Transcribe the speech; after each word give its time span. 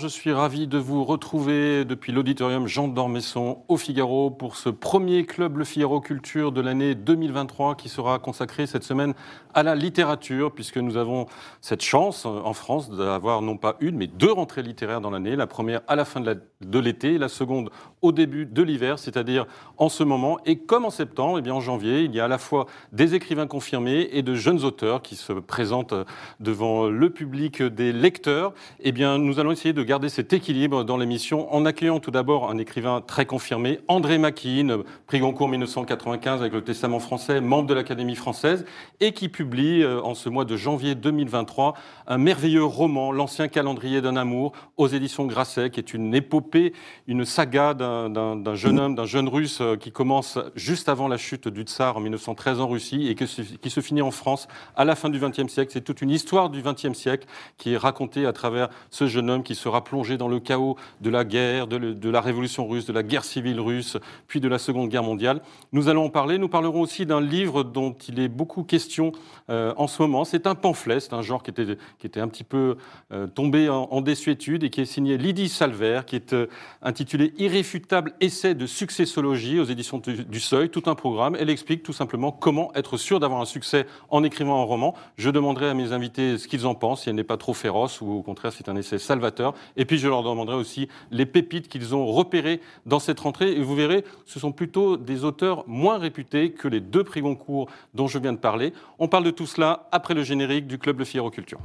Je 0.00 0.06
suis 0.06 0.30
ravi 0.30 0.68
de 0.68 0.78
vous 0.78 1.02
retrouver 1.02 1.84
depuis 1.84 2.12
l'auditorium 2.12 2.68
Jean 2.68 2.86
d'Ormesson 2.86 3.64
au 3.66 3.76
Figaro 3.76 4.30
pour 4.30 4.54
ce 4.54 4.68
premier 4.68 5.26
club 5.26 5.56
Le 5.56 5.64
Figaro 5.64 6.00
Culture 6.00 6.52
de 6.52 6.60
l'année 6.60 6.94
2023 6.94 7.74
qui 7.74 7.88
sera 7.88 8.20
consacré 8.20 8.68
cette 8.68 8.84
semaine 8.84 9.14
à 9.54 9.64
la 9.64 9.74
littérature 9.74 10.52
puisque 10.52 10.76
nous 10.76 10.96
avons 10.96 11.26
cette 11.60 11.82
chance 11.82 12.26
en 12.26 12.52
France 12.52 12.90
d'avoir 12.90 13.42
non 13.42 13.56
pas 13.56 13.74
une 13.80 13.96
mais 13.96 14.06
deux 14.06 14.30
rentrées 14.30 14.62
littéraires 14.62 15.00
dans 15.00 15.10
l'année. 15.10 15.34
La 15.34 15.48
première 15.48 15.80
à 15.88 15.96
la 15.96 16.04
fin 16.04 16.20
de 16.20 16.78
l'été, 16.78 17.18
la 17.18 17.28
seconde 17.28 17.70
au 18.00 18.12
début 18.12 18.46
de 18.46 18.62
l'hiver, 18.62 19.00
c'est-à-dire 19.00 19.46
en 19.78 19.88
ce 19.88 20.04
moment. 20.04 20.38
Et 20.46 20.58
comme 20.58 20.84
en 20.84 20.90
septembre, 20.90 21.38
et 21.38 21.40
eh 21.40 21.42
bien 21.42 21.54
en 21.54 21.60
janvier, 21.60 22.02
il 22.02 22.14
y 22.14 22.20
a 22.20 22.26
à 22.26 22.28
la 22.28 22.38
fois 22.38 22.66
des 22.92 23.16
écrivains 23.16 23.48
confirmés 23.48 24.08
et 24.12 24.22
de 24.22 24.34
jeunes 24.36 24.62
auteurs 24.62 25.02
qui 25.02 25.16
se 25.16 25.32
présentent 25.32 25.94
devant 26.38 26.86
le 26.86 27.10
public 27.10 27.64
des 27.64 27.92
lecteurs. 27.92 28.52
Eh 28.78 28.92
bien, 28.92 29.18
nous 29.18 29.40
allons 29.40 29.50
essayer 29.50 29.72
de 29.72 29.87
garder 29.88 30.10
cet 30.10 30.34
équilibre 30.34 30.84
dans 30.84 30.98
l'émission 30.98 31.50
en 31.54 31.64
accueillant 31.64 31.98
tout 31.98 32.10
d'abord 32.10 32.50
un 32.50 32.58
écrivain 32.58 33.00
très 33.00 33.24
confirmé, 33.24 33.80
André 33.88 34.18
Maquin, 34.18 34.82
prix 35.06 35.18
Goncourt 35.18 35.48
1995 35.48 36.42
avec 36.42 36.52
le 36.52 36.62
Testament 36.62 37.00
français, 37.00 37.40
membre 37.40 37.68
de 37.68 37.74
l'Académie 37.74 38.14
française, 38.14 38.66
et 39.00 39.12
qui 39.12 39.30
publie 39.30 39.82
euh, 39.82 40.02
en 40.02 40.14
ce 40.14 40.28
mois 40.28 40.44
de 40.44 40.58
janvier 40.58 40.94
2023 40.94 41.72
un 42.06 42.18
merveilleux 42.18 42.64
roman, 42.64 43.12
L'Ancien 43.12 43.48
calendrier 43.48 44.02
d'un 44.02 44.16
amour, 44.16 44.52
aux 44.76 44.88
éditions 44.88 45.24
Grasset, 45.24 45.70
qui 45.70 45.80
est 45.80 45.94
une 45.94 46.14
épopée, 46.14 46.74
une 47.06 47.24
saga 47.24 47.72
d'un 47.72 48.54
jeune 48.54 48.78
homme, 48.78 48.94
d'un 48.94 49.06
jeune 49.06 49.26
russe 49.26 49.62
euh, 49.62 49.76
qui 49.76 49.90
commence 49.90 50.38
juste 50.54 50.90
avant 50.90 51.08
la 51.08 51.16
chute 51.16 51.48
du 51.48 51.62
Tsar 51.62 51.96
en 51.96 52.00
1913 52.00 52.60
en 52.60 52.68
Russie 52.68 53.08
et 53.08 53.14
qui 53.14 53.70
se 53.70 53.80
finit 53.80 54.02
en 54.02 54.10
France 54.10 54.48
à 54.76 54.84
la 54.84 54.94
fin 54.94 55.08
du 55.08 55.18
XXe 55.18 55.50
siècle. 55.50 55.70
C'est 55.72 55.80
toute 55.80 56.02
une 56.02 56.10
histoire 56.10 56.50
du 56.50 56.60
XXe 56.60 56.92
siècle 56.92 57.26
qui 57.56 57.72
est 57.72 57.78
racontée 57.78 58.26
à 58.26 58.34
travers 58.34 58.68
ce 58.90 59.06
jeune 59.06 59.30
homme 59.30 59.42
qui 59.42 59.54
sera 59.54 59.77
plongé 59.80 60.16
dans 60.16 60.28
le 60.28 60.40
chaos 60.40 60.76
de 61.00 61.10
la 61.10 61.24
guerre, 61.24 61.66
de, 61.66 62.10
la 62.10 62.20
révolution 62.20 62.66
russe, 62.66 62.86
de 62.86 62.92
la 62.92 63.02
guerre 63.02 63.24
civile 63.24 63.60
russe, 63.60 63.96
puis 64.26 64.40
de 64.40 64.48
la 64.48 64.58
Seconde 64.58 64.88
Guerre 64.88 65.02
mondiale. 65.02 65.40
Nous 65.72 65.88
allons 65.88 66.06
en 66.06 66.10
parler. 66.10 66.38
Nous 66.38 66.48
parlerons 66.48 66.80
aussi 66.80 67.06
d'un 67.06 67.20
livre 67.20 67.62
dont 67.62 67.92
il 68.08 68.20
est 68.20 68.28
beaucoup 68.28 68.62
question 68.62 69.12
euh, 69.50 69.72
en 69.76 69.86
ce 69.86 70.02
moment. 70.02 70.24
C'est 70.24 70.46
un 70.46 70.54
pamphlet, 70.54 71.00
c'est 71.00 71.12
un 71.12 71.22
genre 71.22 71.42
qui 71.42 71.50
était, 71.50 71.76
qui 71.98 72.06
était 72.06 72.20
un 72.20 72.28
petit 72.28 72.44
peu 72.44 72.76
euh, 73.12 73.26
tombé 73.26 73.68
en, 73.68 74.00
désuétude 74.00 74.62
et 74.62 74.70
qui 74.70 74.80
est 74.80 74.84
signé 74.84 75.18
Lydie 75.18 75.48
Salver, 75.48 76.02
qui 76.06 76.16
est 76.16 76.32
euh, 76.32 76.46
intitulé 76.82 77.34
Irréfutable 77.38 78.14
essai 78.20 78.54
de 78.54 78.66
successologie 78.66 79.58
aux 79.60 79.64
éditions 79.64 79.98
du, 79.98 80.40
Seuil, 80.40 80.70
tout 80.70 80.84
un 80.86 80.94
programme. 80.94 81.36
Elle 81.38 81.50
explique 81.50 81.82
tout 81.82 81.92
simplement 81.92 82.30
comment 82.32 82.72
être 82.74 82.96
sûr 82.96 83.20
d'avoir 83.20 83.40
un 83.40 83.44
succès 83.44 83.86
en 84.08 84.22
écrivant 84.22 84.60
un 84.60 84.64
roman. 84.64 84.94
Je 85.16 85.30
demanderai 85.30 85.68
à 85.68 85.74
mes 85.74 85.92
invités 85.92 86.38
ce 86.38 86.46
qu'ils 86.48 86.66
en 86.66 86.74
pensent, 86.74 87.02
si 87.02 87.10
elle 87.10 87.16
n'est 87.16 87.24
pas 87.24 87.36
trop 87.36 87.54
féroce 87.54 88.00
ou 88.00 88.10
au 88.10 88.22
contraire 88.22 88.52
c'est 88.52 88.68
un 88.68 88.76
essai 88.76 88.98
salvateur. 88.98 89.54
Et 89.76 89.84
puis 89.84 89.98
je 89.98 90.08
leur 90.08 90.22
demanderai 90.22 90.56
aussi 90.56 90.88
les 91.10 91.26
pépites 91.26 91.68
qu'ils 91.68 91.94
ont 91.94 92.06
repérées 92.06 92.60
dans 92.86 92.98
cette 92.98 93.20
rentrée. 93.20 93.52
Et 93.52 93.62
vous 93.62 93.74
verrez, 93.74 94.04
ce 94.26 94.40
sont 94.40 94.52
plutôt 94.52 94.96
des 94.96 95.24
auteurs 95.24 95.64
moins 95.66 95.98
réputés 95.98 96.52
que 96.52 96.68
les 96.68 96.80
deux 96.80 97.04
prix 97.04 97.20
Goncourt 97.20 97.68
dont 97.94 98.06
je 98.06 98.18
viens 98.18 98.32
de 98.32 98.38
parler. 98.38 98.72
On 98.98 99.08
parle 99.08 99.24
de 99.24 99.30
tout 99.30 99.46
cela 99.46 99.88
après 99.92 100.14
le 100.14 100.22
générique 100.22 100.66
du 100.66 100.78
Club 100.78 100.98
Le 100.98 101.04
Figaro 101.04 101.30
Culture. 101.30 101.60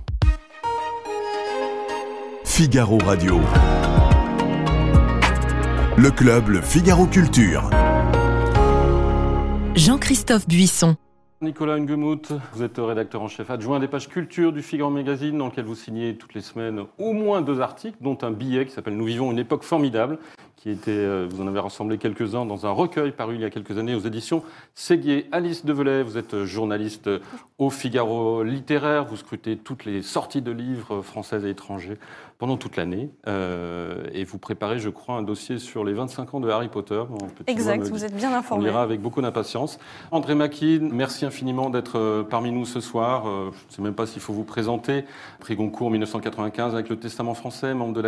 Figaro 2.44 2.98
Radio. 3.00 3.40
Le 5.98 6.12
Club 6.12 6.50
Le 6.50 6.62
Figaro 6.62 7.08
Culture. 7.08 7.70
Jean-Christophe 9.76 10.48
Buisson. 10.48 10.96
Nicolas 11.44 11.74
Ungemuth, 11.74 12.32
vous 12.54 12.64
êtes 12.64 12.78
rédacteur 12.78 13.22
en 13.22 13.28
chef 13.28 13.50
adjoint 13.50 13.82
des 13.82 13.90
pages 13.90 14.08
culture 14.08 14.54
du 14.54 14.62
Figaro 14.62 14.90
Magazine, 14.90 15.38
dans 15.38 15.48
lequel 15.48 15.66
vous 15.66 15.76
signez 15.76 16.16
toutes 16.16 16.34
les 16.34 16.42
semaines 16.42 16.86
au 16.98 17.12
moins 17.12 17.42
deux 17.42 17.60
articles, 17.60 17.98
dont 18.00 18.18
un 18.22 18.32
billet 18.32 18.66
qui 18.66 18.72
s'appelle 18.72 18.96
Nous 18.96 19.04
vivons 19.04 19.30
une 19.30 19.40
époque 19.40 19.64
formidable, 19.64 20.20
qui 20.56 20.70
était, 20.70 20.92
euh, 20.92 21.28
vous 21.30 21.42
en 21.42 21.48
avez 21.48 21.60
rassemblé 21.60 21.98
quelques-uns 21.98 22.46
dans 22.46 22.66
un 22.66 22.72
recueil 22.72 23.12
paru 23.12 23.36
il 23.36 23.42
y 23.42 23.46
a 23.46 23.50
quelques 23.50 23.78
années 23.78 23.94
aux 23.94 24.00
éditions 24.00 24.42
Séguier. 24.74 25.28
Alice 25.34 25.66
Develay, 25.66 26.04
vous 26.04 26.18
êtes 26.18 26.46
journaliste 26.46 27.10
au 27.58 27.70
Figaro 27.70 28.44
littéraire, 28.44 29.04
vous 29.04 29.18
scrutez 29.18 29.58
toutes 29.58 29.84
les 29.84 30.02
sorties 30.02 30.42
de 30.42 30.52
livres 30.52 31.02
françaises 31.02 31.44
et 31.44 31.50
étrangers 31.50 31.98
pendant 32.44 32.58
toute 32.58 32.76
l'année. 32.76 33.10
Euh, 33.26 34.04
et 34.12 34.26
vous 34.26 34.38
préparez, 34.38 34.78
je 34.78 34.90
crois, 34.90 35.16
un 35.16 35.22
dossier 35.22 35.60
sur 35.60 35.86
les 35.86 35.94
25 35.94 36.34
ans 36.34 36.40
de 36.42 36.50
Harry 36.50 36.68
Potter. 36.68 37.02
Exact, 37.48 37.88
vous 37.88 38.04
êtes 38.04 38.14
bien 38.14 38.34
informé. 38.34 38.64
On 38.64 38.66
lira 38.66 38.82
avec 38.82 39.00
beaucoup 39.00 39.22
d'impatience. 39.22 39.80
André 40.12 40.36
Maquin, 40.36 40.90
merci 40.92 41.26
infiniment 41.26 41.70
d'être 41.70 41.98
euh, 41.98 42.22
parmi 42.22 42.52
nous 42.52 42.66
ce 42.66 42.82
soir. 42.82 43.30
Euh, 43.30 43.52
je 43.54 43.72
ne 43.72 43.76
sais 43.78 43.82
même 43.82 43.94
pas 43.94 44.06
s'il 44.06 44.22
faut 44.22 44.34
vous 44.34 44.44
présenter. 44.44 45.06
Prix 45.40 45.56
Goncourt 45.56 45.90
1995 45.90 46.74
avec 46.74 46.90
le 46.90 47.00
Testament 47.00 47.34
français, 47.34 47.74
membre 47.74 47.94
de 47.94 48.02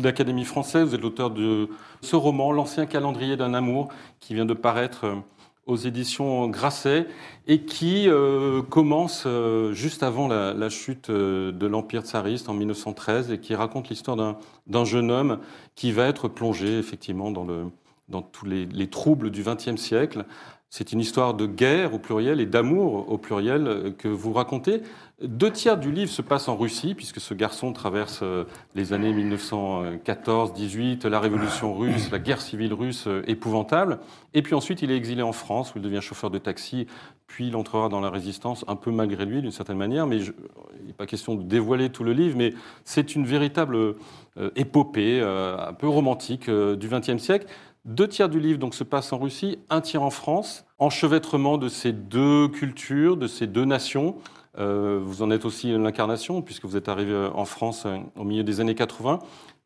l'Académie 0.00 0.44
française. 0.44 0.88
Vous 0.88 0.96
êtes 0.96 1.00
l'auteur 1.00 1.30
de 1.30 1.68
ce 2.00 2.16
roman, 2.16 2.50
L'ancien 2.50 2.86
calendrier 2.86 3.36
d'un 3.36 3.54
amour, 3.54 3.90
qui 4.18 4.34
vient 4.34 4.44
de 4.44 4.54
paraître 4.54 5.06
aux 5.66 5.76
éditions 5.76 6.48
Grasset 6.48 7.06
et 7.46 7.60
qui 7.60 8.08
euh, 8.08 8.62
commence 8.62 9.24
euh, 9.26 9.72
juste 9.72 10.02
avant 10.02 10.26
la, 10.28 10.68
chute 10.68 11.10
euh, 11.10 11.52
de 11.52 11.66
l'Empire 11.66 12.02
tsariste 12.02 12.48
en 12.48 12.54
1913 12.54 13.30
et 13.30 13.38
qui 13.38 13.54
raconte 13.54 13.88
l'histoire 13.88 14.36
d'un 14.66 14.84
jeune 14.84 15.10
homme 15.10 15.38
qui 15.74 15.92
va 15.92 16.06
être 16.06 16.28
plongé 16.28 16.78
effectivement 16.78 17.30
dans, 17.30 17.44
le, 17.44 17.66
dans 18.08 18.22
tous 18.22 18.46
les, 18.46 18.66
les 18.66 18.88
troubles 18.88 19.30
du 19.30 19.42
XXe 19.42 19.76
siècle. 19.76 20.24
C'est 20.74 20.92
une 20.94 21.00
histoire 21.00 21.34
de 21.34 21.44
guerre 21.44 21.92
au 21.92 21.98
pluriel 21.98 22.40
et 22.40 22.46
d'amour 22.46 23.12
au 23.12 23.18
pluriel 23.18 23.92
que 23.98 24.08
vous 24.08 24.32
racontez. 24.32 24.80
Deux 25.22 25.50
tiers 25.50 25.76
du 25.76 25.92
livre 25.92 26.10
se 26.10 26.22
passent 26.22 26.48
en 26.48 26.56
Russie, 26.56 26.94
puisque 26.94 27.20
ce 27.20 27.34
garçon 27.34 27.74
traverse 27.74 28.20
euh, 28.22 28.44
les 28.74 28.94
années 28.94 29.12
1914-18, 29.12 31.06
la 31.06 31.20
révolution 31.20 31.74
russe, 31.74 32.10
la 32.10 32.18
guerre 32.18 32.40
civile 32.40 32.72
russe 32.72 33.04
euh, 33.06 33.22
épouvantable. 33.26 33.98
Et 34.32 34.40
puis 34.40 34.54
ensuite, 34.54 34.80
il 34.80 34.90
est 34.90 34.96
exilé 34.96 35.20
en 35.20 35.32
France, 35.32 35.74
où 35.74 35.78
il 35.78 35.82
devient 35.82 36.00
chauffeur 36.00 36.30
de 36.30 36.38
taxi, 36.38 36.86
puis 37.26 37.48
il 37.48 37.56
entrera 37.56 37.90
dans 37.90 38.00
la 38.00 38.08
résistance, 38.08 38.64
un 38.66 38.74
peu 38.74 38.90
malgré 38.90 39.26
lui, 39.26 39.42
d'une 39.42 39.50
certaine 39.50 39.76
manière. 39.76 40.06
Mais 40.06 40.20
il 40.20 40.86
n'est 40.86 40.94
pas 40.94 41.06
question 41.06 41.34
de 41.34 41.42
dévoiler 41.42 41.90
tout 41.90 42.02
le 42.02 42.14
livre, 42.14 42.38
mais 42.38 42.54
c'est 42.84 43.14
une 43.14 43.26
véritable 43.26 43.76
euh, 43.76 44.50
épopée, 44.56 45.20
un 45.20 45.74
peu 45.74 45.86
romantique 45.86 46.48
du 46.48 46.88
XXe 46.88 47.18
siècle. 47.18 47.46
Deux 47.84 48.06
tiers 48.06 48.28
du 48.28 48.38
livre 48.38 48.60
donc, 48.60 48.76
se 48.76 48.84
passe 48.84 49.12
en 49.12 49.18
Russie, 49.18 49.58
un 49.68 49.80
tiers 49.80 50.04
en 50.04 50.10
France, 50.10 50.64
enchevêtrement 50.78 51.58
de 51.58 51.68
ces 51.68 51.92
deux 51.92 52.46
cultures, 52.46 53.16
de 53.16 53.26
ces 53.26 53.48
deux 53.48 53.64
nations. 53.64 54.14
Euh, 54.56 55.00
vous 55.02 55.22
en 55.22 55.32
êtes 55.32 55.44
aussi 55.44 55.72
l'incarnation, 55.76 56.42
puisque 56.42 56.64
vous 56.64 56.76
êtes 56.76 56.88
arrivé 56.88 57.28
en 57.34 57.44
France 57.44 57.84
euh, 57.86 57.98
au 58.14 58.22
milieu 58.22 58.44
des 58.44 58.60
années 58.60 58.76
80. 58.76 59.18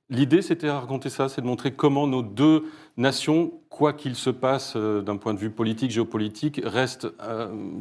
L'idée, 0.09 0.41
c'était 0.41 0.69
de 0.69 0.73
raconter 0.73 1.11
ça, 1.11 1.29
c'est 1.29 1.41
de 1.41 1.47
montrer 1.47 1.73
comment 1.73 2.07
nos 2.07 2.23
deux 2.23 2.65
nations, 2.97 3.53
quoi 3.69 3.93
qu'il 3.93 4.15
se 4.15 4.31
passe 4.31 4.75
euh, 4.77 5.03
d'un 5.03 5.17
point 5.17 5.35
de 5.35 5.39
vue 5.41 5.51
politique, 5.51 5.91
géopolitique, 5.91 6.61
restent 6.65 7.09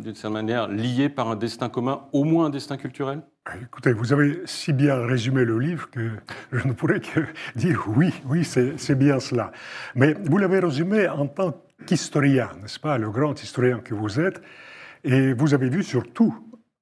d'une 0.02 0.16
certaine 0.16 0.34
manière 0.34 0.68
liées 0.68 1.10
par 1.10 1.30
un 1.30 1.36
destin 1.36 1.70
commun, 1.70 2.08
au 2.14 2.24
moins 2.24 2.48
un 2.48 2.50
destin 2.50 2.78
culturel? 2.78 3.22
Écoutez, 3.62 3.94
vous 3.94 4.12
avez 4.12 4.42
si 4.46 4.74
bien 4.74 5.06
résumé 5.06 5.46
le 5.46 5.60
livre 5.60 5.92
que 5.92 6.10
je 6.52 6.68
ne 6.68 6.74
pourrais 6.74 7.00
que 7.00 7.20
dire 7.56 7.84
oui, 7.96 8.12
oui, 8.28 8.44
c'est 8.44 8.96
bien 8.96 9.20
cela. 9.20 9.52
Mais 9.94 10.14
vous 10.14 10.40
l'avez 10.40 10.58
résumé 10.58 11.08
en 11.08 11.28
tant 11.28 11.54
qu'historien, 11.86 12.50
n'est-ce 12.60 12.80
pas, 12.80 12.98
le 12.98 13.12
grand 13.12 13.40
historien 13.42 13.80
que 13.80 13.94
vous 13.94 14.20
êtes, 14.20 14.42
et 15.04 15.34
vous 15.34 15.54
avez 15.54 15.70
vu 15.70 15.84
surtout 15.84 16.36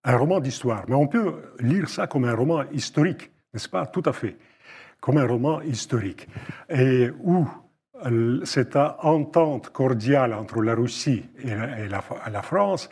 un 0.05 0.15
roman 0.15 0.39
d'histoire. 0.39 0.85
Mais 0.87 0.95
on 0.95 1.07
peut 1.07 1.33
lire 1.59 1.89
ça 1.89 2.07
comme 2.07 2.23
un 2.23 2.33
roman 2.33 2.63
historique, 2.71 3.29
n'est-ce 3.53 3.67
pas? 3.67 3.85
Tout 3.85 4.03
à 4.05 4.13
fait. 4.13 4.37
Comme 5.03 5.17
un 5.17 5.27
roman 5.27 5.59
historique. 5.61 6.29
Et 6.69 7.09
où 7.23 7.45
cette 8.45 8.77
entente 8.77 9.69
cordiale 9.69 10.33
entre 10.33 10.61
la 10.61 10.75
Russie 10.75 11.25
et 11.43 11.89
la, 11.89 12.41
France 12.41 12.89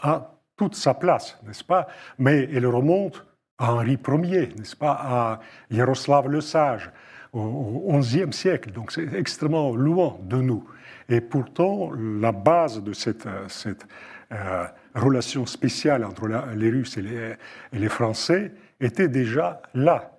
a 0.00 0.34
toute 0.56 0.74
sa 0.74 0.94
place, 0.94 1.38
n'est-ce 1.46 1.62
pas? 1.62 1.86
Mais 2.18 2.48
elle 2.52 2.66
remonte 2.66 3.24
à 3.58 3.74
Henri 3.74 3.96
Ier, 4.24 4.48
n'est-ce 4.58 4.74
pas? 4.74 4.98
À 5.00 5.40
Yaroslav 5.70 6.28
le 6.28 6.40
Sage, 6.40 6.90
au 7.32 7.96
XIe 8.00 8.32
siècle. 8.32 8.72
Donc 8.72 8.90
c'est 8.90 9.14
extrêmement 9.14 9.76
loin 9.76 10.18
de 10.24 10.36
nous. 10.36 10.64
Et 11.08 11.20
pourtant, 11.20 11.92
la 11.96 12.32
base 12.32 12.82
de 12.82 12.92
cette, 12.92 13.28
cette 13.46 13.86
euh, 14.32 14.66
relation 14.96 15.46
spéciale 15.46 16.04
entre 16.04 16.26
les 16.56 16.70
Russes 16.70 16.96
et 16.96 17.36
les, 17.72 17.88
Français 17.88 18.52
était 18.80 19.08
déjà 19.08 19.62
là. 19.74 20.10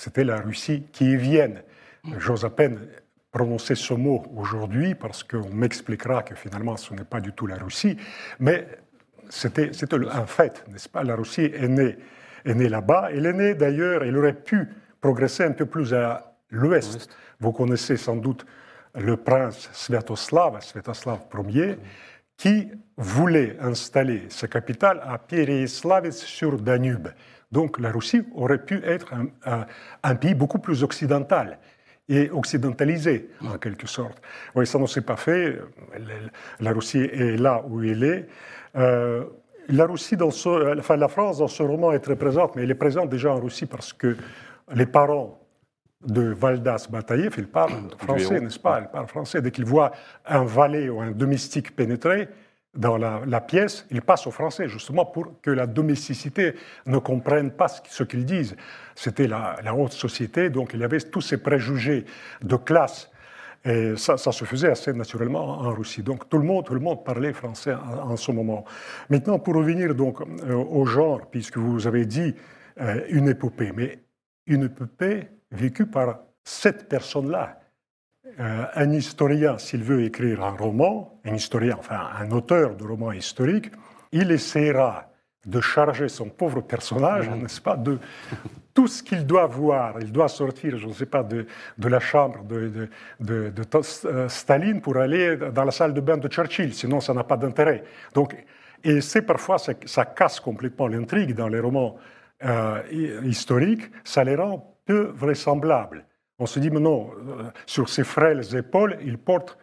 C'était 0.00 0.24
la 0.24 0.40
Russie 0.40 0.84
qui 0.92 1.12
y 1.12 1.16
vienne. 1.16 1.60
J'ose 2.16 2.46
à 2.46 2.48
peine 2.48 2.88
prononcer 3.30 3.74
ce 3.74 3.92
mot 3.92 4.24
aujourd'hui 4.34 4.94
parce 4.94 5.22
qu'on 5.22 5.50
m'expliquera 5.50 6.22
que 6.22 6.34
finalement 6.34 6.78
ce 6.78 6.94
n'est 6.94 7.04
pas 7.04 7.20
du 7.20 7.34
tout 7.34 7.46
la 7.46 7.56
Russie, 7.56 7.98
mais 8.38 8.66
c'était 9.28 9.70
un 10.10 10.24
fait, 10.24 10.64
n'est-ce 10.68 10.88
pas? 10.88 11.04
La 11.04 11.16
Russie 11.16 11.50
est 11.54 11.68
née, 11.68 11.98
est 12.46 12.54
née 12.54 12.70
là-bas. 12.70 13.10
Elle 13.12 13.26
est 13.26 13.34
née 13.34 13.54
d'ailleurs, 13.54 14.02
elle 14.02 14.16
aurait 14.16 14.32
pu 14.32 14.70
progresser 15.02 15.44
un 15.44 15.52
peu 15.52 15.66
plus 15.66 15.92
à 15.92 16.34
l'ouest. 16.48 17.14
Vous 17.38 17.52
connaissez 17.52 17.98
sans 17.98 18.16
doute 18.16 18.46
le 18.94 19.18
prince 19.18 19.68
Sviatoslav, 19.74 20.62
Sviatoslav 20.62 21.26
Ier, 21.46 21.76
qui 22.38 22.70
voulait 22.96 23.58
installer 23.60 24.30
sa 24.30 24.48
capitale 24.48 25.02
à 25.04 25.18
Pereislavitz 25.18 26.24
sur 26.24 26.58
Danube. 26.58 27.08
Donc 27.52 27.80
la 27.80 27.90
Russie 27.90 28.22
aurait 28.34 28.64
pu 28.64 28.80
être 28.84 29.12
un, 30.02 30.14
pays 30.14 30.34
beaucoup 30.34 30.58
plus 30.58 30.82
occidental 30.82 31.58
et 32.08 32.30
occidentalisé, 32.30 33.30
en 33.44 33.58
quelque 33.58 33.86
sorte. 33.86 34.20
Oui, 34.54 34.66
ça 34.66 34.78
ne 34.78 34.86
s'est 34.86 35.00
pas 35.00 35.16
fait. 35.16 35.58
La 36.60 36.72
Russie 36.72 36.98
est 36.98 37.36
là 37.36 37.64
où 37.68 37.82
elle 37.82 38.04
est. 38.04 38.28
Euh, 38.76 39.24
la 39.68 39.86
Russie, 39.86 40.16
dans 40.16 40.30
ce, 40.30 40.78
enfin 40.78 40.96
la 40.96 41.08
France, 41.08 41.38
dans 41.38 41.48
ce 41.48 41.62
roman, 41.62 41.92
est 41.92 42.00
très 42.00 42.16
présente, 42.16 42.56
mais 42.56 42.62
elle 42.62 42.70
est 42.70 42.74
présente 42.74 43.08
déjà 43.08 43.32
en 43.32 43.40
Russie 43.40 43.66
parce 43.66 43.92
que 43.92 44.16
les 44.74 44.86
parents 44.86 45.40
de 46.04 46.22
Valdas 46.32 46.86
Bataillev, 46.90 47.34
ils 47.36 47.48
parlent 47.48 47.90
français, 47.98 48.40
n'est-ce 48.40 48.58
pas? 48.58 48.80
Ils 48.80 48.88
parlent 48.88 49.06
français. 49.06 49.42
Dès 49.42 49.50
qu'ils 49.50 49.66
voient 49.66 49.92
un 50.26 50.44
valet 50.44 50.88
ou 50.88 51.00
un 51.00 51.10
domestique 51.10 51.76
pénétrer 51.76 52.28
dans 52.74 52.96
la, 52.96 53.40
pièce, 53.40 53.84
ils 53.90 54.00
passent 54.00 54.26
au 54.26 54.30
français, 54.30 54.68
justement 54.68 55.04
pour 55.04 55.40
que 55.42 55.50
la 55.50 55.66
domesticité 55.66 56.54
ne 56.86 56.98
comprenne 56.98 57.50
pas 57.50 57.68
ce 57.68 58.04
qu'ils 58.04 58.24
disent. 58.24 58.54
C'était 58.94 59.26
la, 59.26 59.74
haute 59.74 59.92
société, 59.92 60.50
donc 60.50 60.70
il 60.74 60.80
y 60.80 60.84
avait 60.84 61.00
tous 61.00 61.20
ces 61.20 61.38
préjugés 61.38 62.04
de 62.42 62.56
classe. 62.56 63.10
Et 63.64 63.94
ça, 63.96 64.16
se 64.16 64.44
faisait 64.44 64.70
assez 64.70 64.92
naturellement 64.92 65.58
en 65.60 65.74
Russie. 65.74 66.02
Donc 66.02 66.28
tout 66.28 66.38
le 66.38 66.44
monde, 66.44 66.64
tout 66.64 66.72
le 66.72 66.80
monde 66.80 67.04
parlait 67.04 67.32
français 67.32 67.74
en, 67.74 68.16
ce 68.16 68.32
moment. 68.32 68.64
Maintenant, 69.10 69.38
pour 69.38 69.54
revenir 69.54 69.94
donc 69.94 70.20
euh, 70.20 70.54
au 70.54 70.86
genre, 70.86 71.26
puisque 71.30 71.58
vous 71.58 71.86
avez 71.86 72.06
dit 72.06 72.34
euh, 72.80 73.04
une 73.10 73.28
épopée, 73.28 73.72
mais 73.76 73.98
une 74.46 74.64
épopée 74.64 75.28
vécue 75.50 75.86
par 75.86 76.20
cette 76.42 76.88
personne-là. 76.88 77.60
Euh, 78.38 78.64
un 78.74 78.92
historien, 78.92 79.58
s'il 79.58 79.82
veut 79.82 80.04
écrire 80.04 80.44
un 80.44 80.56
roman, 80.56 81.20
un 81.24 81.34
historien, 81.34 81.76
enfin 81.78 82.08
un 82.18 82.30
auteur 82.30 82.76
de 82.76 82.84
roman 82.84 83.12
historique, 83.12 83.70
il 84.12 84.30
essaiera 84.30 85.10
de 85.46 85.60
charger 85.60 86.08
son 86.08 86.28
pauvre 86.28 86.60
personnage, 86.60 87.28
mhm. 87.28 87.42
n'est-ce 87.42 87.60
pas, 87.60 87.76
de 87.76 87.98
tout 88.74 88.86
ce 88.86 89.02
qu'il 89.02 89.26
doit 89.26 89.46
voir. 89.46 89.94
Il 90.00 90.12
doit 90.12 90.28
sortir, 90.28 90.76
je 90.76 90.86
ne 90.86 90.92
sais 90.92 91.06
pas, 91.06 91.22
de, 91.22 91.46
de 91.78 91.88
la 91.88 92.00
chambre 92.00 92.44
de, 92.44 92.88
de, 93.20 93.48
de, 93.48 93.62
euh, 94.04 94.28
Staline 94.28 94.80
pour 94.80 94.96
aller 94.96 95.36
dans 95.36 95.64
la 95.64 95.70
salle 95.70 95.94
de 95.94 96.00
bain 96.00 96.18
de 96.18 96.28
Churchill, 96.28 96.74
sinon 96.74 97.00
ça 97.00 97.14
n'a 97.14 97.24
pas 97.24 97.36
d'intérêt. 97.36 97.84
Donc, 98.14 98.36
et 98.84 99.00
c'est 99.00 99.22
parfois, 99.22 99.58
ça, 99.58 99.72
ça, 99.86 100.04
casse 100.04 100.40
complètement 100.40 100.88
l'intrigue 100.88 101.34
dans 101.34 101.48
les 101.48 101.60
romans 101.60 101.96
euh, 102.44 102.80
historiques, 103.24 103.90
ça 104.04 104.24
les 104.24 104.34
rend 104.34 104.76
peu 104.86 105.12
vraisemblables. 105.14 106.04
On 106.40 106.46
se 106.46 106.58
dit, 106.58 106.70
mais 106.70 106.80
non, 106.80 107.10
euh, 107.28 107.44
sur 107.66 107.88
ses 107.90 108.02
frêles 108.02 108.56
épaules, 108.56 108.98
il 109.04 109.18
porte 109.18 109.58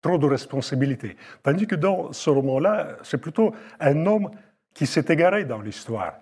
trop 0.00 0.18
de 0.18 0.26
responsabilités. 0.26 1.16
Tandis 1.42 1.66
que 1.66 1.74
dans 1.74 2.12
ce 2.12 2.30
roman-là, 2.30 2.96
c'est 3.02 3.18
plutôt 3.18 3.52
un 3.80 4.06
homme 4.06 4.30
qui 4.72 4.86
s'est 4.86 5.04
égaré 5.08 5.44
dans 5.44 5.60
l'histoire. 5.60 6.14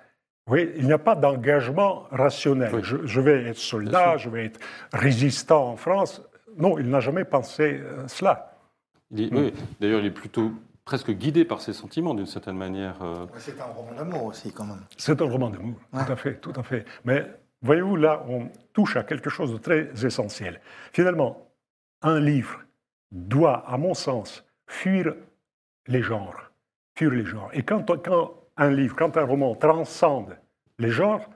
Oui, 0.49 0.71
il 0.77 0.87
n'y 0.87 0.93
a 0.93 0.99
pas 0.99 1.15
d'engagement 1.15 2.07
rationnel. 2.11 2.73
Je, 2.83 3.21
vais 3.21 3.45
être 3.45 3.59
soldat, 3.59 4.17
je 4.17 4.31
vais 4.31 4.47
être 4.47 4.59
résistant 4.93 5.69
en 5.69 5.77
France. 5.77 6.23
Non, 6.57 6.79
il 6.79 6.89
n'a 6.89 7.01
jamais 7.01 7.25
pensé 7.25 7.81
euh, 7.81 8.09
cela. 8.09 8.57
oui, 9.13 9.53
d'ailleurs, 9.81 10.01
il 10.01 10.07
est 10.07 10.11
plutôt 10.11 10.53
presque 10.85 11.13
guidé 11.13 11.45
par 11.45 11.61
ses 11.61 11.75
sentiments 11.75 12.15
d'une 12.15 12.27
certaine 12.27 12.57
manière. 12.57 12.97
Euh. 13.03 13.27
C'est 13.39 13.61
un 13.61 13.65
roman 13.65 13.93
d'amour 13.93 14.25
aussi, 14.25 14.51
quand 14.51 14.65
même. 14.65 14.81
C'est 14.97 15.21
un 15.21 15.27
roman 15.27 15.51
d'amour, 15.51 15.77
tout 15.93 16.13
à 16.13 16.17
fait, 16.17 16.35
tout 16.41 16.53
à 16.57 16.63
fait. 16.63 16.85
Mais 17.05 17.27
voyez-vous, 17.63 17.97
là, 17.97 18.25
on 18.29 18.49
touche 18.73 18.97
à 18.97 19.03
quelque 19.03 19.31
chose 19.31 19.53
de 19.53 19.59
très 19.59 19.91
essentiel. 20.05 20.61
Finalement, 20.93 21.51
un 22.03 22.21
livre 22.21 22.61
doit, 23.11 23.65
à 23.69 23.77
mon 23.77 23.95
sens, 23.95 24.45
fuir 24.67 25.15
les 25.87 26.03
genres. 26.03 26.51
Fuir 26.97 27.11
les 27.11 27.25
genres. 27.25 27.51
Et 27.53 27.63
quand, 27.63 27.85
quand 28.03 28.35
un 28.57 28.71
livre, 28.71 28.95
quand 28.97 29.17
un 29.17 29.25
roman 29.25 29.55
transcende 29.55 30.37
les 30.79 30.91
genres, 30.91 31.29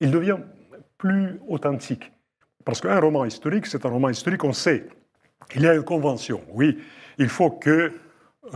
il 0.00 0.10
devient 0.10 0.38
plus 0.98 1.40
authentique. 1.48 2.12
Parce 2.64 2.80
qu'un 2.80 3.00
roman 3.00 3.24
historique, 3.24 3.66
c'est 3.66 3.84
un 3.86 3.88
roman 3.88 4.08
historique, 4.08 4.44
on 4.44 4.52
sait, 4.52 4.86
il 5.54 5.62
y 5.62 5.66
a 5.66 5.74
une 5.74 5.82
convention. 5.82 6.42
Oui, 6.50 6.78
il 7.18 7.28
faut 7.28 7.50
que 7.50 7.92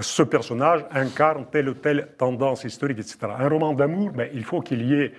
ce 0.00 0.22
personnage 0.22 0.84
incarne 0.90 1.46
telle 1.50 1.68
ou 1.68 1.74
telle 1.74 2.08
tendance 2.18 2.64
historique, 2.64 2.98
etc. 2.98 3.18
Un 3.38 3.48
roman 3.48 3.74
d'amour, 3.74 4.12
mais 4.14 4.30
il 4.34 4.44
faut 4.44 4.60
qu'il 4.60 4.82
y 4.82 4.94
ait 4.94 5.12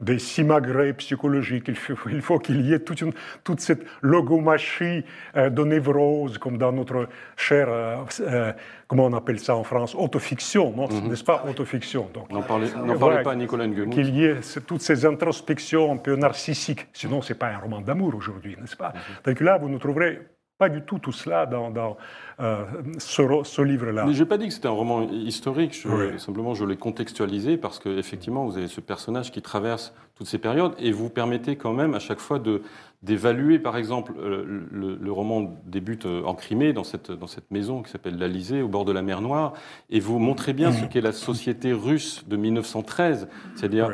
des 0.00 0.18
simagrées 0.18 0.92
psychologiques. 0.94 1.68
Il 1.68 2.22
faut, 2.22 2.38
qu'il 2.38 2.60
y 2.62 2.72
ait 2.72 2.80
toute, 2.80 3.02
toute 3.44 3.60
cette 3.60 3.84
logomachie 4.02 5.04
euh, 5.36 5.50
de 5.50 5.64
névrose, 5.64 6.38
comme 6.38 6.58
dans 6.58 6.72
notre 6.72 7.08
chère, 7.36 7.68
euh, 7.68 7.96
euh, 8.20 8.52
comment 8.86 9.06
on 9.06 9.12
appelle 9.12 9.38
ça 9.38 9.56
en 9.56 9.64
France, 9.64 9.94
autofiction, 9.94 10.72
mhm. 10.72 11.08
n'est-ce 11.08 11.24
pas 11.24 11.44
Autofiction? 11.48 12.08
N'en 12.30 12.42
parlez, 12.42 12.68
parlez, 12.98 13.22
pas 13.22 13.32
à 13.32 13.36
Nicolas 13.36 13.66
Nguemout. 13.66 13.90
Qu'il 13.90 14.14
y 14.14 14.24
ait 14.24 14.40
toutes 14.66 14.82
ces 14.82 15.06
introspections 15.06 15.92
un 15.92 15.96
peu 15.96 16.16
narcissiques. 16.16 16.86
Sinon, 16.92 17.22
ce 17.22 17.32
n'est 17.32 17.38
pas 17.38 17.48
un 17.48 17.58
roman 17.58 17.80
d'amour 17.80 18.14
aujourd'hui, 18.14 18.56
n'est-ce 18.60 18.76
pas? 18.76 18.90
Mm 18.90 19.26
Donc 19.26 19.40
là, 19.40 19.58
vous 19.58 19.68
ne 19.68 19.78
trouverez 19.78 20.20
pas 20.58 20.68
du 20.68 20.82
tout 20.82 20.98
tout 20.98 21.12
cela 21.12 21.46
dans, 21.46 21.70
dans 21.70 21.96
ce, 22.38 23.40
ce 23.44 23.62
livre-là. 23.62 24.04
Mais 24.06 24.14
je 24.14 24.22
n'ai 24.22 24.28
pas 24.28 24.38
dit 24.38 24.48
que 24.48 24.54
c'était 24.54 24.68
un 24.68 24.72
roman 24.72 25.02
historique, 25.10 25.74
simplement 26.18 26.54
je 26.54 26.64
l'ai 26.64 26.76
contextualisé 26.76 27.56
parce 27.56 27.78
qu'effectivement, 27.78 28.44
vous 28.44 28.56
avez 28.58 28.68
ce 28.68 28.80
personnage 28.80 29.30
qui 29.32 29.42
traverse 29.42 29.94
toutes 30.16 30.26
ces 30.26 30.38
périodes 30.38 30.72
et 30.78 30.92
vous 30.92 31.10
permettez 31.10 31.56
quand 31.56 31.72
même 31.72 31.94
à 31.94 31.98
chaque 31.98 32.20
fois 32.20 32.38
de, 32.38 32.62
d'évaluer, 33.02 33.58
par 33.58 33.76
exemple, 33.76 34.12
euh, 34.18 34.66
le, 34.70 35.12
roman 35.12 35.54
débute 35.64 36.06
euh, 36.06 36.24
en 36.24 36.34
Crimée, 36.34 36.72
dans 36.72 36.84
cette, 36.84 37.10
dans 37.10 37.26
cette 37.26 37.50
maison 37.50 37.82
qui 37.82 37.90
s'appelle 37.90 38.18
l'Alizé, 38.18 38.62
au 38.62 38.68
bord 38.68 38.84
de 38.84 38.92
la 38.92 39.02
mer 39.02 39.20
Noire, 39.20 39.52
et 39.90 40.00
vous 40.00 40.18
montrez 40.18 40.52
bien 40.52 40.72
ce 40.72 40.84
qu'est 40.86 41.00
la 41.00 41.12
société 41.12 41.72
russe 41.72 42.24
de 42.26 42.36
1913, 42.36 43.28
c'est-à-dire 43.54 43.90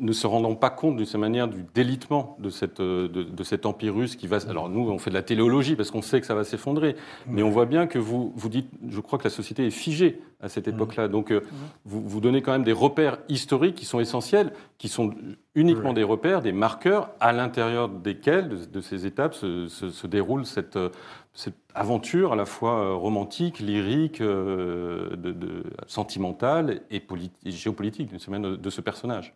ne 0.00 0.12
se 0.12 0.26
rendant 0.26 0.54
pas 0.54 0.70
compte 0.70 0.96
de 0.96 1.04
cette 1.04 1.20
manière 1.20 1.48
du 1.48 1.64
délitement 1.74 2.36
de, 2.38 2.50
cette, 2.50 2.80
euh, 2.80 3.08
de, 3.08 3.42
cet 3.42 3.66
empire 3.66 3.94
russe 3.94 4.16
qui 4.16 4.26
va. 4.26 4.38
Alors 4.48 4.68
nous, 4.68 4.88
on 4.88 4.98
fait 4.98 5.10
de 5.10 5.14
la 5.14 5.22
téléologie 5.22 5.76
parce 5.76 5.90
qu'on 5.90 6.02
sait 6.02 6.20
que 6.20 6.26
ça 6.26 6.34
va 6.34 6.44
s'effondrer, 6.44 6.96
mais 7.26 7.42
on 7.42 7.50
voit 7.50 7.66
bien 7.66 7.86
que 7.86 7.98
vous, 7.98 8.32
vous 8.36 8.48
dites, 8.48 8.70
je 8.88 9.00
crois 9.00 9.18
que 9.18 9.24
la 9.24 9.30
société 9.30 9.66
est 9.66 9.70
figée 9.70 10.20
à 10.40 10.48
cette 10.48 10.68
époque-là. 10.68 11.08
Donc 11.08 11.32
euh, 11.32 11.42
vous, 11.84 12.06
vous 12.06 12.20
donnez 12.20 12.42
quand 12.42 12.52
même 12.52 12.64
des 12.64 12.72
repères 12.72 13.18
historiques 13.28 13.74
qui 13.74 13.84
sont 13.84 14.00
essentiels, 14.00 14.52
qui 14.78 14.88
sont 14.88 15.12
uniquement 15.54 15.92
des 15.92 16.04
repères, 16.04 16.42
des 16.42 16.52
marqueurs 16.52 17.10
à 17.20 17.32
l'intérieur 17.32 17.88
desquels, 17.88 18.70
de, 18.70 18.80
ces 18.80 19.06
étapes, 19.06 19.34
se, 19.34 19.68
se, 19.68 20.06
déroule 20.06 20.46
cette, 20.46 20.76
euh, 20.76 20.90
cette, 21.34 21.56
aventure 21.74 22.32
à 22.32 22.36
la 22.36 22.44
fois 22.44 22.94
romantique, 22.94 23.60
lyrique, 23.60 24.20
de, 24.20 25.62
sentimentale 25.86 26.80
et, 26.90 27.00
et 27.44 27.50
géopolitique 27.52 28.10
de 28.12 28.70
ce 28.70 28.80
personnage. 28.80 29.34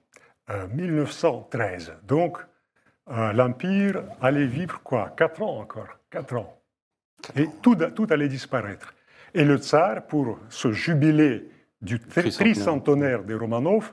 1913. 0.48 1.90
Euh, 1.90 1.94
Donc, 2.06 2.38
euh, 3.10 3.32
l'Empire 3.32 4.04
allait 4.20 4.46
vivre 4.46 4.80
quoi? 4.82 5.12
Quatre 5.16 5.42
ans 5.42 5.60
encore. 5.60 5.98
Quatre 6.10 6.36
ans. 6.36 6.58
Et 7.36 7.48
tout, 7.62 7.76
tout, 7.76 8.06
allait 8.10 8.28
disparaître. 8.28 8.94
Et 9.34 9.44
le 9.44 9.56
tsar, 9.56 10.06
pour 10.06 10.38
se 10.48 10.72
jubiler 10.72 11.48
du 11.80 11.98
tricentenaire 12.00 13.22
des 13.24 13.34
Romanov, 13.34 13.92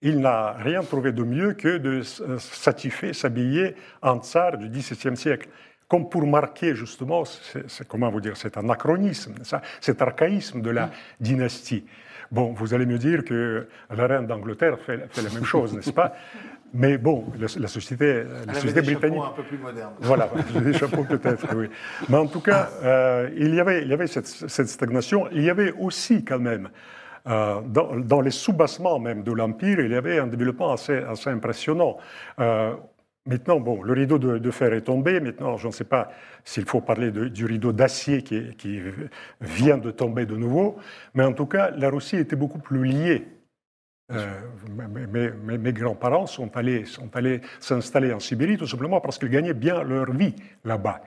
il 0.00 0.20
n'a 0.20 0.52
rien 0.52 0.82
trouvé 0.82 1.12
de 1.12 1.22
mieux 1.22 1.54
que 1.54 1.78
de 1.78 2.02
s'attifer, 2.02 3.12
s'habiller 3.12 3.74
en 4.00 4.18
tsar 4.20 4.56
du 4.56 4.68
XVIIe 4.68 5.16
siècle. 5.16 5.48
Comme 5.88 6.08
pour 6.08 6.26
marquer 6.26 6.74
justement, 6.74 7.24
c'est, 7.24 7.88
comment 7.88 8.10
vous 8.10 8.20
dire, 8.20 8.36
cet 8.36 8.56
anachronisme, 8.58 9.34
cet 9.80 10.02
archaïsme 10.02 10.60
de 10.60 10.70
la 10.70 10.90
dynastie. 11.18 11.84
Bon, 12.30 12.52
vous 12.52 12.74
allez 12.74 12.86
me 12.86 12.98
dire 12.98 13.24
que 13.24 13.68
la 13.94 14.06
reine 14.06 14.26
d'Angleterre 14.26 14.78
fait, 14.78 14.96
la 14.96 15.30
même 15.30 15.44
chose, 15.44 15.74
n'est-ce 15.74 15.92
pas? 15.92 16.14
Mais 16.74 16.98
bon, 16.98 17.24
la, 17.38 17.48
société, 17.48 18.24
la 18.46 18.52
société 18.52 18.82
britannique. 18.82 19.22
un 19.24 19.34
peu 19.34 19.42
plus 19.42 19.56
moderne. 19.56 19.92
Voilà, 20.00 20.28
des 20.62 20.74
chapeaux 20.74 21.04
peut-être, 21.04 21.46
oui. 21.56 21.70
Mais 22.10 22.18
en 22.18 22.26
tout 22.26 22.40
cas, 22.40 22.68
euh, 22.82 23.30
il 23.36 23.54
y 23.54 23.60
avait, 23.60 23.82
il 23.82 23.88
y 23.88 23.94
avait 23.94 24.06
cette, 24.06 24.26
stagnation. 24.26 25.28
Il 25.32 25.42
y 25.44 25.50
avait 25.50 25.72
aussi, 25.72 26.24
quand 26.24 26.38
même, 26.38 26.68
euh, 27.26 27.60
dans, 27.62 28.20
les 28.20 28.30
soubassements 28.30 28.98
même 28.98 29.22
de 29.22 29.32
l'Empire, 29.32 29.80
il 29.80 29.92
y 29.92 29.94
avait 29.94 30.18
un 30.18 30.26
développement 30.26 30.72
assez, 30.72 30.98
assez 30.98 31.30
impressionnant. 31.30 31.96
Euh, 32.38 32.74
Maintenant, 33.28 33.60
bon, 33.60 33.82
le 33.82 33.92
rideau 33.92 34.18
de, 34.18 34.50
fer 34.50 34.72
est 34.72 34.80
tombé. 34.80 35.20
Maintenant, 35.20 35.58
je 35.58 35.66
ne 35.66 35.72
sais 35.72 35.84
pas 35.84 36.10
s'il 36.44 36.64
faut 36.64 36.80
parler 36.80 37.10
du 37.10 37.44
rideau 37.44 37.72
d'acier 37.72 38.22
qui, 38.22 38.80
vient 39.42 39.76
de 39.76 39.90
tomber 39.90 40.24
de 40.24 40.34
nouveau. 40.34 40.78
Mais 41.12 41.24
en 41.24 41.34
tout 41.34 41.44
cas, 41.44 41.70
la 41.72 41.90
Russie 41.90 42.16
était 42.16 42.36
beaucoup 42.36 42.58
plus 42.58 42.82
liée. 42.84 43.28
Euh, 44.10 44.40
mes, 45.44 45.72
grands-parents 45.74 46.26
sont 46.26 46.56
allés 46.56 46.84
s'installer 47.60 48.12
en 48.14 48.18
Sibérie 48.18 48.56
tout 48.56 48.66
simplement 48.66 49.02
parce 49.02 49.18
qu'ils 49.18 49.28
gagnaient 49.28 49.52
bien 49.52 49.82
leur 49.82 50.10
vie 50.10 50.34
là-bas. 50.64 51.02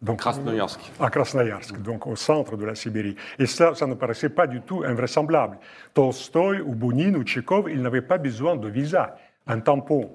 Donc, 0.00 0.20
Krasnoyarsk. 0.20 0.92
À 1.00 1.10
Krasnoyarsk, 1.10 1.82
donc 1.82 2.06
au 2.06 2.14
centre 2.14 2.56
de 2.56 2.64
la 2.64 2.76
Sibérie. 2.76 3.16
Et 3.40 3.46
ça, 3.46 3.74
ça 3.74 3.88
ne 3.88 3.94
paraissait 3.94 4.28
pas 4.28 4.46
du 4.46 4.60
tout 4.60 4.84
invraisemblable. 4.86 5.58
Tolstoï 5.92 6.60
ou 6.60 6.76
Bounine 6.76 7.16
ou 7.16 7.24
Tchékov, 7.24 7.68
ils 7.68 7.82
n'avaient 7.82 8.02
pas 8.02 8.18
besoin 8.18 8.54
de 8.54 8.68
visa. 8.68 9.16
Un 9.48 9.58
tampon 9.58 10.12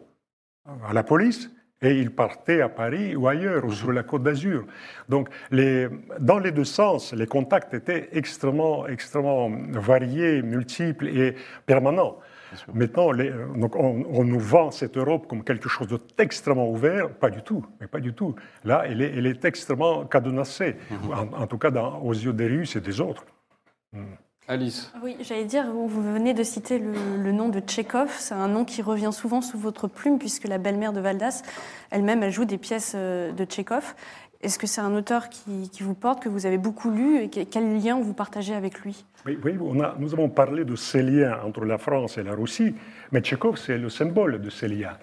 à 0.87 0.93
la 0.93 1.03
police 1.03 1.49
et 1.81 1.97
ils 1.97 2.11
partaient 2.11 2.61
à 2.61 2.69
Paris 2.69 3.15
ou 3.15 3.27
ailleurs, 3.27 3.63
ou 3.65 3.71
sur 3.71 3.91
la 3.91 4.03
côte 4.03 4.23
d'Azur. 4.23 4.65
Donc, 5.07 5.29
les, 5.51 5.87
dans 6.19 6.39
les 6.39 6.51
deux 6.51 6.65
sens, 6.65 7.13
les 7.13 7.27
contacts 7.27 7.73
étaient 7.73 8.09
extrêmement, 8.11 8.85
extrêmement 8.87 9.49
variés, 9.71 10.41
multiples 10.41 11.07
et 11.07 11.35
permanents. 11.65 12.17
Maintenant, 12.73 13.11
les, 13.11 13.31
donc 13.55 13.75
on, 13.75 14.03
on, 14.09 14.23
nous 14.23 14.39
vend 14.39 14.71
cette 14.71 14.97
Europe 14.97 15.27
comme 15.27 15.43
quelque 15.43 15.69
chose 15.69 15.87
d'extrêmement 16.17 16.69
ouvert. 16.69 17.09
Pas 17.11 17.29
du 17.29 17.43
tout, 17.43 17.63
mais 17.79 17.87
pas 17.87 17.99
du 17.99 18.13
tout. 18.13 18.35
Là, 18.65 18.83
elle 18.87 19.01
est, 19.01 19.13
elle 19.15 19.27
est 19.27 19.45
extrêmement 19.45 20.05
cadenassée, 20.05 20.75
mm 20.89 20.95
-hmm. 20.95 21.13
en, 21.13 21.41
en, 21.43 21.47
tout 21.47 21.59
cas 21.59 21.71
dans, 21.71 22.01
aux 22.01 22.13
yeux 22.13 22.33
des 22.33 22.47
Russes 22.47 22.75
et 22.75 22.81
des 22.81 22.99
autres. 22.99 23.23
Mm. 23.93 24.03
Alice. 24.49 24.91
Oui, 25.03 25.15
j'allais 25.21 25.45
dire, 25.45 25.71
vous 25.71 26.01
venez 26.01 26.33
de 26.33 26.41
citer 26.41 26.79
le, 26.79 26.91
le 27.21 27.31
nom 27.31 27.49
de 27.49 27.59
Tchekhov. 27.59 28.09
C'est 28.17 28.33
un 28.33 28.47
nom 28.47 28.65
qui 28.65 28.81
revient 28.81 29.11
souvent 29.13 29.41
sous 29.41 29.59
votre 29.59 29.87
plume, 29.87 30.17
puisque 30.17 30.47
la 30.47 30.57
belle-mère 30.57 30.91
de 30.91 30.99
Valdas, 30.99 31.43
elle-même, 31.91 32.23
elle 32.23 32.31
joue 32.31 32.45
des 32.45 32.57
pièces 32.57 32.93
euh, 32.95 33.31
de 33.31 33.45
Tchekhov. 33.45 33.93
Est-ce 34.41 34.57
que 34.57 34.65
c'est 34.65 34.81
un 34.81 34.95
auteur 34.95 35.29
qui, 35.29 35.69
qui, 35.69 35.83
vous 35.83 35.93
porte, 35.93 36.23
que 36.23 36.29
vous 36.29 36.47
avez 36.47 36.57
beaucoup 36.57 36.89
lu, 36.89 37.21
et 37.21 37.29
quel 37.29 37.79
lien 37.79 37.99
vous 38.01 38.13
partagez 38.13 38.55
avec 38.55 38.79
lui? 38.79 39.05
Oui, 39.27 39.37
oui 39.43 39.55
on 39.61 39.79
a, 39.81 39.95
nous 39.99 40.13
avons 40.13 40.29
parlé 40.29 40.65
de 40.65 40.75
ces 40.75 41.03
liens 41.03 41.37
entre 41.45 41.63
la 41.63 41.77
France 41.77 42.17
et 42.17 42.23
la 42.23 42.33
Russie, 42.33 42.73
mais 43.11 43.19
Tchekhov, 43.19 43.57
c'est 43.57 43.77
le 43.77 43.89
symbole 43.89 44.41
de 44.41 44.49
ces 44.49 44.67
liens. 44.67 44.97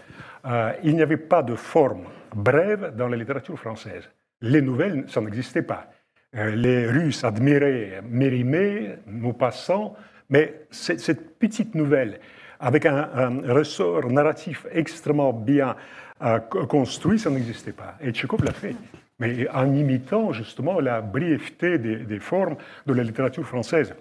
Euh, 0.47 0.73
il 0.83 0.97
n'y 0.97 1.03
avait 1.03 1.19
pas 1.19 1.45
de 1.45 1.55
forme 1.55 2.05
brève 2.35 2.97
dans 2.97 3.07
la 3.07 3.17
littérature 3.17 3.59
française. 3.59 4.11
Les 4.41 4.61
nouvelles, 4.61 5.05
ça 5.07 5.21
n'existait 5.21 5.63
pas. 5.63 5.87
Euh, 6.35 6.55
les 6.55 6.87
Russes 6.87 7.25
admiraient 7.25 8.03
Mérimée, 8.09 8.97
Maupassant, 9.07 9.95
mais 10.29 10.67
cette 10.71 11.39
petite 11.39 11.75
nouvelle, 11.75 12.21
avec 12.59 12.85
un, 12.87 13.09
un 13.15 13.53
ressort 13.55 14.11
narratif 14.11 14.67
extrêmement 14.73 15.33
bien 15.33 15.77
euh, 16.23 16.39
construit, 16.41 17.19
ça 17.19 17.31
n'existait 17.31 17.73
pas. 17.73 17.97
Et 18.01 18.11
Tchekhov 18.11 18.43
l'a 18.45 18.53
fait, 18.53 18.75
mais 19.19 19.49
en 19.51 19.73
imitant 19.75 20.33
justement 20.33 20.81
la 20.81 21.01
brièveté 21.01 21.79
des, 21.79 21.97
des, 21.99 22.19
formes 22.19 22.57
de 22.87 22.93
la 22.93 23.05
littérature 23.05 23.47
française. 23.47 23.95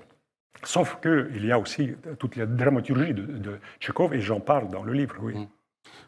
Sauf 0.64 1.00
qu'il 1.02 1.46
y 1.46 1.52
a 1.52 1.60
aussi 1.60 1.94
toute 2.18 2.38
la 2.38 2.46
dramaturgie 2.46 3.14
de, 3.14 3.24
de 3.24 3.60
Tchekhov, 3.80 4.14
et 4.14 4.22
j'en 4.22 4.40
parle 4.40 4.70
dans 4.70 4.84
le 4.84 4.94
livre, 4.94 5.16
oui. 5.22 5.36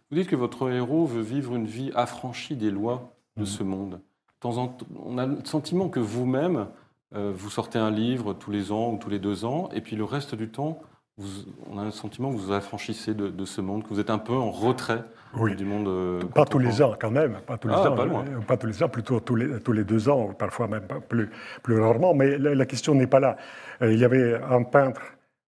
Vous 0.09 0.17
dites 0.17 0.29
que 0.29 0.35
votre 0.35 0.71
héros 0.71 1.05
veut 1.05 1.21
vivre 1.21 1.55
une 1.55 1.67
vie 1.67 1.91
affranchie 1.93 2.55
des 2.55 2.71
lois 2.71 3.13
de 3.35 3.43
mmh. 3.43 3.45
ce 3.45 3.63
monde 3.63 4.01
temps 4.39 4.57
en 4.57 4.67
temps, 4.67 4.85
on 5.03 5.17
a 5.17 5.25
le 5.25 5.37
sentiment 5.43 5.89
que 5.89 5.99
vous-même, 5.99 6.67
euh, 7.15 7.31
vous 7.35 7.49
sortez 7.49 7.79
un 7.79 7.91
livre 7.91 8.33
tous 8.33 8.51
les 8.51 8.71
ans 8.71 8.91
ou 8.91 8.97
tous 8.97 9.09
les 9.09 9.19
deux 9.19 9.45
ans, 9.45 9.69
et 9.73 9.81
puis 9.81 9.95
le 9.95 10.03
reste 10.03 10.35
du 10.35 10.49
temps, 10.49 10.79
vous, 11.17 11.45
on 11.69 11.79
a 11.79 11.85
le 11.85 11.91
sentiment 11.91 12.29
que 12.29 12.37
vous 12.37 12.47
vous 12.47 12.51
affranchissez 12.51 13.13
de, 13.13 13.29
de, 13.29 13.45
ce 13.45 13.61
monde, 13.61 13.83
que 13.83 13.89
vous 13.89 13.99
êtes 13.99 14.11
un 14.11 14.19
peu 14.19 14.33
en 14.33 14.51
retrait 14.51 15.03
oui. 15.35 15.55
du 15.55 15.65
monde. 15.65 15.87
Euh, 15.87 16.19
pas 16.23 16.45
tous 16.45 16.59
les 16.59 16.81
ans 16.81 16.95
quand 16.99 17.09
même, 17.09 17.39
pas 17.45 17.57
tous 17.57 17.67
les 17.67 17.73
ah, 17.75 17.91
ans, 17.91 17.95
pas, 17.95 18.05
loin. 18.05 18.23
pas, 18.47 18.57
tous 18.57 18.67
les 18.67 18.83
ans, 18.83 18.89
plutôt 18.89 19.19
tous 19.19 19.35
les, 19.35 19.59
tous 19.59 19.71
les 19.71 19.83
deux 19.83 20.09
ans, 20.09 20.33
parfois 20.37 20.67
même 20.67 20.87
plus, 21.09 21.29
plus 21.63 21.79
rarement, 21.79 22.13
mais 22.13 22.37
la, 22.37 22.53
la 22.53 22.65
question 22.65 22.93
n'est 22.93 23.07
pas 23.07 23.19
là. 23.19 23.37
Euh, 23.81 23.93
il 23.93 23.99
y 23.99 24.05
avait 24.05 24.35
un 24.35 24.63
peintre 24.63 25.01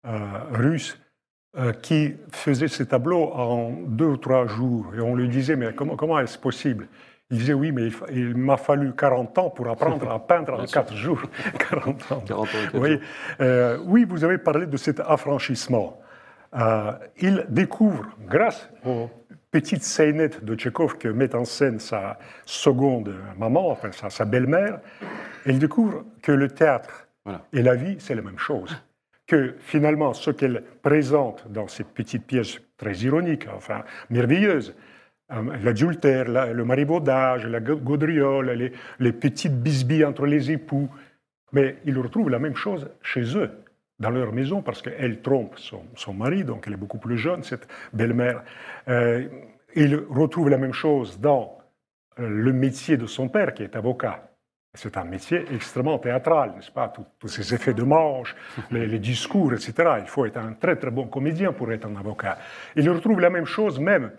euh, 0.07 0.17
russe 0.51 0.97
euh, 1.57 1.73
qui 1.73 2.13
faisait 2.31 2.67
ses 2.67 2.85
tableaux 2.85 3.31
en 3.33 3.71
deux 3.85 4.05
ou 4.05 4.17
trois 4.17 4.47
jours, 4.47 4.93
et 4.95 5.01
on 5.01 5.15
lui 5.15 5.27
disait, 5.27 5.55
mais 5.55 5.73
comment, 5.73 5.95
comment 5.95 6.19
est-ce 6.19 6.37
possible 6.37 6.87
il 7.31 7.37
disait 7.37 7.53
oui, 7.53 7.71
mais 7.71 7.89
il, 8.11 8.35
m'a 8.35 8.57
fallu 8.57 8.93
40 8.93 9.37
ans 9.37 9.49
pour 9.49 9.69
apprendre 9.69 10.09
à 10.09 10.19
peindre 10.19 10.59
en 10.59 10.65
4 10.65 10.95
jours. 10.95 11.21
40 11.69 12.11
ans. 12.11 12.23
40 12.25 12.47
ans 12.47 12.47
oui. 12.73 12.99
Euh, 13.39 13.77
oui, 13.85 14.05
vous 14.05 14.23
avez 14.23 14.39
parlé 14.39 14.65
de 14.65 14.77
cet 14.77 14.99
affranchissement. 14.99 15.99
Euh, 16.55 16.91
il 17.17 17.45
découvre, 17.49 18.07
grâce 18.27 18.67
aux 18.83 19.09
petites 19.51 19.83
scénettes 19.83 20.43
de 20.43 20.55
Tchekhov 20.55 20.97
que 20.97 21.07
met 21.07 21.35
en 21.35 21.45
scène 21.45 21.79
sa 21.79 22.17
seconde 22.45 23.13
maman, 23.37 23.69
enfin 23.69 23.91
sa, 23.91 24.09
sa 24.09 24.25
belle-mère, 24.25 24.79
il 25.45 25.59
découvre 25.59 26.05
que 26.23 26.31
le 26.31 26.47
théâtre 26.47 27.07
voilà. 27.25 27.45
et 27.53 27.61
la 27.61 27.75
vie, 27.75 27.97
c'est 27.99 28.15
la 28.15 28.23
même 28.23 28.39
chose. 28.39 28.75
Que 29.27 29.55
finalement, 29.59 30.13
ce 30.13 30.31
qu'elle 30.31 30.63
présente 30.81 31.45
dans 31.51 31.67
ces 31.67 31.83
petites 31.83 32.25
pièces 32.25 32.59
très 32.77 32.93
ironiques, 32.93 33.47
enfin 33.55 33.83
merveilleuses, 34.09 34.75
l'adultère, 35.29 36.25
le 36.27 36.65
marivaudage, 36.65 37.45
la 37.45 37.59
gaudriole, 37.59 38.51
les, 38.51 38.71
les, 38.99 39.11
petites 39.11 39.61
bisbilles 39.61 40.05
entre 40.05 40.25
les 40.25 40.51
époux. 40.51 40.89
Mais 41.51 41.77
ils 41.85 41.97
retrouvent 41.97 42.29
la 42.29 42.39
même 42.39 42.55
chose 42.55 42.89
chez 43.01 43.37
eux, 43.37 43.51
dans 43.99 44.09
leur 44.09 44.31
maison, 44.33 44.61
parce 44.61 44.81
qu'elle 44.81 45.21
trompe 45.21 45.57
son, 45.57 46.13
mari, 46.13 46.43
donc 46.43 46.65
elle 46.67 46.73
est 46.73 46.77
beaucoup 46.77 46.99
plus 46.99 47.17
jeune, 47.17 47.43
cette 47.43 47.67
belle-mère. 47.93 48.43
Euh, 48.87 49.27
ils 49.75 49.95
retrouvent 50.09 50.49
la 50.49 50.57
même 50.57 50.73
chose 50.73 51.19
dans 51.19 51.57
le 52.17 52.51
métier 52.51 52.97
de 52.97 53.05
son 53.05 53.29
père, 53.29 53.53
qui 53.53 53.63
est 53.63 53.75
avocat. 53.75 54.25
C'est 54.75 54.97
un 54.97 55.03
métier 55.03 55.45
extrêmement 55.51 55.97
théâtral, 55.97 56.53
n'est-ce 56.55 56.71
pas? 56.71 56.89
Tous, 56.89 57.05
tous 57.17 57.27
ces 57.27 57.53
effets 57.55 57.73
de 57.73 57.81
manche, 57.81 58.35
les, 58.69 58.85
les, 58.85 58.99
discours, 58.99 59.51
etc. 59.53 59.73
Il 59.99 60.07
faut 60.07 60.25
être 60.25 60.37
un 60.37 60.53
très 60.53 60.75
très 60.75 60.91
bon 60.91 61.07
comédien 61.07 61.53
pour 61.53 61.71
être 61.71 61.87
un 61.87 61.95
avocat. 61.95 62.37
Ils 62.75 62.87
retrouvent 62.87 63.19
la 63.19 63.31
même 63.31 63.45
chose 63.45 63.79
même 63.79 64.11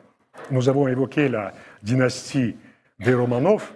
nous 0.51 0.69
avons 0.69 0.89
évoqué 0.89 1.29
la 1.29 1.53
dynastie 1.83 2.57
des 2.99 3.15
Romanov, 3.15 3.73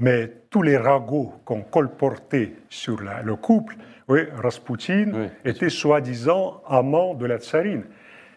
mais 0.00 0.32
tous 0.50 0.62
les 0.62 0.76
ragots 0.76 1.34
qu'on 1.44 1.62
colportait 1.62 2.54
sur 2.68 3.02
la, 3.02 3.22
le 3.22 3.36
couple, 3.36 3.76
oui, 4.08 4.22
Raspoutine 4.34 5.12
oui. 5.14 5.26
était 5.44 5.68
soi-disant 5.68 6.62
amant 6.66 7.14
de 7.14 7.26
la 7.26 7.38
tsarine, 7.38 7.84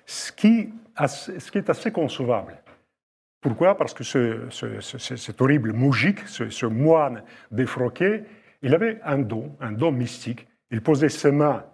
ce 0.06 0.32
qui, 0.32 0.74
ce 1.08 1.52
qui, 1.52 1.58
est 1.58 1.70
assez 1.70 1.92
concevable. 1.92 2.58
Pourquoi? 3.42 3.76
Parce 3.76 3.94
que 3.94 4.04
ce, 4.04 4.42
ce, 4.50 4.80
ce, 4.80 5.16
cet 5.16 5.42
horrible 5.42 5.74
moujik, 5.74 6.20
ce, 6.28 6.66
moine 6.66 7.24
défroqué, 7.52 8.24
il 8.62 8.76
avait 8.76 9.00
un 9.04 9.18
don, 9.18 9.56
un 9.60 9.72
don 9.72 9.92
mystique. 9.92 10.48
Il 10.72 10.82
posait 10.82 11.10
ses 11.10 11.32
mains 11.32 11.66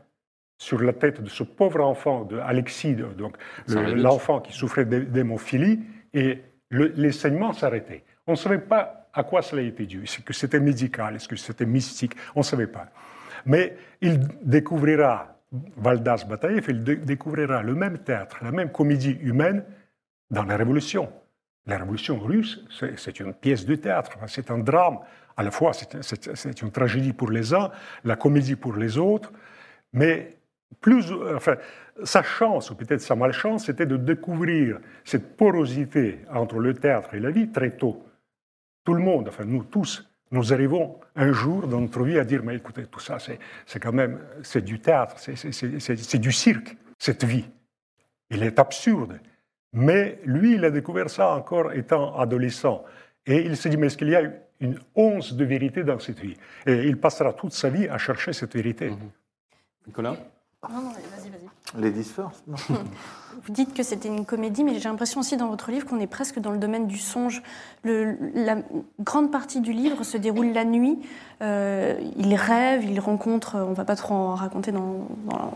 sur 0.59 0.81
la 0.81 0.91
tête 0.93 1.23
de 1.23 1.29
ce 1.29 1.43
pauvre 1.43 1.79
enfant 1.79 2.25
de 2.25 2.37
Alexis, 2.37 2.93
donc 2.93 3.37
l'enfant 3.67 4.41
qui 4.41 4.51
souffrait 4.51 4.85
d'hémophilie, 4.85 5.79
et 6.13 6.43
le, 6.69 6.93
les 6.97 7.13
saignements 7.13 7.53
s'arrêtaient. 7.53 8.03
On 8.27 8.33
ne 8.33 8.37
savait 8.37 8.59
pas 8.59 9.09
à 9.13 9.23
quoi 9.23 9.41
cela 9.41 9.61
était 9.61 9.85
dû. 9.85 10.03
Est-ce 10.03 10.19
que 10.19 10.33
c'était 10.33 10.59
médical? 10.59 11.15
Est-ce 11.15 11.27
que 11.29 11.37
c'était 11.37 11.65
mystique? 11.65 12.13
On 12.35 12.41
ne 12.41 12.43
savait 12.43 12.67
pas. 12.67 12.87
Mais 13.45 13.77
il 14.01 14.19
découvrira, 14.43 15.39
Valdas 15.77 16.25
Bataïev, 16.27 16.65
il 16.67 16.83
dé 16.83 16.97
découvrira 16.97 17.63
le 17.63 17.73
même 17.73 17.99
théâtre, 17.99 18.37
la 18.43 18.51
même 18.51 18.71
comédie 18.71 19.17
humaine 19.21 19.63
dans 20.29 20.43
la 20.43 20.57
Révolution. 20.57 21.09
La 21.65 21.77
Révolution 21.77 22.19
russe, 22.19 22.65
c'est 22.97 23.19
une 23.21 23.33
pièce 23.33 23.65
de 23.65 23.75
théâtre, 23.75 24.17
c'est 24.27 24.51
un 24.51 24.57
drame. 24.57 24.99
À 25.37 25.43
la 25.43 25.51
fois, 25.51 25.71
c'est 25.73 26.61
une 26.61 26.71
tragédie 26.71 27.13
pour 27.13 27.31
les 27.31 27.53
uns, 27.53 27.71
la 28.03 28.17
comédie 28.17 28.57
pour 28.57 28.75
les 28.75 28.97
autres, 28.97 29.31
mais 29.93 30.35
plus, 30.81 31.11
enfin, 31.35 31.55
sa 32.03 32.23
chance, 32.23 32.71
ou 32.71 32.75
peut-être 32.75 33.01
sa 33.01 33.15
malchance, 33.15 33.65
c'était 33.65 33.85
de 33.85 33.97
découvrir 33.97 34.79
cette 35.03 35.35
porosité 35.35 36.19
entre 36.33 36.59
le 36.59 36.73
théâtre 36.73 37.13
et 37.13 37.19
la 37.19 37.31
vie 37.31 37.51
très 37.51 37.71
tôt. 37.71 38.05
Tout 38.85 38.93
le 38.93 39.03
monde, 39.03 39.27
enfin 39.27 39.45
nous 39.45 39.63
tous, 39.63 40.09
nous 40.31 40.53
arrivons 40.53 40.99
un 41.15 41.31
jour 41.31 41.67
dans 41.67 41.81
notre 41.81 42.03
vie 42.03 42.19
à 42.19 42.23
dire, 42.23 42.43
mais 42.43 42.55
écoutez, 42.55 42.85
tout 42.85 42.99
ça, 42.99 43.17
c'est 43.19 43.79
quand 43.79 43.91
même, 43.91 44.19
c'est 44.43 44.63
du 44.63 44.79
théâtre, 44.79 45.15
c'est 45.19 46.17
du 46.19 46.31
cirque, 46.31 46.77
cette 46.97 47.23
vie. 47.23 47.49
Il 48.29 48.43
est 48.43 48.59
absurde. 48.59 49.19
Mais 49.73 50.19
lui, 50.23 50.55
il 50.55 50.65
a 50.65 50.71
découvert 50.71 51.09
ça 51.09 51.35
encore 51.35 51.73
étant 51.73 52.17
adolescent. 52.17 52.83
Et 53.25 53.45
il 53.45 53.57
s'est 53.57 53.69
dit, 53.69 53.77
mais 53.77 53.87
est-ce 53.87 53.97
qu'il 53.97 54.09
y 54.09 54.15
a 54.15 54.31
une 54.59 54.79
once 54.95 55.33
de 55.33 55.45
vérité 55.45 55.83
dans 55.83 55.99
cette 55.99 56.19
vie? 56.19 56.35
Et 56.65 56.87
il 56.87 56.97
passera 56.97 57.33
toute 57.33 57.53
sa 57.53 57.69
vie 57.69 57.87
à 57.87 57.97
chercher 57.97 58.33
cette 58.33 58.53
vérité. 58.53 58.89
Mmh. 58.89 58.97
Nicolas? 59.87 60.17
Non, 60.67 60.81
non, 60.81 60.91
vas-y, 60.91 61.29
vas-y. 61.29 61.81
Ladies 61.81 62.11
first. 62.11 62.43
Vous 63.45 63.53
dites 63.53 63.73
que 63.73 63.83
c'était 63.83 64.09
une 64.09 64.25
comédie, 64.25 64.63
mais 64.63 64.73
j'ai 64.79 64.89
l'impression 64.89 65.21
aussi 65.21 65.37
dans 65.37 65.47
votre 65.47 65.71
livre 65.71 65.85
qu'on 65.85 65.99
est 65.99 66.07
presque 66.07 66.39
dans 66.39 66.51
le 66.51 66.57
domaine 66.57 66.87
du 66.87 66.97
songe. 66.97 67.41
Le, 67.83 68.17
la 68.33 68.57
grande 68.99 69.31
partie 69.31 69.61
du 69.61 69.71
livre 69.71 70.03
se 70.03 70.17
déroule 70.17 70.51
la 70.53 70.65
nuit. 70.65 70.99
Euh, 71.41 71.99
il 72.17 72.35
rêve, 72.35 72.83
il 72.83 72.99
rencontre, 72.99 73.55
on 73.55 73.69
ne 73.69 73.75
va 73.75 73.85
pas 73.85 73.95
trop 73.95 74.13
en 74.13 74.35
raconter 74.35 74.71
dans, 74.71 75.07
dans, 75.25 75.53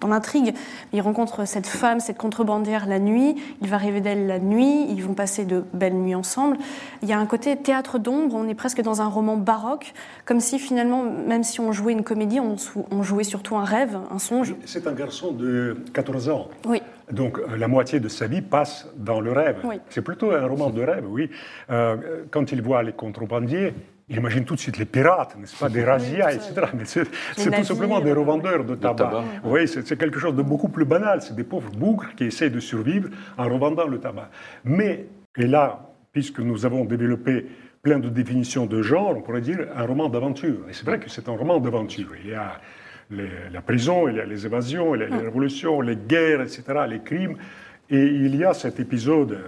dans 0.00 0.08
l'intrigue, 0.08 0.54
mais 0.92 0.98
il 0.98 1.00
rencontre 1.00 1.46
cette 1.46 1.66
femme, 1.66 2.00
cette 2.00 2.18
contrebandière 2.18 2.86
la 2.86 2.98
nuit. 2.98 3.36
Il 3.62 3.68
va 3.68 3.78
rêver 3.78 4.00
d'elle 4.00 4.26
la 4.26 4.38
nuit. 4.38 4.86
Ils 4.90 5.02
vont 5.02 5.14
passer 5.14 5.44
de 5.44 5.64
belles 5.72 5.94
nuits 5.94 6.14
ensemble. 6.14 6.58
Il 7.02 7.08
y 7.08 7.12
a 7.12 7.18
un 7.18 7.26
côté 7.26 7.56
théâtre 7.56 7.98
d'ombre. 7.98 8.34
On 8.34 8.46
est 8.48 8.54
presque 8.54 8.82
dans 8.82 9.00
un 9.00 9.08
roman 9.08 9.36
baroque, 9.36 9.94
comme 10.26 10.40
si 10.40 10.58
finalement, 10.58 11.04
même 11.04 11.44
si 11.44 11.60
on 11.60 11.72
jouait 11.72 11.92
une 11.92 12.04
comédie, 12.04 12.40
on, 12.40 12.56
on 12.90 13.02
jouait 13.02 13.24
surtout 13.24 13.56
un 13.56 13.64
rêve, 13.64 13.98
un 14.10 14.18
songe. 14.18 14.54
C'est 14.66 14.86
un 14.86 14.92
garçon 14.92 15.32
de 15.32 15.76
14 15.94 16.28
ans. 16.28 16.48
Oui. 16.66 16.82
Donc 17.12 17.38
la 17.56 17.68
moitié 17.68 18.00
de 18.00 18.08
sa 18.08 18.26
vie 18.26 18.42
passe 18.42 18.88
dans 18.96 19.20
le 19.20 19.32
rêve. 19.32 19.58
Oui. 19.64 19.76
C'est 19.90 20.02
plutôt 20.02 20.32
un 20.32 20.46
roman 20.46 20.70
de 20.70 20.82
rêve, 20.82 21.04
oui. 21.08 21.30
Euh, 21.70 22.24
quand 22.30 22.52
il 22.52 22.62
voit 22.62 22.82
les 22.82 22.92
contrebandiers, 22.92 23.74
il 24.08 24.16
imagine 24.16 24.44
tout 24.44 24.54
de 24.54 24.60
suite 24.60 24.78
les 24.78 24.84
pirates, 24.84 25.36
n'est-ce 25.38 25.58
pas, 25.58 25.68
des 25.68 25.84
razzias, 25.84 26.32
etc. 26.32 26.66
Mais 26.74 26.84
c'est 26.84 27.04
tout 27.04 27.64
simplement 27.64 28.00
des 28.00 28.12
revendeurs 28.12 28.64
de 28.64 28.74
tabac. 28.74 29.04
tabac. 29.04 29.24
Oui, 29.44 29.68
c'est 29.68 29.96
quelque 29.96 30.18
chose 30.18 30.34
de 30.34 30.42
beaucoup 30.42 30.68
plus 30.68 30.84
banal. 30.84 31.22
C'est 31.22 31.36
des 31.36 31.44
pauvres 31.44 31.70
bougres 31.70 32.14
qui 32.16 32.24
essaient 32.24 32.50
de 32.50 32.60
survivre 32.60 33.08
en 33.38 33.44
revendant 33.44 33.86
le 33.86 33.98
tabac. 33.98 34.28
Mais, 34.64 35.06
et 35.36 35.46
là, 35.46 35.92
puisque 36.12 36.40
nous 36.40 36.66
avons 36.66 36.84
développé 36.84 37.46
plein 37.82 37.98
de 37.98 38.08
définitions 38.08 38.66
de 38.66 38.82
genre, 38.82 39.16
on 39.16 39.22
pourrait 39.22 39.40
dire 39.40 39.66
un 39.74 39.86
roman 39.86 40.08
d'aventure. 40.08 40.68
Et 40.68 40.72
c'est 40.72 40.84
vrai 40.84 40.98
que 40.98 41.10
c'est 41.10 41.28
un 41.28 41.36
roman 41.36 41.58
d'aventure. 41.58 42.10
Il 42.22 42.30
y 42.30 42.34
a 42.34 42.60
la 43.52 43.60
prison, 43.62 44.08
il 44.08 44.16
y 44.16 44.20
a 44.20 44.24
les 44.24 44.46
évasions, 44.46 44.94
les, 44.94 45.06
les 45.08 45.16
révolutions, 45.16 45.80
les 45.80 45.96
guerres, 45.96 46.40
etc., 46.40 46.62
les 46.88 47.00
crimes. 47.00 47.36
Et 47.90 48.04
il 48.06 48.34
y 48.36 48.44
a 48.44 48.54
cet 48.54 48.80
épisode 48.80 49.38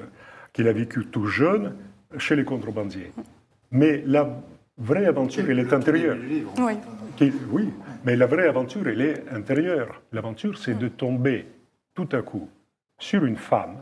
qu'il 0.52 0.68
a 0.68 0.72
vécu 0.72 1.06
tout 1.06 1.26
jeune 1.26 1.74
chez 2.18 2.36
les 2.36 2.44
contrebandiers. 2.44 3.12
Mais 3.70 4.02
la 4.06 4.28
vraie 4.76 5.06
aventure, 5.06 5.44
elle 5.48 5.58
est 5.60 5.72
intérieure. 5.72 6.16
Oui. 6.58 6.74
Qui- 7.16 7.32
oui, 7.50 7.70
mais 8.04 8.16
la 8.16 8.26
vraie 8.26 8.48
aventure, 8.48 8.86
elle 8.88 9.00
est 9.00 9.24
intérieure. 9.32 10.02
L'aventure, 10.12 10.58
c'est 10.58 10.76
de 10.78 10.88
tomber 10.88 11.46
tout 11.94 12.08
à 12.12 12.22
coup 12.22 12.48
sur 12.98 13.24
une 13.24 13.36
femme 13.36 13.80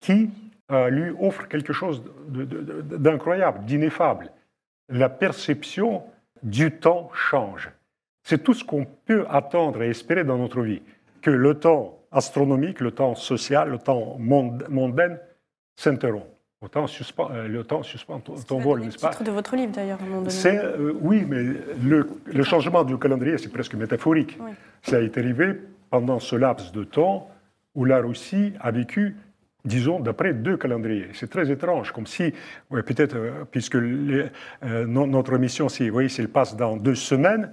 qui 0.00 0.30
euh, 0.70 0.90
lui 0.90 1.10
offre 1.20 1.48
quelque 1.48 1.72
chose 1.72 2.02
d'incroyable, 2.28 3.64
d'ineffable. 3.64 4.30
La 4.88 5.08
perception 5.08 6.02
du 6.42 6.70
temps 6.72 7.10
change. 7.14 7.70
C'est 8.22 8.42
tout 8.42 8.54
ce 8.54 8.64
qu'on 8.64 8.86
peut 9.06 9.24
attendre 9.30 9.82
et 9.82 9.88
espérer 9.90 10.24
dans 10.24 10.36
notre 10.38 10.60
vie. 10.62 10.82
Que 11.22 11.30
le 11.30 11.54
temps 11.54 11.98
astronomique, 12.12 12.80
le 12.80 12.90
temps 12.90 13.14
social, 13.14 13.70
le 13.70 13.78
temps 13.78 14.16
mond- 14.18 14.58
mondain 14.68 15.16
s'interrompt. 15.76 16.26
Le 16.60 16.68
temps 16.68 16.86
suspend, 16.88 17.30
euh, 17.32 17.46
le 17.46 17.62
temps 17.62 17.84
suspend 17.84 18.18
ton, 18.18 18.58
vol, 18.58 18.80
n'est-ce 18.80 18.98
pas? 18.98 19.12
de 19.22 19.30
votre 19.30 19.54
livre 19.54 19.70
d'ailleurs, 19.72 19.98
c'est, 20.26 20.58
euh, 20.58 20.92
oui, 21.00 21.24
mais 21.28 21.44
le, 21.84 22.08
le 22.26 22.42
changement 22.42 22.82
du 22.82 22.98
calendrier, 22.98 23.38
c'est 23.38 23.48
presque 23.52 23.74
métaphorique. 23.74 24.36
Oui. 24.40 24.50
Ça 24.82 24.96
a 24.96 25.00
été 25.00 25.20
arrivé 25.20 25.60
pendant 25.88 26.18
ce 26.18 26.34
laps 26.34 26.72
de 26.72 26.82
temps 26.82 27.30
où 27.76 27.84
la 27.84 27.98
Russie 28.00 28.54
a 28.60 28.72
vécu, 28.72 29.14
disons, 29.68 30.00
d'après 30.00 30.32
deux 30.34 30.56
calendriers. 30.56 31.08
C'est 31.12 31.30
très 31.30 31.50
étrange, 31.50 31.92
comme 31.92 32.06
si, 32.06 32.32
ouais, 32.70 32.82
peut-être, 32.82 33.16
euh, 33.16 33.44
puisque 33.50 33.74
les- 33.74 34.26
euh, 34.64 34.86
no- 34.86 35.06
notre 35.06 35.36
mission, 35.38 35.68
si, 35.68 35.86
vous 35.88 35.92
voyez, 35.92 36.08
s'il 36.08 36.28
passe 36.28 36.56
dans 36.56 36.76
deux 36.76 36.94
semaines, 36.96 37.50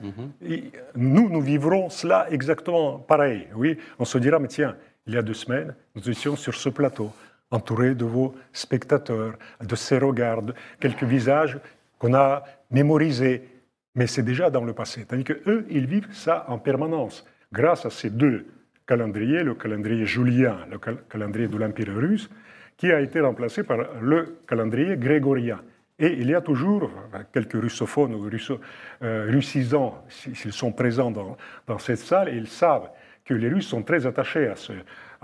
et 0.47 0.63
nous, 0.95 1.29
nous 1.29 1.41
vivrons 1.41 1.89
cela 1.89 2.27
exactement 2.31 2.97
pareil. 2.97 3.47
Oui, 3.55 3.77
on 3.99 4.05
se 4.05 4.17
dira, 4.17 4.39
mais 4.39 4.47
tiens, 4.47 4.75
il 5.05 5.13
y 5.13 5.17
a 5.17 5.21
deux 5.21 5.33
semaines, 5.35 5.75
nous 5.95 6.09
étions 6.09 6.35
sur 6.35 6.55
ce 6.55 6.69
plateau, 6.69 7.11
entourés 7.51 7.93
de 7.93 8.05
vos 8.05 8.33
spectateurs, 8.53 9.33
de 9.61 9.75
ces 9.75 9.99
regards, 9.99 10.41
de 10.41 10.53
quelques 10.79 11.03
visages 11.03 11.59
qu'on 11.99 12.13
a 12.15 12.43
mémorisés. 12.71 13.47
Mais 13.93 14.07
c'est 14.07 14.23
déjà 14.23 14.49
dans 14.49 14.63
le 14.65 14.73
passé. 14.73 15.05
Tandis 15.05 15.23
qu'eux, 15.23 15.65
ils 15.69 15.85
vivent 15.85 16.11
ça 16.11 16.45
en 16.49 16.57
permanence, 16.57 17.25
grâce 17.53 17.85
à 17.85 17.89
ces 17.89 18.09
deux 18.09 18.45
calendriers, 18.85 19.43
le 19.43 19.55
calendrier 19.55 20.05
julien, 20.05 20.57
le 20.69 20.77
cal- 20.77 21.03
calendrier 21.09 21.47
de 21.47 21.57
l'Empire 21.57 21.93
russe, 21.95 22.29
qui 22.77 22.91
a 22.91 22.99
été 23.01 23.19
remplacé 23.19 23.63
par 23.63 23.77
le 24.01 24.37
calendrier 24.47 24.97
grégorien. 24.97 25.61
Et 25.97 26.13
il 26.13 26.29
y 26.29 26.35
a 26.35 26.41
toujours 26.41 26.91
quelques 27.31 27.53
russophones 27.53 28.13
ou 28.15 28.21
russo, 28.21 28.59
euh, 29.01 29.27
russisants, 29.29 30.03
si- 30.09 30.35
s'ils 30.35 30.51
sont 30.51 30.73
présents 30.73 31.09
dans, 31.11 31.37
cette 31.79 31.99
salle, 31.99 32.35
ils 32.35 32.47
savent 32.47 32.89
que 33.23 33.33
les 33.33 33.49
Russes 33.49 33.67
sont 33.67 33.81
très 33.81 34.05
attachés 34.05 34.47
à, 34.47 34.55
ce, 34.55 34.73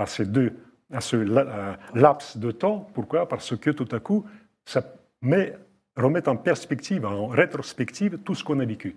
ces 0.05 0.25
deux, 0.25 0.53
à 0.91 1.01
ce 1.01 1.17
euh, 1.17 1.73
laps 1.93 2.37
de 2.37 2.51
temps. 2.51 2.89
Pourquoi? 2.93 3.27
Parce 3.27 3.55
que 3.57 3.69
tout 3.69 3.87
à 3.91 3.99
coup, 3.99 4.25
ça 4.65 4.81
met, 5.21 5.53
remet 5.95 6.27
en 6.27 6.37
perspective, 6.37 7.05
en 7.05 7.27
rétrospective, 7.27 8.19
tout 8.19 8.33
ce 8.33 8.43
qu'on 8.43 8.59
a 8.59 8.65
vécu. 8.65 8.95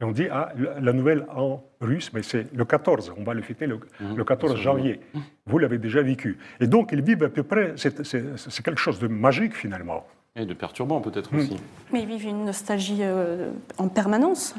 Et 0.00 0.04
on 0.04 0.12
dit, 0.12 0.28
ah, 0.30 0.52
la 0.80 0.92
nouvelle 0.92 1.26
en 1.34 1.60
russe, 1.80 2.12
mais 2.12 2.22
c'est 2.22 2.46
le 2.54 2.64
14, 2.64 3.12
on 3.16 3.24
va 3.24 3.34
le 3.34 3.42
fêter 3.42 3.66
le, 3.66 3.80
le 4.14 4.24
14 4.24 4.54
janvier. 4.56 5.00
Vous 5.46 5.58
l'avez 5.58 5.78
déjà 5.78 6.02
vécu. 6.02 6.38
Et 6.60 6.68
donc, 6.68 6.90
ils 6.92 7.02
vivent 7.02 7.24
à 7.24 7.28
peu 7.28 7.42
près, 7.42 7.72
c'est- 7.76 8.62
quelque 8.62 8.78
chose 8.78 9.00
de 9.00 9.08
magique 9.08 9.56
finalement. 9.56 10.06
Et 10.36 10.46
de 10.46 10.54
perturbant 10.54 11.00
peut-être 11.00 11.34
Hmm. 11.34 11.38
aussi. 11.38 11.56
Mais 11.92 12.02
ils 12.02 12.06
vivent 12.08 12.26
une 12.26 12.44
nostalgie 12.44 12.98
euh, 13.00 13.50
en 13.76 13.88
permanence. 13.88 14.54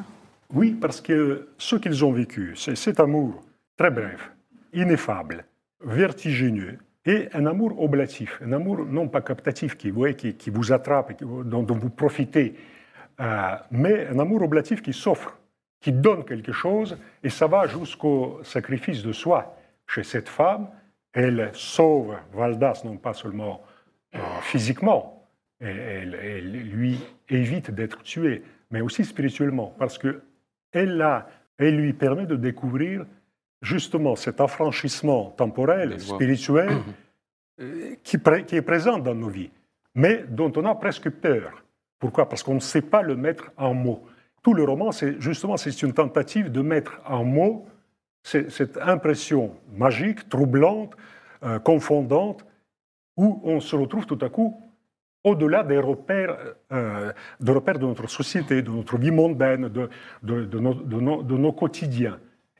Oui, 0.53 0.71
parce 0.73 0.99
que 0.99 1.47
ce 1.57 1.77
qu'ils 1.77 2.03
ont 2.03 2.11
vécu, 2.11 2.53
c'est 2.57 2.75
cet 2.75 2.99
amour 2.99 3.41
très 3.77 3.91
bref, 3.91 4.31
ineffable, 4.73 5.45
vertigineux, 5.85 6.79
et 7.05 7.29
un 7.33 7.45
amour 7.45 7.81
oblatif, 7.81 8.41
un 8.45 8.51
amour 8.51 8.85
non 8.85 9.07
pas 9.07 9.21
captatif 9.21 9.77
qui, 9.77 9.89
vous 9.89 9.99
voyez, 9.99 10.15
qui, 10.15 10.33
qui 10.33 10.49
vous 10.49 10.73
attrape, 10.73 11.23
dont, 11.23 11.63
dont 11.63 11.77
vous 11.77 11.89
profitez, 11.89 12.55
mais 13.71 14.07
un 14.07 14.19
amour 14.19 14.41
oblatif 14.43 14.81
qui 14.81 14.93
s'offre, 14.93 15.37
qui 15.81 15.91
donne 15.91 16.23
quelque 16.25 16.51
chose, 16.51 16.97
et 17.23 17.29
ça 17.29 17.47
va 17.47 17.67
jusqu'au 17.67 18.39
sacrifice 18.43 19.03
de 19.03 19.11
soi. 19.11 19.55
Chez 19.87 20.03
cette 20.03 20.29
femme, 20.29 20.67
elle 21.13 21.49
sauve 21.53 22.15
Valdas 22.33 22.81
non 22.85 22.97
pas 22.97 23.13
seulement 23.13 23.61
euh, 24.15 24.19
physiquement, 24.41 25.27
elle, 25.59 26.15
elle 26.15 26.51
lui 26.51 26.99
évite 27.29 27.71
d'être 27.71 28.01
tué, 28.03 28.43
mais 28.71 28.81
aussi 28.81 29.03
spirituellement, 29.03 29.73
parce 29.77 29.97
que 29.97 30.21
elle, 30.71 31.01
a- 31.01 31.27
elle 31.57 31.75
lui 31.77 31.93
permet 31.93 32.25
de 32.25 32.35
découvrir 32.35 33.05
justement 33.61 34.15
cet 34.15 34.39
affranchissement 34.39 35.31
temporel, 35.31 35.99
spirituel, 35.99 36.69
euh, 37.61 37.95
qui 38.03 38.15
est 38.55 38.61
présent 38.61 38.99
dans 38.99 39.15
nos 39.15 39.27
vies, 39.29 39.51
mais 39.95 40.23
dont 40.29 40.51
on 40.55 40.65
a 40.65 40.75
presque 40.75 41.09
peur. 41.09 41.63
Pourquoi? 41.99 42.27
Parce 42.29 42.43
qu'on 42.43 42.55
ne 42.55 42.59
sait 42.59 42.81
pas 42.81 43.01
le 43.01 43.15
mettre 43.15 43.51
en 43.57 43.73
mots. 43.73 44.05
Tout 44.41 44.53
le 44.53 44.63
roman, 44.63 44.91
c'est 44.91 45.19
justement 45.19 45.57
c'est 45.57 45.81
une 45.81 45.93
tentative 45.93 46.51
de 46.51 46.61
mettre 46.61 46.99
en 47.05 47.23
mots 47.25 47.67
cette 48.23 48.77
impression 48.77 49.55
magique, 49.73 50.27
troublante, 50.29 50.93
euh, 51.43 51.59
confondante, 51.59 52.45
où 53.17 53.41
on 53.43 53.59
se 53.59 53.75
retrouve 53.75 54.05
tout 54.05 54.19
à 54.21 54.29
coup 54.29 54.61
au-delà 55.25 55.63
des 55.63 55.79
repères, 55.79 56.37
euh, 56.71 57.11
repères 57.45 57.77
de 57.79 57.85
notre 57.85 58.07
société, 58.07 58.61
de 58.61 58.69
notre 58.71 58.97
vie 58.97 59.11
mondaine, 59.11 59.67
de, 59.67 59.89
de- 60.23 60.45
de 60.45 60.59
nos- 60.59 61.21
de 61.23 61.37
nos 61.37 61.51
quotidiens. 61.51 62.17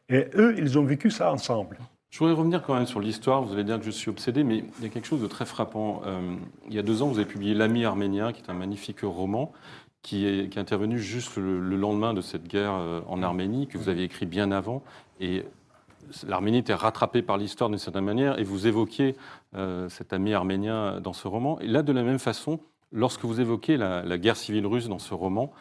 Et 0.10 0.28
eux, 0.36 0.56
ils 0.58 0.78
ont 0.78 0.84
vécu 0.84 1.10
ça 1.12 1.32
ensemble. 1.32 1.78
Je 2.10 2.20
voudrais 2.20 2.34
revenir 2.34 2.64
quand 2.64 2.74
même 2.74 2.88
sur 2.88 3.00
l'histoire. 3.00 3.44
Vous 3.44 3.54
allez 3.54 3.64
dire 3.64 3.78
que 3.78 3.86
je 3.86 3.92
suis 3.92 4.10
obsédé, 4.10 4.44
mais 4.44 4.64
il 4.80 4.84
y 4.84 4.88
a 4.88 4.90
quelque 4.90 5.06
chose 5.06 5.22
de 5.22 5.28
très 5.28 5.46
frappant. 5.46 6.02
Euh, 6.06 6.36
il 6.68 6.74
y 6.74 6.80
a 6.80 6.82
deux 6.82 7.04
ans, 7.04 7.08
vous 7.08 7.20
avez 7.20 7.28
publié 7.28 7.54
L'ami 7.54 7.86
arménien, 7.86 8.34
qui 8.34 8.42
est 8.42 8.50
un 8.50 8.56
magnifique 8.56 9.02
roman 9.04 9.52
qui 10.02 10.26
est, 10.26 10.58
intervenu 10.58 10.98
juste 10.98 11.36
le, 11.36 11.60
le 11.60 11.76
lendemain 11.76 12.14
de 12.14 12.22
cette 12.22 12.48
guerre 12.48 12.74
euh, 12.74 13.02
en 13.08 13.22
Arménie, 13.22 13.68
que 13.68 13.78
vous 13.78 13.90
aviez 13.90 14.06
écrit 14.06 14.26
bien 14.26 14.50
avant. 14.52 14.82
Et 15.20 15.44
l'Arménie 16.26 16.60
était 16.60 16.74
rattrapée 16.74 17.22
par 17.22 17.38
l'histoire 17.38 17.70
d'une 17.70 17.78
certaine 17.78 18.06
manière, 18.06 18.40
et 18.40 18.44
vous 18.44 18.66
évoquiez 18.66 19.16
euh, 19.56 19.90
cet 19.90 20.14
ami 20.14 20.34
arménien 20.34 21.02
dans 21.02 21.14
ce 21.14 21.28
roman. 21.28 21.60
Et 21.60 21.68
là, 21.68 21.84
de 21.84 21.92
la 21.92 22.04
même 22.04 22.18
façon, 22.18 22.62
lorsque 22.94 23.26
vous 23.26 23.42
évoquez 23.42 23.76
la 23.78 24.18
guerre 24.18 24.38
civile 24.38 24.66
russe 24.66 24.88
dans 24.88 25.00
ce 25.00 25.14
roman, 25.14 25.52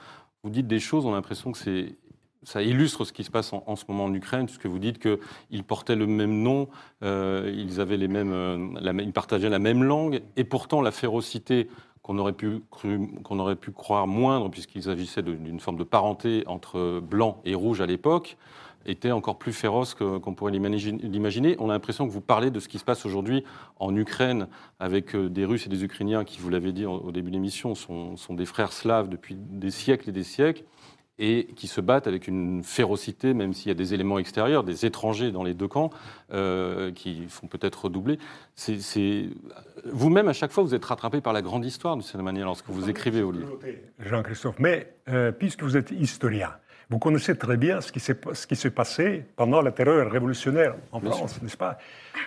vous 0.44 0.50
dites 0.50 0.68
des 0.68 0.78
choses, 0.78 1.04
on 1.04 1.12
a 1.12 1.16
l'impression 1.16 1.52
que 1.52 1.58
c'est 1.58 1.96
ça 2.42 2.62
illustre 2.62 3.04
ce 3.04 3.12
qui 3.12 3.24
se 3.24 3.30
passe 3.30 3.52
en, 3.52 3.76
ce 3.76 3.84
moment 3.88 4.04
en 4.04 4.14
Ukraine, 4.14 4.46
puisque 4.46 4.66
vous 4.66 4.78
dites 4.78 4.98
qu'ils 4.98 5.64
portaient 5.64 5.96
le 5.96 6.06
même 6.06 6.42
nom, 6.42 6.68
euh, 7.02 7.52
ils, 7.54 7.80
avaient 7.80 7.96
les 7.96 8.08
mêmes, 8.08 8.32
euh, 8.32 9.02
ils 9.02 9.12
partageaient 9.12 9.48
la 9.48 9.58
même 9.58 9.82
langue, 9.82 10.22
et 10.36 10.44
pourtant 10.44 10.80
la 10.80 10.90
férocité 10.92 11.68
qu'on 12.02 12.18
aurait, 12.18 12.32
pu 12.32 13.70
croire 13.72 14.06
moindre, 14.06 14.48
puisqu'il 14.48 14.88
agissaient 14.88 15.22
de- 15.22 15.34
d'une 15.34 15.60
forme 15.60 15.76
de 15.76 15.84
parenté 15.84 16.42
entre 16.46 17.00
blanc 17.00 17.40
et 17.44 17.54
rouge 17.54 17.80
à 17.82 17.86
l'époque, 17.86 18.38
était 18.86 19.10
encore 19.10 19.36
plus 19.36 19.52
féroce 19.52 19.94
qu'on 19.94 20.34
pourrait 20.34 20.52
l'imagine- 20.52 20.98
l'imaginer. 21.02 21.56
On 21.58 21.68
a 21.68 21.74
l'impression 21.74 22.06
que 22.06 22.12
vous 22.12 22.22
parlez 22.22 22.50
de 22.50 22.60
ce 22.60 22.68
qui 22.68 22.78
se 22.78 22.84
passe 22.84 23.04
aujourd'hui 23.04 23.44
en 23.78 23.94
Ukraine 23.94 24.46
avec 24.78 25.14
euh, 25.14 25.28
des 25.28 25.44
Russes 25.44 25.66
et 25.66 25.68
des 25.68 25.84
Ukrainiens 25.84 26.24
qui, 26.24 26.40
vous 26.40 26.48
l'avez 26.48 26.72
dit 26.72 26.86
au, 26.86 27.12
début 27.12 27.30
de 27.30 27.34
l'émission, 27.34 27.74
sont 27.74 28.16
des 28.30 28.46
frères 28.46 28.72
slaves 28.72 29.10
depuis 29.10 29.34
des 29.34 29.70
siècles 29.70 30.08
et 30.08 30.12
des 30.12 30.22
siècles 30.22 30.64
et 31.18 31.48
qui 31.56 31.66
se 31.66 31.80
battent 31.80 32.06
avec 32.06 32.28
une 32.28 32.62
férocité, 32.62 33.34
même 33.34 33.52
s'il 33.52 33.68
y 33.68 33.70
a 33.70 33.74
des 33.74 33.94
éléments 33.94 34.18
extérieurs, 34.18 34.64
des 34.64 34.86
étrangers 34.86 35.32
dans 35.32 35.42
les 35.42 35.54
deux 35.54 35.68
camps, 35.68 35.90
euh, 36.32 36.92
qui 36.92 37.26
font 37.28 37.46
peut-être 37.46 37.84
redoubler. 37.84 38.18
Vous-même, 39.84 40.28
à 40.28 40.32
chaque 40.32 40.52
fois, 40.52 40.62
vous 40.62 40.74
êtes 40.74 40.84
rattrapé 40.84 41.20
par 41.20 41.32
la 41.32 41.42
grande 41.42 41.64
histoire, 41.64 41.96
de 41.96 42.02
cette 42.02 42.20
manière, 42.20 42.46
lorsque 42.46 42.68
vous 42.68 42.88
écrivez 42.88 43.22
au 43.22 43.32
livre. 43.32 43.58
Jean-Christophe, 43.98 44.56
mais 44.58 44.92
euh, 45.08 45.32
puisque 45.32 45.62
vous 45.62 45.76
êtes 45.76 45.90
historien, 45.90 46.50
vous 46.90 46.98
connaissez 46.98 47.36
très 47.36 47.56
bien 47.56 47.80
ce 47.80 47.92
qui 47.92 48.00
s'est 48.00 48.18
ce 48.32 48.46
qui 48.46 48.56
s'est 48.56 48.70
passé 48.70 49.24
pendant 49.36 49.60
la 49.60 49.72
terreur 49.72 50.10
révolutionnaire 50.10 50.74
en 50.90 51.00
Bien 51.00 51.10
France, 51.10 51.42
n'est-ce 51.42 51.56
pas? 51.56 51.78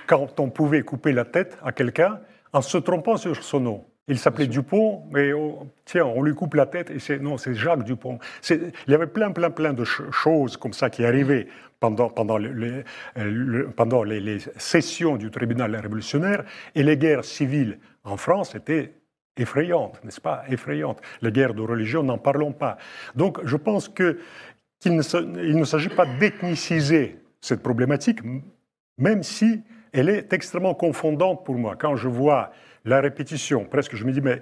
Quand 0.06 0.40
on 0.40 0.50
pouvait 0.50 0.84
couper 0.84 1.14
la 1.14 1.26
tête 1.26 1.58
à 1.64 1.72
quelqu'un 1.72 2.20
en 2.54 2.62
se 2.62 2.78
trompant 2.78 3.18
sur 3.18 3.44
son 3.44 3.60
nom. 3.60 3.86
Il 4.08 4.18
s'appelait 4.18 4.48
Dupont, 4.48 5.04
mais 5.12 5.32
on- 5.34 5.70
tiens, 5.86 6.06
on 6.06 6.22
lui 6.22 6.34
coupe 6.34 6.56
la 6.56 6.66
tête 6.66 6.90
et 6.90 7.00
c'est 7.00 7.20
non, 7.20 7.38
c'est 7.38 7.54
Jacques 7.54 7.84
Dupont. 7.84 8.20
Il 8.50 8.72
y 8.88 8.94
avait 8.94 9.08
plein, 9.08 9.32
plein, 9.32 9.52
plein 9.52 9.74
de 9.74 9.86
ch- 9.86 10.10
choses 10.12 10.58
comme 10.58 10.74
ça 10.74 10.90
qui 10.90 11.06
arrivaient 11.06 11.48
pendant, 11.80 12.10
pendant, 12.10 12.38
le- 12.38 12.52
le- 12.52 12.84
le- 13.16 13.70
pendant 13.70 14.04
les, 14.04 14.20
les 14.20 14.40
sessions 14.58 15.16
du 15.18 15.32
tribunal 15.32 15.76
révolutionnaire 15.76 16.44
et 16.76 16.84
les 16.84 16.98
guerres 16.98 17.24
civiles 17.24 17.80
en 18.04 18.18
France 18.18 18.56
étaient 18.56 18.94
effrayantes, 19.38 20.04
n'est-ce 20.04 20.20
pas? 20.22 20.44
Effrayantes. 20.50 21.00
Les 21.22 21.32
guerres 21.32 21.54
de 21.54 21.62
religion, 21.62 22.04
n'en 22.04 22.18
parlons 22.18 22.52
pas. 22.52 22.78
Donc, 23.16 23.40
je 23.46 23.56
pense 23.56 23.88
que 23.88 24.20
qu'il 24.80 24.96
ne, 24.96 25.54
ne 25.60 25.64
s'agit 25.64 25.90
pas 25.90 26.06
d'ethniciser 26.20 27.20
cette 27.40 27.62
problématique, 27.62 28.20
même 28.98 29.22
si 29.24 29.62
elle 29.94 30.10
est 30.10 30.34
extrêmement 30.34 30.74
confondante 30.74 31.46
pour 31.46 31.56
moi. 31.56 31.76
Quand 31.78 31.96
je 31.96 32.08
vois 32.08 32.52
la 32.86 33.02
répétition, 33.02 33.66
presque 33.66 33.96
je 33.96 34.06
me 34.06 34.12
dis, 34.12 34.22
mais 34.22 34.42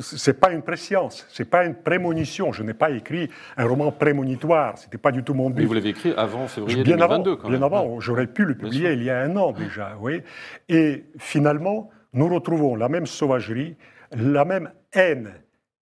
c'est 0.00 0.38
pas 0.38 0.52
une 0.52 0.62
préscience, 0.62 1.26
c'est 1.30 1.48
pas 1.48 1.64
une 1.64 1.74
prémonition. 1.74 2.52
Je 2.52 2.62
n'ai 2.62 2.74
pas 2.74 2.90
écrit 2.90 3.28
un 3.56 3.66
roman 3.66 3.90
prémonitoire, 3.90 4.78
c'était 4.78 4.98
pas 4.98 5.10
du 5.10 5.22
tout 5.22 5.34
mon 5.34 5.50
but. 5.50 5.62
Mais 5.62 5.66
vous 5.66 5.74
l'avez 5.74 5.90
écrit 5.90 6.12
avant 6.16 6.46
février 6.46 6.82
bien 6.82 6.96
2022, 6.96 7.30
avant, 7.30 7.40
quand 7.40 7.48
bien 7.48 7.58
même. 7.58 7.64
avant. 7.64 8.00
J'aurais 8.00 8.26
pu 8.26 8.44
le 8.44 8.54
Bien 8.54 8.68
publier 8.68 8.92
il 8.92 9.02
y 9.02 9.10
a 9.10 9.20
un 9.20 9.36
an 9.36 9.52
déjà, 9.52 9.96
oui. 10.00 10.22
Et 10.68 11.04
finalement, 11.18 11.90
nous 12.12 12.28
retrouvons 12.28 12.76
la 12.76 12.88
même 12.88 13.06
sauvagerie, 13.06 13.76
la 14.12 14.44
même 14.44 14.70
haine 14.92 15.32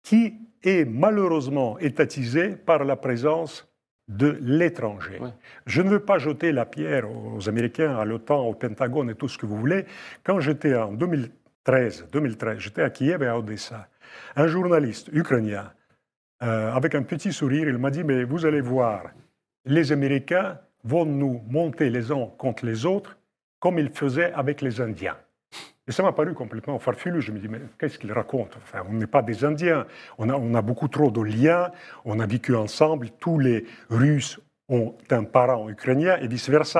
qui 0.03 0.33
est 0.63 0.85
malheureusement 0.85 1.77
étatisée 1.79 2.49
par 2.49 2.83
la 2.83 2.95
présence 2.95 3.67
de 4.07 4.37
l'étranger. 4.41 5.19
Ouais. 5.19 5.29
Je 5.65 5.81
ne 5.81 5.89
veux 5.89 5.99
pas 5.99 6.17
jeter 6.17 6.51
la 6.51 6.65
pierre 6.65 7.05
aux 7.09 7.47
Américains, 7.47 7.95
à 7.97 8.03
l'OTAN, 8.03 8.45
au 8.45 8.53
Pentagone 8.53 9.09
et 9.09 9.15
tout 9.15 9.29
ce 9.29 9.37
que 9.37 9.45
vous 9.45 9.57
voulez. 9.57 9.85
Quand 10.23 10.39
j'étais 10.39 10.75
en 10.75 10.91
2013, 11.65 12.07
2013 12.11 12.59
j'étais 12.59 12.81
à 12.81 12.89
Kiev 12.89 13.21
et 13.23 13.27
à 13.27 13.37
Odessa. 13.37 13.87
Un 14.35 14.47
journaliste 14.47 15.09
ukrainien, 15.13 15.71
euh, 16.41 16.73
avec 16.73 16.95
un 16.95 17.03
petit 17.03 17.31
sourire, 17.31 17.67
il 17.67 17.77
m'a 17.77 17.91
dit, 17.91 18.03
mais 18.03 18.23
vous 18.23 18.45
allez 18.45 18.61
voir, 18.61 19.11
les 19.65 19.91
Américains 19.91 20.59
vont 20.83 21.05
nous 21.05 21.41
monter 21.47 21.89
les 21.89 22.11
uns 22.11 22.27
contre 22.37 22.65
les 22.65 22.85
autres 22.85 23.17
comme 23.59 23.77
ils 23.77 23.91
faisaient 23.91 24.33
avec 24.33 24.61
les 24.61 24.81
Indiens. 24.81 25.17
Et 25.87 25.91
ça 25.91 26.01
m'a 26.01 26.13
paru 26.13 26.33
complètement 26.33 26.79
farfelu. 26.79 27.21
Je 27.21 27.31
me 27.31 27.39
dis, 27.39 27.47
mais 27.47 27.59
qu'est-ce 27.77 27.99
qu'il 27.99 28.11
raconte 28.11 28.57
enfin, 28.63 28.83
On 28.89 28.93
n'est 28.93 29.07
pas 29.07 29.21
des 29.21 29.45
Indiens. 29.45 29.85
On 30.17 30.29
a, 30.29 30.33
on 30.33 30.53
a 30.55 30.61
beaucoup 30.61 30.87
trop 30.87 31.11
de 31.11 31.21
liens. 31.21 31.71
On 32.05 32.19
a 32.19 32.25
vécu 32.25 32.55
ensemble. 32.55 33.09
Tous 33.19 33.37
les 33.37 33.65
Russes 33.89 34.39
ont 34.71 34.95
un 35.11 35.23
parent 35.25 35.69
ukrainien 35.69 36.17
et 36.21 36.27
vice-versa. 36.27 36.79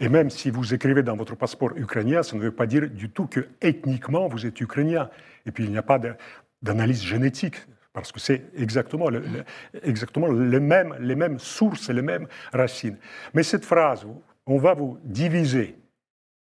Et 0.00 0.08
même 0.08 0.30
si 0.30 0.50
vous 0.50 0.72
écrivez 0.72 1.02
dans 1.02 1.16
votre 1.16 1.34
passeport 1.34 1.72
ukrainien, 1.76 2.22
ça 2.22 2.36
ne 2.36 2.40
veut 2.40 2.52
pas 2.52 2.66
dire 2.66 2.88
du 2.88 3.10
tout 3.10 3.26
que 3.26 3.40
ethniquement 3.60 4.28
vous 4.28 4.46
êtes 4.46 4.58
ukrainien. 4.60 5.10
Et 5.44 5.50
puis 5.50 5.64
il 5.64 5.70
n'y 5.70 5.76
a 5.78 5.82
pas 5.82 5.98
d'analyse 6.62 7.02
génétique. 7.02 7.56
Parce 7.92 8.10
que 8.10 8.18
c'est 8.18 8.42
exactement, 8.56 9.08
le- 9.08 9.20
le- 9.20 9.44
exactement 9.82 10.26
les, 10.26 10.58
mêmes, 10.60 10.96
les 11.00 11.14
mêmes 11.14 11.38
sources 11.38 11.88
et 11.90 11.92
les 11.92 12.02
mêmes 12.02 12.26
racines. 12.52 12.96
Mais 13.34 13.42
cette 13.44 13.64
phrase, 13.64 14.04
on 14.46 14.58
va 14.58 14.74
vous 14.74 14.98
diviser, 15.04 15.76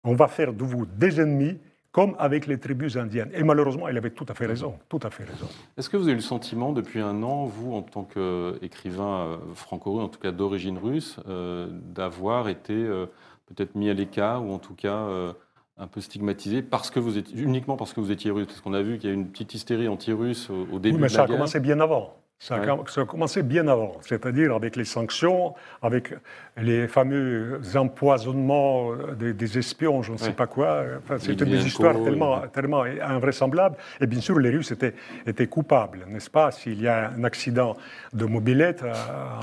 on 0.04 0.14
va 0.14 0.28
faire 0.28 0.52
de 0.52 0.62
vous 0.64 0.86
des 0.86 1.20
ennemis, 1.20 1.58
comme 1.92 2.14
avec 2.18 2.46
les 2.46 2.58
tribus 2.58 2.96
indiennes. 2.96 3.30
Et 3.34 3.42
malheureusement, 3.42 3.88
il 3.88 3.96
avait 3.96 4.10
tout 4.10 4.26
à 4.28 4.34
fait 4.34 4.46
raison. 4.46 4.74
Tout 4.88 5.00
à 5.02 5.10
fait 5.10 5.24
raison. 5.24 5.46
Est-ce 5.76 5.90
que 5.90 5.96
vous 5.96 6.04
avez 6.04 6.12
eu 6.12 6.16
le 6.16 6.20
sentiment 6.20 6.72
depuis 6.72 7.00
un 7.00 7.22
an, 7.22 7.46
vous, 7.46 7.74
en 7.74 7.82
tant 7.82 8.04
qu'écrivain 8.04 9.26
euh, 9.26 9.36
franco-russe, 9.54 10.04
en 10.04 10.08
tout 10.08 10.20
cas 10.20 10.30
d'origine 10.32 10.78
russe, 10.78 11.16
euh, 11.28 11.68
d'avoir 11.70 12.48
été 12.48 12.74
euh, 12.74 13.06
peut-être 13.46 13.74
mis 13.74 13.90
à 13.90 13.94
l'écart 13.94 14.44
ou 14.46 14.52
en 14.52 14.58
tout 14.58 14.74
cas 14.74 14.94
euh, 14.98 15.32
un 15.78 15.88
peu 15.88 16.00
stigmatisé 16.00 16.62
parce 16.62 16.90
que 16.90 17.00
vous 17.00 17.18
étiez, 17.18 17.40
uniquement 17.40 17.76
parce 17.76 17.92
que 17.92 18.00
vous 18.00 18.12
étiez 18.12 18.30
russe? 18.30 18.46
Parce 18.46 18.60
qu'on 18.60 18.74
a 18.74 18.82
vu 18.82 18.98
qu'il 18.98 19.10
y 19.10 19.12
a 19.12 19.16
eu 19.16 19.18
une 19.18 19.28
petite 19.28 19.54
hystérie 19.54 19.88
anti-russe 19.88 20.48
au, 20.50 20.68
au 20.74 20.78
début 20.78 20.94
Oui, 20.96 21.02
mais 21.02 21.08
de 21.08 21.12
ça 21.12 21.18
la 21.18 21.24
a 21.24 21.26
guerre. 21.26 21.36
commencé 21.38 21.58
bien 21.58 21.80
avant. 21.80 22.14
Ça 22.42 22.54
a, 22.54 22.60
Ouais. 22.60 22.66
com- 22.66 22.84
ça 22.86 23.02
a 23.02 23.04
commencé 23.04 23.42
bien 23.42 23.68
avant, 23.68 23.92
c'est-à-dire 24.00 24.54
avec 24.54 24.74
les 24.74 24.86
sanctions, 24.86 25.52
avec 25.82 26.14
les 26.56 26.88
fameux 26.88 27.60
empoisonnements 27.76 28.92
des, 29.18 29.34
des 29.34 29.58
espions, 29.58 30.02
je 30.02 30.12
ne 30.12 30.16
sais 30.16 30.28
Ouais. 30.28 30.32
pas 30.32 30.46
quoi. 30.46 30.82
Enfin, 30.96 31.18
C'était 31.18 31.44
des 31.44 31.66
histoires 31.66 32.02
tellement, 32.02 32.42
et- 32.42 32.48
tellement 32.48 32.82
invraisemblables. 33.02 33.76
Et 34.00 34.06
bien 34.06 34.22
sûr, 34.22 34.38
les 34.38 34.48
Russes 34.48 34.70
étaient, 34.72 34.94
étaient 35.26 35.48
coupables, 35.48 36.06
n'est-ce 36.08 36.30
pas? 36.30 36.50
S'il 36.50 36.80
y 36.80 36.88
a 36.88 37.10
un 37.10 37.24
accident 37.24 37.76
de 38.14 38.24
mobilette 38.24 38.84
euh, 38.84 38.94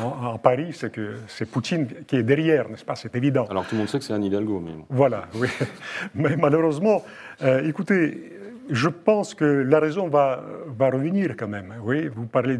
en, 0.03 0.25
en 0.33 0.37
Paris, 0.39 0.71
c'est 0.73 0.91
que 0.91 1.17
c'est 1.27 1.45
Poutine 1.49 1.85
qui 2.07 2.15
est 2.15 2.23
derrière, 2.23 2.67
n'est-ce 2.67 2.83
pas? 2.85 2.95
C'est 2.95 3.15
évident. 3.15 3.45
Alors 3.51 3.67
tout 3.67 3.75
le 3.75 3.79
monde 3.81 3.89
sait 3.89 3.99
que 3.99 4.05
c'est 4.05 4.13
un 4.13 4.21
Hidalgo, 4.23 4.59
mais. 4.59 4.71
Voilà, 4.89 5.25
oui. 5.35 5.49
Mais 6.15 6.35
malheureusement, 6.35 7.03
euh, 7.43 7.61
écoutez, 7.67 8.36
je 8.69 8.89
pense 8.89 9.33
que 9.33 9.45
la 9.45 9.79
raison 9.79 10.07
va, 10.07 10.43
va 10.67 10.89
revenir 10.89 11.35
quand 11.35 11.47
même. 11.47 11.75
Oui, 11.83 12.07
vous 12.07 12.27
parlez 12.27 12.57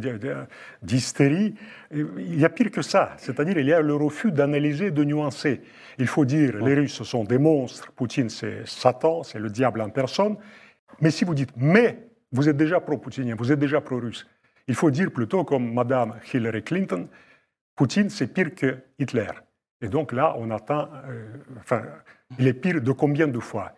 d'hystérie. 0.81 1.55
Il 1.91 2.39
y 2.39 2.45
a 2.45 2.49
pire 2.49 2.71
que 2.71 2.81
ça. 2.81 3.13
C'est-à-dire, 3.17 3.57
il 3.57 3.65
y 3.65 3.73
a 3.73 3.81
le 3.81 3.95
refus 3.95 4.31
d'analyser, 4.31 4.91
de 4.91 5.03
nuancer. 5.03 5.61
Il 5.97 6.07
faut 6.07 6.25
dire, 6.25 6.57
les 6.63 6.75
Russes 6.75 7.03
sont 7.03 7.23
des 7.23 7.37
monstres. 7.37 7.91
Poutine, 7.91 8.29
c'est 8.29 8.67
Satan, 8.67 9.23
c'est 9.23 9.39
le 9.39 9.49
diable 9.49 9.81
en 9.81 9.89
personne. 9.89 10.37
Mais 11.01 11.11
si 11.11 11.25
vous 11.25 11.33
dites, 11.33 11.51
mais 11.57 12.07
vous 12.31 12.49
êtes 12.49 12.57
déjà 12.57 12.79
pro-poutinien, 12.79 13.35
vous 13.37 13.51
êtes 13.51 13.59
déjà 13.59 13.81
pro-russe, 13.81 14.27
il 14.67 14.75
faut 14.75 14.91
dire 14.91 15.11
plutôt 15.11 15.43
comme 15.43 15.73
Madame 15.73 16.15
Hillary 16.33 16.63
Clinton, 16.63 17.07
Poutine, 17.75 18.09
c'est 18.09 18.33
pire 18.33 18.53
que 18.55 18.77
Hitler. 18.99 19.29
Et 19.81 19.87
donc 19.87 20.11
là, 20.11 20.35
on 20.37 20.49
attend. 20.49 20.89
euh, 21.07 21.27
enfin, 21.59 21.83
il 22.39 22.47
est 22.47 22.53
pire 22.53 22.81
de 22.81 22.91
combien 22.91 23.27
de 23.27 23.39
fois? 23.39 23.73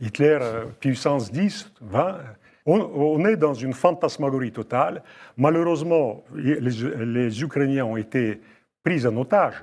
Hitler, 0.00 0.38
euh, 0.40 0.66
puissance 0.80 1.32
10, 1.32 1.72
20. 1.80 2.18
On, 2.66 2.80
on 2.80 3.24
est 3.24 3.36
dans 3.36 3.54
une 3.54 3.72
fantasmagorie 3.72 4.52
totale. 4.52 5.02
Malheureusement, 5.36 6.24
les, 6.34 7.42
Ukrainiens 7.42 7.84
ont 7.84 7.96
été 7.96 8.40
pris 8.84 9.06
en 9.06 9.16
otage. 9.16 9.54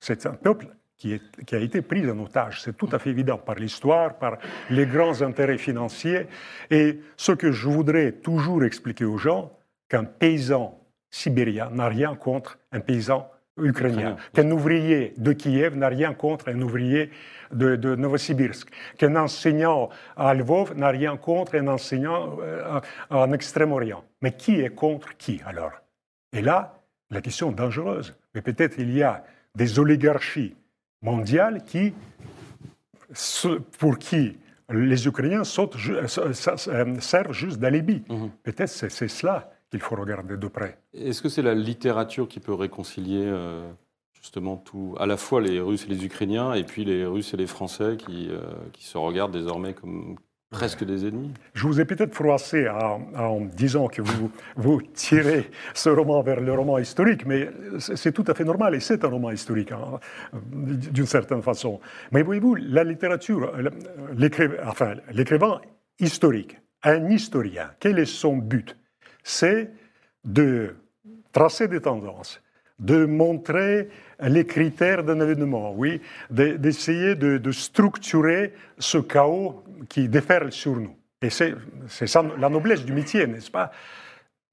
C'est 0.00 0.26
un 0.26 0.34
peuple 0.34 0.66
qui, 0.96 1.20
qui 1.46 1.54
a 1.54 1.58
été 1.58 1.82
pris 1.82 2.08
en 2.10 2.18
otage. 2.18 2.60
C'est 2.62 2.76
tout 2.76 2.88
à 2.92 2.98
fait 2.98 3.10
évident 3.10 3.38
par 3.38 3.56
l'histoire, 3.56 4.18
par 4.18 4.38
les 4.70 4.86
grands 4.86 5.22
intérêts 5.22 5.58
financiers. 5.58 6.26
Et 6.70 7.00
ce 7.16 7.32
que 7.32 7.50
je 7.50 7.68
voudrais 7.68 8.12
toujours 8.12 8.64
expliquer 8.64 9.04
aux 9.04 9.18
gens, 9.18 9.50
qu'un 9.88 10.04
paysan 10.04 10.80
sibérien 11.10 11.68
n'a 11.70 11.88
rien 11.88 12.14
contre 12.14 12.58
un 12.72 12.80
paysan 12.80 13.28
ukrainien, 13.58 14.16
qu'un 14.32 14.50
ouvrier 14.50 15.12
de 15.16 15.32
Kiev 15.32 15.76
n'a 15.76 15.88
rien 15.88 16.14
contre 16.14 16.48
un 16.48 16.60
ouvrier 16.62 17.10
de, 17.52 17.76
de 17.76 17.94
Novosibirsk, 17.94 18.68
qu'un 18.96 19.16
enseignant 19.16 19.90
à 20.16 20.32
Lvov 20.34 20.74
n'a 20.74 20.88
rien 20.88 21.16
contre 21.16 21.56
un 21.56 21.68
enseignant 21.68 22.38
euh, 22.40 22.80
en 23.10 23.32
Extrême-Orient. 23.32 24.04
Mais 24.22 24.32
qui 24.32 24.60
est 24.60 24.70
contre 24.70 25.16
qui 25.16 25.40
alors? 25.44 25.72
Et 26.32 26.40
là, 26.40 26.78
la 27.10 27.20
question 27.20 27.50
est 27.50 27.54
dangereuse. 27.54 28.14
Mais 28.34 28.40
peut-être 28.40 28.78
il 28.78 28.92
y 28.96 29.02
a 29.02 29.24
des 29.54 29.78
oligarchies 29.78 30.56
mondiales 31.02 31.62
qui, 31.64 31.92
pour 33.78 33.98
qui 33.98 34.38
les 34.70 35.06
Ukrainiens 35.06 35.42
euh, 35.42 36.06
euh, 36.18 37.00
servent 37.00 37.32
juste 37.32 37.58
d'alibi. 37.58 38.02
Mhm. 38.08 38.30
Peut-être 38.42 38.70
c'est 38.70 39.08
cela 39.08 39.51
qu'il 39.72 39.80
faut 39.80 39.96
regarder 39.96 40.36
de 40.36 40.48
près. 40.48 40.76
Est-ce 40.92 41.22
que 41.22 41.30
c'est 41.30 41.40
la 41.40 41.54
littérature 41.54 42.28
qui 42.28 42.40
peut 42.40 42.52
réconcilier 42.52 43.24
euh, 43.24 43.66
justement 44.12 44.58
tout, 44.58 44.94
à 45.00 45.06
la 45.06 45.16
fois 45.16 45.40
les 45.40 45.60
Russes 45.60 45.86
et 45.86 45.88
les 45.88 46.04
Ukrainiens, 46.04 46.52
et 46.52 46.62
puis 46.62 46.84
les 46.84 47.06
Russes 47.06 47.32
et 47.32 47.38
les 47.38 47.46
Français 47.46 47.96
qui, 47.96 48.28
euh, 48.30 48.42
qui 48.74 48.84
se 48.84 48.98
regardent 48.98 49.32
désormais 49.32 49.72
comme 49.72 50.16
presque 50.50 50.84
des 50.84 51.06
ennemis? 51.06 51.32
Je 51.54 51.66
vous 51.66 51.80
ai 51.80 51.86
peut-être 51.86 52.14
froissé 52.14 52.68
en, 52.68 53.00
en 53.16 53.40
disant 53.40 53.88
que 53.88 54.02
vous, 54.02 54.30
vous 54.56 54.82
tirez 54.82 55.50
ce 55.72 55.88
roman 55.88 56.20
vers 56.20 56.42
le 56.42 56.52
roman 56.52 56.76
historique, 56.76 57.24
mais 57.24 57.48
c'est 57.78 58.12
tout 58.12 58.24
à 58.26 58.34
fait 58.34 58.44
normal 58.44 58.74
et 58.74 58.80
c'est 58.80 59.02
un 59.06 59.08
roman 59.08 59.30
historique 59.30 59.72
hein, 59.72 59.98
d'une 60.42 61.06
certaine 61.06 61.40
façon. 61.40 61.80
Mais 62.10 62.22
voyez-vous, 62.22 62.56
la 62.56 62.84
littérature, 62.84 63.50
l'écrivain 64.14 64.56
enfin, 64.66 64.96
l'écrivain 65.10 65.62
historique, 65.98 66.58
un 66.82 67.08
historien, 67.08 67.70
quel 67.80 67.98
est 67.98 68.04
son 68.04 68.36
but? 68.36 68.76
C'est 69.22 69.70
de 70.24 70.76
tracer 71.32 71.68
des 71.68 71.80
tendances, 71.80 72.40
de 72.78 73.04
montrer 73.06 73.88
les 74.20 74.44
critères 74.44 75.04
d'un 75.04 75.20
événement, 75.20 75.72
oui, 75.72 76.00
de- 76.30 76.56
d'essayer 76.56 77.14
de, 77.14 77.52
structurer 77.52 78.52
ce 78.78 78.98
chaos 78.98 79.62
qui 79.88 80.08
déferle 80.08 80.52
sur 80.52 80.76
nous. 80.76 80.96
Et 81.20 81.30
c'est 81.30 81.54
ça 82.06 82.22
la 82.38 82.48
noblesse 82.48 82.84
du 82.84 82.92
métier, 82.92 83.26
n'est-ce 83.26 83.50
pas? 83.50 83.70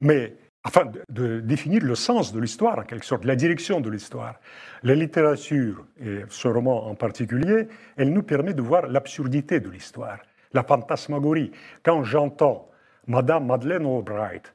Mais 0.01 0.35
afin 0.63 0.91
de, 1.09 1.39
définir 1.39 1.83
le 1.83 1.95
sens 1.95 2.31
de 2.33 2.39
l'histoire, 2.39 2.79
en 2.79 2.83
quelque 2.83 3.05
sorte, 3.05 3.25
la 3.25 3.35
direction 3.35 3.81
de 3.81 3.89
l'histoire. 3.89 4.35
La 4.83 4.93
littérature, 4.93 5.85
et 5.99 6.21
ce 6.29 6.47
roman 6.47 6.87
en 6.87 6.95
particulier, 6.95 7.67
elle 7.97 8.11
nous 8.13 8.23
permet 8.23 8.53
de 8.53 8.61
voir 8.61 8.87
l'absurdité 8.87 9.59
de 9.59 9.69
l'histoire, 9.69 10.19
la 10.53 10.63
fantasmagorie. 10.63 11.51
Quand 11.83 12.03
j'entends 12.03 12.69
Madame 13.07 13.47
Madeleine 13.47 13.85
Albright, 13.85 14.53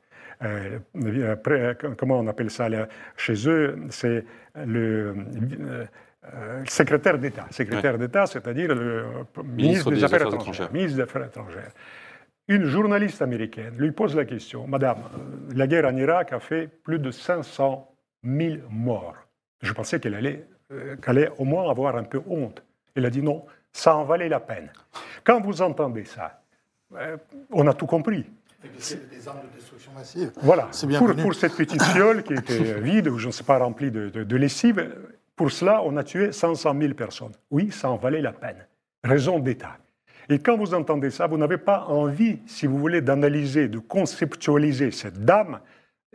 comment 1.96 2.18
on 2.18 2.26
appelle 2.26 2.50
ça 2.50 2.68
là, 2.68 2.88
chez 3.16 3.48
eux, 3.48 3.76
c'est 3.90 4.24
le 4.54 5.14
euh, 5.60 5.84
euh, 6.34 6.64
secrétaire 6.66 7.18
d'État. 7.18 7.46
Secrétaire 7.50 7.98
d'État, 7.98 8.26
c'est-à-dire 8.26 8.74
le 8.74 9.04
ministre, 9.44 9.90
des, 9.90 10.04
Affaires, 10.04 10.26
étrangères. 10.26 10.72
Ministre 10.72 10.96
des 10.96 11.02
Affaires 11.02 11.24
étrangères. 11.24 11.72
Une 12.46 12.66
journaliste 12.66 13.22
américaine 13.22 13.74
lui 13.78 13.90
pose 13.90 14.14
la 14.14 14.26
question 14.26 14.66
Madame, 14.66 14.98
euh, 14.98 15.54
la 15.54 15.66
guerre 15.66 15.86
en 15.86 15.96
Irak 15.96 16.32
a 16.34 16.40
fait 16.40 16.66
plus 16.66 16.98
de 16.98 17.10
500 17.10 17.90
000 18.22 18.56
morts. 18.68 19.16
Je 19.62 19.72
pensais 19.72 19.98
qu'elle 19.98 20.14
allait, 20.14 20.46
euh, 20.70 20.96
allait 21.06 21.30
au 21.38 21.44
moins 21.44 21.70
avoir 21.70 21.96
un 21.96 22.04
peu 22.04 22.20
honte. 22.28 22.62
Elle 22.94 23.06
a 23.06 23.10
dit 23.10 23.22
non, 23.22 23.46
ça 23.72 23.96
en 23.96 24.04
valait 24.04 24.28
la 24.28 24.40
peine. 24.40 24.70
Quand 25.24 25.40
vous 25.40 25.62
entendez 25.62 26.04
ça, 26.04 26.42
euh, 26.96 27.16
on 27.50 27.66
a 27.66 27.72
tout 27.72 27.86
compris. 27.86 28.26
Des 29.10 29.28
armes 29.28 29.40
de 29.50 29.56
destruction 29.56 29.92
massive. 29.92 30.32
Voilà, 30.40 30.68
bien 30.86 30.98
pour, 30.98 31.34
cette 31.34 31.54
petite 31.56 31.82
fiole 31.82 32.22
qui 32.22 32.34
était 32.34 32.80
vide, 32.80 33.08
ou 33.08 33.18
je 33.18 33.28
ne 33.28 33.32
sais 33.32 33.44
pas, 33.44 33.58
remplie 33.58 33.90
de, 33.90 34.08
de- 34.08 34.24
de 34.24 34.36
lessive, 34.36 34.94
pour 35.36 35.50
cela, 35.50 35.82
on 35.84 35.96
a 35.96 36.04
tué 36.04 36.32
500 36.32 36.74
000 36.80 36.94
personnes. 36.94 37.32
Oui, 37.50 37.70
ça 37.70 37.90
en 37.90 37.96
valait 37.96 38.20
la 38.20 38.32
peine. 38.32 38.66
Raison 39.02 39.38
d'État. 39.38 39.76
Et 40.28 40.38
quand 40.38 40.56
vous 40.56 40.72
entendez 40.74 41.10
ça, 41.10 41.26
vous 41.26 41.36
n'avez 41.36 41.58
pas 41.58 41.84
envie, 41.86 42.38
si 42.46 42.66
vous 42.66 42.78
voulez, 42.78 43.00
d'analyser, 43.00 43.68
de 43.68 43.78
conceptualiser 43.78 44.90
cette 44.90 45.24
dame, 45.24 45.60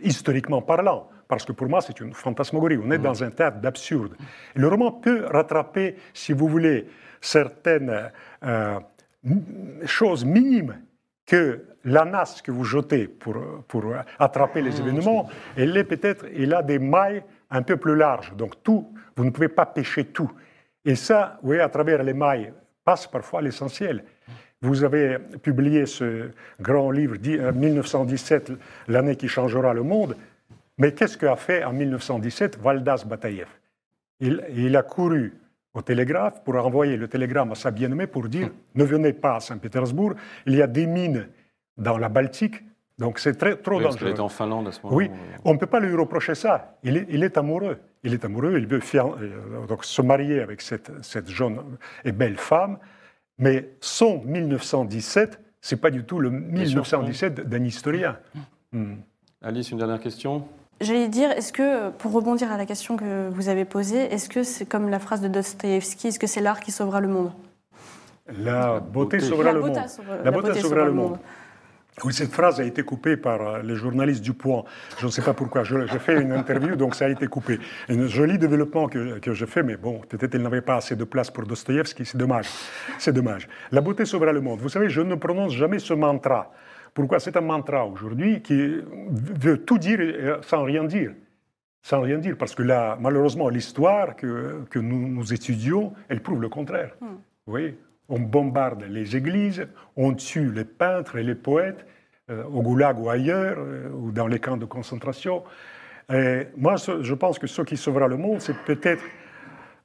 historiquement 0.02 0.62
parlant. 0.62 1.10
Parce 1.28 1.46
que 1.46 1.52
pour 1.52 1.68
moi, 1.70 1.82
c'est 1.82 2.00
une 2.00 2.14
fantasmagorie. 2.14 2.80
On 2.84 2.90
est 2.90 2.98
dans 2.98 3.24
un 3.24 3.30
théâtre 3.30 3.60
d'absurde. 3.60 4.16
Le 4.56 4.68
roman 4.68 4.92
peut 4.92 5.26
rattraper, 5.26 5.96
si 6.14 6.34
vous 6.34 6.48
voulez, 6.48 6.88
certaines 7.22 8.10
euh, 8.44 8.80
choses 9.86 10.26
minimes 10.26 10.80
que 11.30 11.64
la 11.86 12.06
nasse 12.06 12.42
que 12.42 12.52
vous 12.52 12.66
jetez 12.66 13.08
pour, 13.08 13.36
pour 13.68 13.94
attraper 14.18 14.62
les 14.62 14.82
événements, 14.82 15.30
elle 15.56 15.78
est 15.78 15.84
peut-être, 15.84 16.26
il 16.36 16.54
a 16.54 16.64
des 16.64 16.80
mailles 16.80 17.24
un 17.52 17.62
peu 17.62 17.78
plus 17.78 17.96
larges. 17.96 18.34
Donc 18.36 18.62
tout, 18.64 18.92
vous 19.16 19.24
ne 19.24 19.30
pouvez 19.30 19.48
pas 19.48 19.66
pêcher 19.66 20.06
tout. 20.06 20.32
Et 20.84 20.96
ça, 20.96 21.38
vous 21.42 21.50
voyez, 21.50 21.62
à 21.62 21.70
travers 21.70 22.04
les 22.04 22.14
mailles, 22.14 22.52
passe 22.84 23.06
parfois 23.08 23.42
l'essentiel. 23.42 24.04
Vous 24.62 24.84
avez 24.84 25.20
publié 25.42 25.86
ce 25.86 26.32
grand 26.60 26.92
livre, 26.92 27.16
1917, 27.18 28.50
euh, 28.50 28.56
l'année 28.88 29.16
qui 29.16 29.28
changera 29.28 29.74
le 29.74 29.84
monde. 29.84 30.18
Mais 30.78 30.94
qu'est-ce 30.94 31.18
qu'a 31.18 31.36
fait 31.36 31.64
en 31.64 31.74
1917 31.74 32.60
Valdas 32.60 33.04
Bataïev? 33.06 33.48
Il, 34.20 34.44
il, 34.54 34.76
a 34.76 34.84
couru 34.84 35.34
au 35.80 35.82
télégraphe 35.82 36.44
pour 36.44 36.56
envoyer 36.56 36.98
le 36.98 37.08
télégramme 37.08 37.52
à 37.54 37.56
sa 37.56 37.72
bien-aimée 37.72 38.08
pour 38.08 38.28
dire 38.28 38.50
ne 38.76 38.84
venez 38.84 39.14
pas 39.14 39.36
à 39.38 39.40
Saint-Pétersbourg, 39.40 40.14
il 40.46 40.56
y 40.56 40.62
a 40.62 40.68
des 40.68 40.86
mines 40.86 41.28
dans 41.78 41.98
la 41.98 42.10
Baltique, 42.10 42.62
donc 42.98 43.20
c'est 43.20 43.36
très, 43.36 43.56
trop 43.56 43.80
dangereux. 43.82 44.08
Il 44.08 44.12
était 44.12 44.20
en 44.20 44.30
Finlande 44.30 44.68
à 44.68 44.72
ce 44.74 44.82
moment. 44.84 44.96
Oui, 44.96 45.10
on 45.46 45.54
ne 45.54 45.58
peut 45.58 45.68
pas 45.68 45.80
lui 45.80 45.96
reprocher 45.96 46.36
ça. 46.36 46.78
Il 46.84 46.98
est, 46.98 47.08
il 47.10 47.24
est, 47.24 47.38
amoureux. 47.38 47.78
Il 48.04 48.14
est 48.14 48.26
amoureux. 48.26 48.56
Il 48.58 48.68
veut 48.68 48.82
euh, 48.96 49.66
donc 49.68 49.86
se 49.86 50.02
marier 50.02 50.42
avec 50.42 50.62
cette, 50.62 50.92
cette 51.02 51.30
jeune 51.30 51.60
et 52.04 52.12
belle 52.12 52.38
femme. 52.38 52.78
Mais 53.38 53.70
son 53.80 54.22
1917, 54.26 55.40
c'est 55.62 55.80
pas 55.80 55.92
du 55.92 56.04
tout 56.04 56.20
le 56.20 56.30
1917 56.30 57.48
d'un 57.48 57.64
historien. 57.64 58.18
Alice, 59.42 59.72
une 59.72 59.78
dernière 59.78 60.02
question? 60.02 60.46
J'allais 60.82 61.10
dire, 61.10 61.32
est-ce 61.32 61.52
que, 61.52 61.90
pour 61.90 62.14
rebondir 62.14 62.52
à 62.52 62.58
la 62.58 62.66
question 62.66 62.96
que 62.96 63.30
vous 63.30 63.50
avez 63.50 63.66
posée, 63.66 64.14
est-ce 64.14 64.30
que 64.30 64.44
c'est 64.44 64.66
comme 64.66 64.90
la 64.90 65.00
phrase 65.00 65.20
de 65.20 65.28
Dostoevsky, 65.28 66.08
est-ce 66.08 66.20
que 66.20 66.28
c'est 66.28 66.40
l'art 66.40 66.62
qui 66.62 66.72
sauvera 66.72 67.02
le 67.02 67.10
monde? 67.10 67.32
La 68.38 68.80
beauté 68.80 69.20
sauvera 69.20 69.52
le 69.52 69.62
monde. 69.62 69.80
La 70.24 70.32
beauté 70.32 70.60
sauvera 70.60 70.86
le 70.86 70.94
monde. 70.94 71.18
Oui, 72.06 72.14
cette 72.14 72.32
phrase 72.32 72.62
a 72.62 72.64
été 72.64 72.84
coupée 72.84 73.18
par 73.18 73.42
euh, 73.42 73.62
les 73.62 73.76
journalistes 73.76 74.22
du 74.22 74.34
Point. 74.34 74.64
Je 75.00 75.06
ne 75.06 75.12
sais 75.12 75.22
pas 75.22 75.34
pourquoi. 75.34 75.64
J'ai 75.64 76.00
fait 76.00 76.22
une 76.22 76.32
interview, 76.32 76.78
donc 76.78 76.96
ça 76.96 77.06
a 77.06 77.10
été 77.10 77.28
coupé. 77.28 77.60
Un 77.90 78.08
joli 78.08 78.38
développement 78.38 78.88
que, 78.88 79.20
que 79.20 79.34
je 79.34 79.46
fais, 79.46 79.64
mais 79.64 79.76
bon, 79.76 80.00
peut-être 80.08 80.34
il 80.36 80.42
n'avait 80.42 80.62
pas 80.62 80.78
assez 80.78 80.96
de 80.96 81.04
place 81.04 81.30
pour 81.30 81.46
Dostoïevski, 81.46 82.06
c'est 82.06 82.18
dommage. 82.18 82.48
C'est 83.00 83.12
dommage. 83.12 83.50
La 83.74 83.82
beauté 83.82 84.06
sauvera 84.06 84.32
le 84.32 84.40
monde. 84.40 84.62
Vous 84.62 84.70
savez, 84.70 84.90
je 84.90 85.02
ne 85.02 85.16
prononce 85.16 85.52
jamais 85.52 85.80
ce 85.80 85.94
mantra. 85.94 86.54
Pourquoi? 87.00 87.22
C'est 87.22 87.38
un 87.38 87.42
mantra 87.42 87.86
aujourd'hui 87.86 88.42
qui 88.42 88.82
veut 89.10 89.60
tout 89.60 89.78
dire 89.78 90.40
sans 90.42 90.64
rien 90.66 90.84
dire. 90.84 91.14
Sans 91.82 92.02
rien 92.02 92.18
dire, 92.18 92.36
parce 92.38 92.54
que 92.54 92.62
là, 92.62 92.98
malheureusement, 93.00 93.48
l'histoire 93.48 94.18
que, 94.18 94.66
que 94.70 94.80
nous, 94.80 95.08
nous, 95.08 95.34
étudions, 95.34 95.94
elle 96.10 96.22
prouve 96.22 96.42
le 96.42 96.50
contraire. 96.50 96.98
Hmm. 97.00 97.16
Vous 97.46 97.52
voyez 97.52 97.78
on 98.10 98.20
bombarde 98.20 98.84
les 98.90 99.16
églises, 99.16 99.66
on 99.96 100.14
tue 100.14 100.52
les 100.52 100.66
peintres 100.66 101.16
et 101.16 101.24
les 101.24 101.36
poètes 101.36 101.86
euh, 102.30 102.44
au 102.46 102.62
goulag 102.62 103.00
ou 103.00 103.10
ailleurs, 103.10 103.58
euh, 103.60 103.88
ou 103.92 104.12
dans 104.12 104.28
les 104.28 104.40
camps 104.40 104.58
de 104.58 104.66
concentration. 104.66 105.44
Et 106.12 106.48
moi, 106.58 106.76
je 106.76 107.14
pense 107.14 107.40
que 107.40 107.48
ce 107.48 107.62
qui 107.62 107.78
sauvera 107.78 108.08
le 108.08 108.18
monde, 108.18 108.42
c'est 108.42 108.58
peut-être 108.66 109.04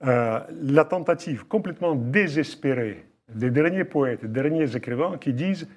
euh, 0.05 0.41
la 0.63 0.85
tentative 0.85 1.47
complètement 1.47 1.95
désespérée 1.95 3.05
des 3.29 3.51
derniers 3.51 3.85
poètes, 3.85 4.23
des 4.23 4.43
derniers 4.43 4.75
écrivains 4.75 5.17
qui 5.19 5.33
disent 5.33 5.69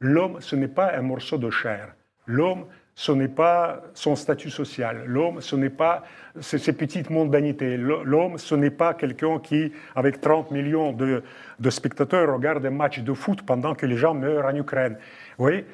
l'homme, 0.00 0.40
ce 0.40 0.56
n'est 0.56 0.68
pas 0.68 0.94
un 0.96 1.02
morceau 1.02 1.38
de 1.38 1.50
chair. 1.50 1.94
L'homme, 2.26 2.66
ce 2.94 3.12
n'est 3.12 3.28
pas 3.28 3.82
son 3.94 4.16
statut 4.16 4.50
social. 4.50 5.04
L'homme, 5.06 5.40
ce 5.40 5.54
n'est 5.54 5.70
pas 5.70 6.02
ses, 6.40 6.72
petites 6.72 7.10
mondanités. 7.10 7.76
L'homme, 7.76 8.38
ce 8.38 8.56
n'est 8.56 8.70
pas 8.70 8.92
quelqu'un 8.92 9.38
qui, 9.38 9.72
avec 9.94 10.20
30 10.20 10.50
millions 10.50 10.92
de, 10.92 11.22
spectateurs, 11.70 12.34
regarde 12.34 12.66
un 12.66 12.70
match 12.70 12.98
de 12.98 13.14
foot 13.14 13.42
pendant 13.42 13.76
que 13.76 13.86
les 13.86 13.96
gens 13.96 14.14
meurent 14.14 14.46
en 14.46 14.54
Ukraine. 14.56 14.96
Vous 15.38 15.44
voyez, 15.44 15.64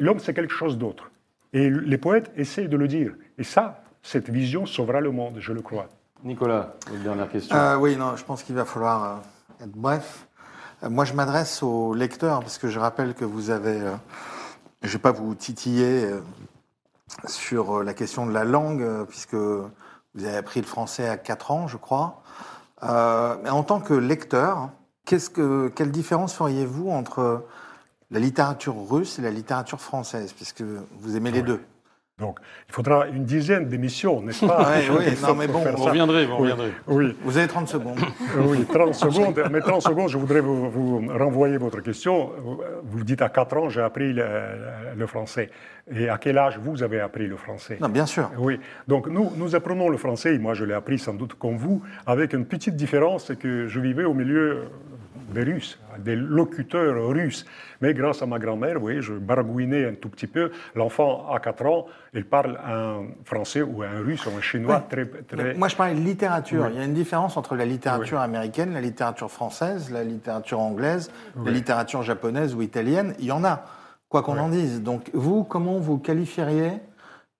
l'homme, 0.00 0.18
c'est 0.18 0.34
quelque 0.34 0.52
chose 0.52 0.76
d'autre. 0.76 1.10
Et 1.52 1.70
les 1.70 1.98
poètes 1.98 2.32
essaient 2.36 2.68
de 2.68 2.76
le 2.76 2.88
dire. 2.88 3.12
Et 3.38 3.44
ça, 3.44 3.84
cette 4.02 4.28
vision 4.28 4.66
sauvera 4.66 5.00
le 5.00 5.12
monde, 5.12 5.36
je 5.38 5.52
le 5.52 5.62
crois. 5.62 5.88
Nicolas, 6.24 6.72
une 6.92 7.02
dernière 7.04 7.30
question. 7.30 7.56
Euh, 7.56 7.76
oui, 7.76 7.96
non, 7.96 8.16
je 8.16 8.24
pense 8.24 8.42
qu'il 8.42 8.56
va 8.56 8.64
falloir 8.64 9.22
euh, 9.60 9.64
être 9.64 9.76
bref. 9.76 10.26
Euh, 10.82 10.90
moi, 10.90 11.04
je 11.04 11.14
m'adresse 11.14 11.62
aux 11.62 11.94
lecteurs, 11.94 12.40
parce 12.40 12.58
que 12.58 12.68
je 12.68 12.78
rappelle 12.78 13.14
que 13.14 13.24
vous 13.24 13.50
avez 13.50 13.80
je 14.82 14.88
ne 14.88 14.92
vais 14.92 14.98
pas 14.98 15.12
vous 15.12 15.34
titiller 15.34 16.04
euh, 16.04 16.20
sur 17.26 17.78
euh, 17.78 17.84
la 17.84 17.94
question 17.94 18.26
de 18.26 18.32
la 18.32 18.44
langue, 18.44 18.82
euh, 18.82 19.04
puisque 19.04 19.34
vous 19.34 20.24
avez 20.24 20.36
appris 20.36 20.60
le 20.60 20.66
français 20.66 21.08
à 21.08 21.16
4 21.16 21.50
ans, 21.50 21.68
je 21.68 21.76
crois. 21.76 22.22
mais 22.82 23.50
en 23.50 23.62
tant 23.62 23.80
que 23.80 23.94
lecteur, 23.94 24.70
que, 25.04 25.68
quelle 25.68 25.90
différence 25.90 26.34
feriez-vous 26.34 26.90
entre 26.90 27.44
la 28.10 28.20
littérature 28.20 28.74
russe 28.88 29.18
et 29.18 29.22
la 29.22 29.30
littérature 29.30 29.80
française, 29.80 30.32
puisque 30.32 30.62
vous 30.62 31.16
aimez 31.16 31.30
les 31.30 31.42
deux? 31.42 31.60
Donc, 32.20 32.38
il 32.68 32.74
faudra 32.74 33.08
une 33.08 33.24
dizaine 33.24 33.66
d'émissions, 33.66 34.20
n'est-ce 34.20 34.44
pas 34.44 34.68
Oui, 34.90 34.96
oui, 34.98 35.18
non, 35.22 35.34
mais 35.34 35.46
bon, 35.46 35.64
vous 35.74 35.84
reviendrez, 35.84 36.26
vous 36.26 36.36
reviendrez. 36.36 36.72
Oui, 36.86 37.16
Vous 37.24 37.38
avez 37.38 37.48
30 37.48 37.66
secondes. 37.66 37.98
oui, 38.38 38.64
30 38.66 38.94
secondes. 38.94 39.42
Mais 39.50 39.60
30 39.60 39.80
secondes, 39.80 40.10
je 40.10 40.18
voudrais 40.18 40.40
vous, 40.40 41.02
renvoyer 41.08 41.56
votre 41.56 41.80
question. 41.80 42.30
Vous 42.84 43.04
dites 43.04 43.22
à 43.22 43.30
4 43.30 43.56
ans, 43.56 43.68
j'ai 43.70 43.80
appris 43.80 44.12
le, 44.12 45.06
français. 45.06 45.48
Et 45.92 46.10
à 46.10 46.18
quel 46.18 46.36
âge 46.36 46.58
vous 46.62 46.82
avez 46.82 47.00
appris 47.00 47.26
le 47.26 47.36
français 47.36 47.78
Non, 47.80 47.88
bien 47.88 48.06
sûr. 48.06 48.30
Oui. 48.38 48.60
Donc, 48.86 49.08
nous, 49.08 49.32
nous 49.36 49.56
apprenons 49.56 49.88
le 49.88 49.96
français, 49.96 50.34
et 50.34 50.38
moi 50.38 50.52
je 50.52 50.64
l'ai 50.66 50.74
appris 50.74 50.98
sans 50.98 51.14
doute 51.14 51.34
comme 51.34 51.56
vous, 51.56 51.82
avec 52.06 52.34
une 52.34 52.44
petite 52.44 52.76
différence, 52.76 53.26
c'est 53.26 53.38
que 53.38 53.66
je 53.66 53.80
vivais 53.80 54.04
au 54.04 54.14
milieu 54.14 54.64
des 55.30 55.42
Russes, 55.42 55.78
des 55.98 56.16
locuteurs 56.16 57.08
russes. 57.08 57.44
Mais 57.80 57.94
grâce 57.94 58.22
à 58.22 58.26
ma 58.26 58.38
grand-mère, 58.38 58.82
oui, 58.82 59.00
je 59.00 59.14
baragouinais 59.14 59.86
un 59.86 59.94
tout 59.94 60.08
petit 60.08 60.26
peu. 60.26 60.50
L'enfant 60.74 61.30
à 61.32 61.40
4 61.40 61.66
ans, 61.66 61.86
il 62.14 62.24
parle 62.24 62.58
un 62.66 63.04
français 63.24 63.62
ou 63.62 63.82
un 63.82 64.00
russe 64.00 64.26
ou 64.26 64.30
un 64.36 64.40
chinois 64.40 64.84
très, 64.88 65.06
très... 65.06 65.54
Moi, 65.54 65.68
je 65.68 65.76
parlais 65.76 65.94
de 65.94 66.00
littérature. 66.00 66.68
Il 66.70 66.76
y 66.76 66.80
a 66.80 66.84
une 66.84 66.94
différence 66.94 67.36
entre 67.36 67.54
la 67.54 67.64
littérature 67.64 68.20
américaine, 68.20 68.72
la 68.72 68.80
littérature 68.80 69.30
française, 69.30 69.90
la 69.90 70.04
littérature 70.04 70.60
anglaise, 70.60 71.10
la 71.44 71.50
littérature 71.50 72.02
japonaise 72.02 72.54
ou 72.54 72.62
italienne. 72.62 73.14
Il 73.18 73.26
y 73.26 73.32
en 73.32 73.44
a, 73.44 73.64
quoi 74.08 74.22
qu'on 74.22 74.38
en 74.38 74.48
dise. 74.48 74.82
Donc, 74.82 75.10
vous, 75.14 75.44
comment 75.44 75.78
vous 75.78 75.98
qualifieriez 75.98 76.72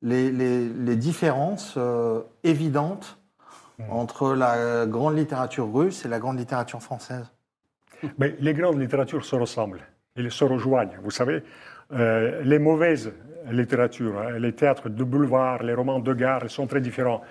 les, 0.03 0.31
les, 0.31 0.96
différences 0.96 1.74
euh, 1.76 2.22
évidentes 2.42 3.18
hmm. 3.79 3.90
entre 3.90 4.35
la 4.35 4.87
grande 4.87 5.18
littérature 5.18 5.70
russe 5.70 6.07
et 6.07 6.09
la 6.09 6.18
grande 6.18 6.38
littérature 6.38 6.83
française? 6.83 7.31
Mais 8.18 8.34
les 8.40 8.54
grandes 8.54 8.80
littératures 8.80 9.24
se 9.24 9.36
ressemblent, 9.36 9.82
elles 10.16 10.30
se 10.30 10.44
rejoignent. 10.44 10.98
Vous 11.02 11.10
savez, 11.10 11.42
euh, 11.92 12.42
les 12.44 12.58
mauvaises 12.58 13.12
littératures, 13.50 14.18
hein, 14.18 14.38
les 14.38 14.52
théâtres 14.52 14.88
de 14.88 15.04
boulevard, 15.04 15.62
les 15.62 15.74
romans 15.74 16.00
de 16.00 16.14
gare, 16.14 16.48
sont 16.50 16.66
très 16.66 16.80
différents. 16.80 17.22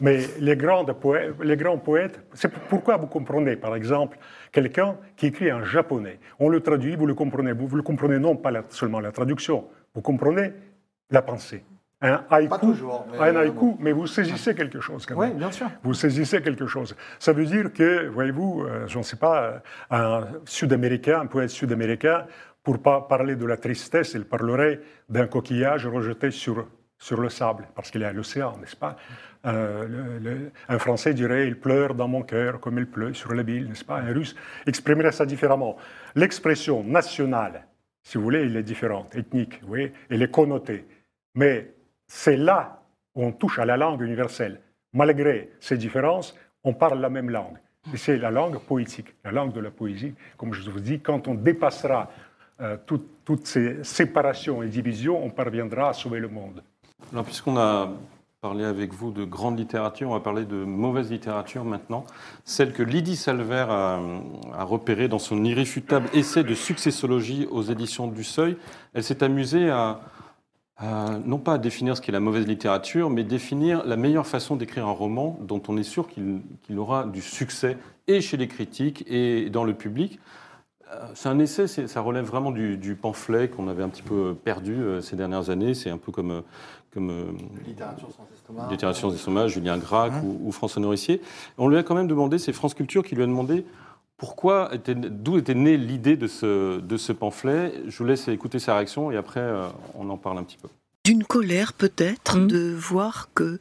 Mais 0.00 0.20
les, 0.40 0.56
grandes 0.56 0.92
poètes, 0.94 1.34
les 1.42 1.56
grands 1.56 1.78
poètes, 1.78 2.20
c'est 2.32 2.50
pourquoi 2.50 2.96
vous 2.96 3.06
comprenez, 3.06 3.56
par 3.56 3.76
exemple, 3.76 4.18
quelqu'un 4.50 4.96
qui 5.16 5.26
écrit 5.26 5.52
en 5.52 5.64
japonais? 5.64 6.18
On 6.38 6.48
le 6.48 6.60
traduit, 6.60 6.96
vous 6.96 7.06
le 7.06 7.14
comprenez. 7.14 7.52
Vous, 7.52 7.66
vous 7.66 7.76
le 7.76 7.82
comprenez 7.82 8.18
non 8.18 8.36
pas 8.36 8.52
seulement 8.70 9.00
la 9.00 9.12
traduction, 9.12 9.66
vous 9.94 10.00
comprenez 10.00 10.52
la 11.10 11.22
pensée 11.22 11.62
un 12.06 12.24
haïku, 12.30 12.74
mais... 13.10 13.18
un 13.18 13.36
haïku, 13.36 13.76
mais 13.78 13.92
vous 13.92 14.06
saisissez 14.06 14.54
quelque 14.54 14.80
chose 14.80 15.06
quand 15.06 15.18
même. 15.18 15.32
Oui, 15.32 15.36
bien 15.38 15.50
sûr. 15.50 15.68
Vous 15.82 15.94
saisissez 15.94 16.40
quelque 16.42 16.66
chose. 16.66 16.96
Ça 17.18 17.32
veut 17.32 17.46
dire 17.46 17.72
que, 17.72 18.08
voyez-vous, 18.08 18.64
euh, 18.64 18.86
je 18.86 18.98
ne 18.98 19.02
sais 19.02 19.16
pas, 19.16 19.62
un 19.90 20.26
Sud-Américain, 20.44 21.20
un 21.20 21.26
poète 21.26 21.50
sud-américain, 21.50 22.26
pour 22.62 22.82
pas 22.82 23.00
parler 23.02 23.36
de 23.36 23.46
la 23.46 23.56
tristesse, 23.56 24.14
il 24.14 24.24
parlerait 24.24 24.80
d'un 25.08 25.26
coquillage 25.26 25.86
rejeté 25.86 26.30
sur, 26.32 26.66
sur 26.98 27.20
le 27.20 27.28
sable, 27.28 27.68
parce 27.74 27.90
qu'il 27.90 28.00
y 28.00 28.04
a 28.04 28.12
l'océan, 28.12 28.56
n'est-ce 28.58 28.76
pas? 28.76 28.96
Euh, 29.46 30.48
Un 30.68 30.78
Français 30.80 31.14
dirait 31.14 31.46
il 31.46 31.60
pleure 31.60 31.94
dans 31.94 32.08
mon 32.08 32.22
cœur 32.22 32.58
comme 32.58 32.78
il 32.78 32.86
pleut 32.86 33.14
sur 33.14 33.32
la 33.34 33.44
ville, 33.44 33.68
n'est-ce 33.68 33.84
pas? 33.84 33.98
Un 33.98 34.12
Russe 34.12 34.34
exprimerait 34.66 35.12
ça 35.12 35.24
différemment. 35.24 35.76
L'expression 36.16 36.82
nationale, 36.82 37.66
si 38.02 38.18
vous 38.18 38.24
voulez, 38.24 38.40
elle 38.40 38.56
est 38.56 38.64
différente, 38.64 39.14
ethnique, 39.14 39.60
oui, 39.68 39.92
elle 40.10 40.22
est 40.22 40.30
connotée. 40.32 40.84
Mais 41.36 41.75
c'est 42.06 42.36
là 42.36 42.82
où 43.14 43.24
on 43.24 43.32
touche 43.32 43.58
à 43.58 43.64
la 43.64 43.76
langue 43.76 44.00
universelle. 44.02 44.60
Malgré 44.92 45.50
ces 45.60 45.76
différences, 45.76 46.34
on 46.64 46.72
parle 46.72 47.00
la 47.00 47.10
même 47.10 47.30
langue. 47.30 47.56
Et 47.92 47.96
c'est 47.96 48.18
la 48.18 48.30
langue 48.30 48.58
poétique, 48.58 49.14
la 49.24 49.30
langue 49.30 49.52
de 49.52 49.60
la 49.60 49.70
poésie. 49.70 50.14
Comme 50.36 50.52
je 50.52 50.68
vous 50.70 50.80
dis, 50.80 51.00
quand 51.00 51.28
on 51.28 51.34
dépassera 51.34 52.10
euh, 52.60 52.76
toutes 52.86 53.46
ces 53.46 53.84
séparations 53.84 54.62
et 54.62 54.68
divisions, 54.68 55.22
on 55.24 55.30
parviendra 55.30 55.90
à 55.90 55.92
sauver 55.92 56.18
le 56.18 56.28
monde. 56.28 56.62
Alors, 57.12 57.24
puisqu'on 57.24 57.56
a 57.56 57.90
parler 58.40 58.64
avec 58.64 58.92
vous 58.92 59.10
de 59.10 59.24
grande 59.24 59.58
littérature. 59.58 60.10
On 60.10 60.12
va 60.12 60.20
parler 60.20 60.44
de 60.44 60.56
mauvaise 60.56 61.10
littérature 61.10 61.64
maintenant. 61.64 62.04
Celle 62.44 62.72
que 62.72 62.82
Lydie 62.82 63.16
Salver 63.16 63.66
a, 63.68 63.98
a 64.52 64.62
repérée 64.62 65.08
dans 65.08 65.18
son 65.18 65.42
irréfutable 65.42 66.08
essai 66.12 66.44
de 66.44 66.54
successologie 66.54 67.48
aux 67.50 67.62
éditions 67.62 68.06
du 68.06 68.22
Seuil. 68.22 68.56
Elle 68.94 69.02
s'est 69.02 69.24
amusée 69.24 69.70
à, 69.70 70.00
à, 70.78 71.18
non 71.24 71.38
pas 71.38 71.54
à 71.54 71.58
définir 71.58 71.96
ce 71.96 72.02
qu'est 72.02 72.12
la 72.12 72.20
mauvaise 72.20 72.46
littérature, 72.46 73.08
mais 73.10 73.24
définir 73.24 73.84
la 73.86 73.96
meilleure 73.96 74.26
façon 74.26 74.56
d'écrire 74.56 74.86
un 74.86 74.92
roman 74.92 75.38
dont 75.40 75.62
on 75.68 75.76
est 75.76 75.82
sûr 75.82 76.06
qu'il 76.08 76.78
aura 76.78 77.04
du 77.04 77.22
succès 77.22 77.78
et 78.08 78.20
chez 78.20 78.36
les 78.36 78.48
critiques 78.48 79.04
et 79.08 79.48
dans 79.50 79.64
le 79.64 79.74
public. 79.74 80.20
Euh, 80.92 81.06
C'est 81.14 81.28
un 81.28 81.38
essai, 81.38 81.66
ça 81.66 82.00
relève 82.00 82.24
vraiment 82.24 82.52
du, 82.52 82.76
du 82.76 82.94
pamphlet 82.94 83.48
qu'on 83.48 83.68
avait 83.68 83.82
un 83.82 83.88
petit 83.88 84.02
peu 84.02 84.34
perdu 84.34 84.74
euh, 84.74 85.00
ces 85.00 85.16
dernières 85.16 85.50
années. 85.50 85.74
C'est 85.74 85.90
un 85.90 85.98
peu 85.98 86.12
comme, 86.12 86.30
euh, 86.30 86.40
comme 86.92 87.10
euh, 87.10 87.24
Littérature 87.66 88.08
sans 88.12 88.28
estomac. 88.32 88.68
Littérature 88.70 89.10
des 89.10 89.18
sommages, 89.18 89.52
Julien 89.52 89.78
Gracq 89.78 90.12
Hein 90.12 90.22
ou, 90.24 90.48
ou 90.48 90.52
François 90.52 90.80
Nourricier. 90.80 91.20
On 91.58 91.66
lui 91.68 91.76
a 91.76 91.82
quand 91.82 91.94
même 91.94 92.06
demandé, 92.06 92.38
c'est 92.38 92.52
France 92.52 92.74
Culture 92.74 93.02
qui 93.02 93.16
lui 93.16 93.22
a 93.24 93.26
demandé 93.26 93.64
pourquoi, 94.16 94.70
était- 94.74 94.94
d'où 94.94 95.36
était 95.38 95.54
née 95.54 95.76
l'idée 95.76 96.16
de 96.16 96.26
ce, 96.26 96.80
de 96.80 96.96
ce 96.96 97.12
pamphlet? 97.12 97.72
Je 97.86 97.98
vous 97.98 98.04
laisse 98.04 98.28
écouter 98.28 98.58
sa 98.58 98.74
réaction 98.76 99.10
et 99.10 99.16
après 99.16 99.40
euh, 99.40 99.66
on 99.94 100.08
en 100.10 100.16
parle 100.16 100.38
un 100.38 100.44
petit 100.44 100.58
peu. 100.60 100.68
D'une 101.04 101.24
colère 101.24 101.72
peut-être 101.72 102.38
Mhm. 102.38 102.48
de 102.48 102.74
voir 102.74 103.28
que 103.34 103.58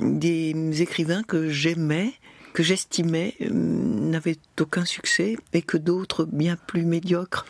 des 0.00 0.80
écrivains 0.82 1.22
que 1.22 1.48
j'aimais, 1.50 2.12
que 2.54 2.62
j'estimais, 2.62 3.34
euh, 3.42 3.48
n'avaient 3.52 4.38
aucun 4.60 4.84
succès 4.84 5.36
et 5.52 5.62
que 5.62 5.76
d'autres 5.76 6.24
bien 6.24 6.56
plus 6.66 6.84
médiocres 6.84 7.44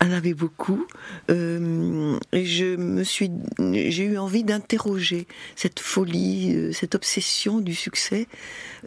en 0.00 0.10
avaient 0.10 0.34
beaucoup. 0.34 0.86
Euh, 1.30 2.18
je 2.32 2.76
me 2.76 3.02
suis, 3.04 3.30
j'ai 3.58 4.04
eu 4.04 4.18
envie 4.18 4.44
d'interroger 4.44 5.26
cette 5.54 5.80
folie, 5.80 6.54
euh, 6.54 6.72
cette 6.72 6.94
obsession 6.94 7.60
du 7.60 7.74
succès, 7.74 8.28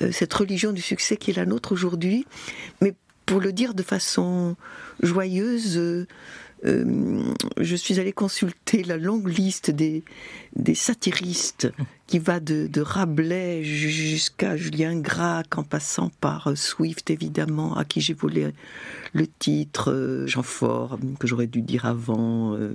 euh, 0.01 0.11
cette 0.11 0.33
religion 0.33 0.71
du 0.71 0.81
succès 0.81 1.17
qui 1.17 1.31
est 1.31 1.35
la 1.35 1.45
nôtre 1.45 1.71
aujourd'hui, 1.71 2.25
mais 2.81 2.93
pour 3.25 3.39
le 3.39 3.53
dire 3.53 3.73
de 3.73 3.83
façon 3.83 4.55
joyeuse. 5.01 6.07
Euh, 6.65 7.23
je 7.57 7.75
suis 7.75 7.99
allée 7.99 8.11
consulter 8.11 8.83
la 8.83 8.97
longue 8.97 9.27
liste 9.27 9.71
des, 9.71 10.03
des 10.55 10.75
satiristes 10.75 11.71
qui 12.07 12.19
va 12.19 12.39
de, 12.39 12.67
de 12.67 12.81
Rabelais 12.81 13.63
jusqu'à 13.63 14.57
Julien 14.57 14.99
Gracq 14.99 15.57
en 15.57 15.63
passant 15.63 16.09
par 16.19 16.47
euh, 16.47 16.55
Swift 16.55 17.11
évidemment 17.11 17.77
à 17.77 17.85
qui 17.85 18.01
j'ai 18.01 18.13
volé 18.13 18.51
le 19.13 19.27
titre 19.27 19.91
euh, 19.91 20.27
Jean 20.27 20.43
Fort 20.43 20.99
que 21.19 21.27
j'aurais 21.27 21.47
dû 21.47 21.61
dire 21.61 21.85
avant 21.85 22.55
euh, 22.55 22.73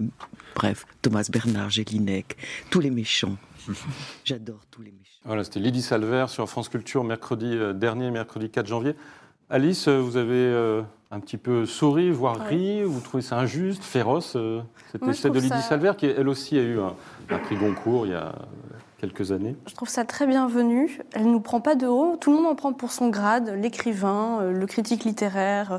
bref 0.55 0.87
Thomas 1.03 1.29
Bernard 1.31 1.71
Gélinec 1.71 2.37
tous 2.71 2.81
les 2.81 2.91
méchants 2.91 3.37
j'adore 4.25 4.61
tous 4.71 4.83
les 4.83 4.93
méchants 4.93 5.21
Voilà, 5.25 5.45
c'était 5.45 5.61
Lydie 5.61 5.83
Salver 5.83 6.27
sur 6.29 6.49
France 6.49 6.69
Culture 6.69 7.05
mercredi 7.05 7.57
dernier, 7.75 8.11
mercredi 8.11 8.51
4 8.51 8.67
janvier. 8.67 8.95
Alice, 9.51 9.89
vous 9.89 10.17
avez 10.17 10.35
euh, 10.35 10.83
un 11.15 11.21
petit 11.21 11.37
peu 11.37 11.65
souri, 11.65 12.11
voire 12.11 12.39
Ouais. 12.41 12.49
ri. 12.49 12.83
Vous 12.83 13.01
trouvez 13.01 13.23
ça 13.23 13.37
injuste, 13.39 13.85
féroce 13.85 14.35
euh, 14.37 14.61
Moi, 15.01 15.11
essai 15.13 15.31
de 15.31 15.35
Lydie 15.37 15.49
ça- 15.49 15.61
Salver, 15.61 15.93
qui 15.97 16.07
elle 16.07 16.29
aussi 16.29 16.59
a 16.59 16.63
eu 16.63 16.81
un, 16.81 16.95
un 17.31 17.39
prix 17.39 17.57
Goncourt 17.57 18.07
il 18.07 18.13
y 18.13 18.17
a 18.17 18.33
quelques 18.99 19.31
années. 19.33 19.55
Je 19.69 19.75
trouve 19.75 19.89
ça 19.89 20.05
très 20.05 20.27
bienvenu. 20.27 21.01
Elle 21.13 21.27
ne 21.27 21.33
nous 21.33 21.41
prend 21.41 21.61
pas 21.61 21.77
de 21.77 21.87
haut. 21.87 22.17
Tout 22.21 22.31
le 22.31 22.37
monde 22.39 22.47
en 22.47 22.55
prend 22.55 22.73
pour 22.73 22.91
son 22.91 23.09
grade. 23.11 23.53
L'écrivain, 23.61 24.41
euh, 24.41 24.53
le 24.53 24.67
critique 24.67 25.05
littéraire, 25.05 25.73
euh, 25.73 25.79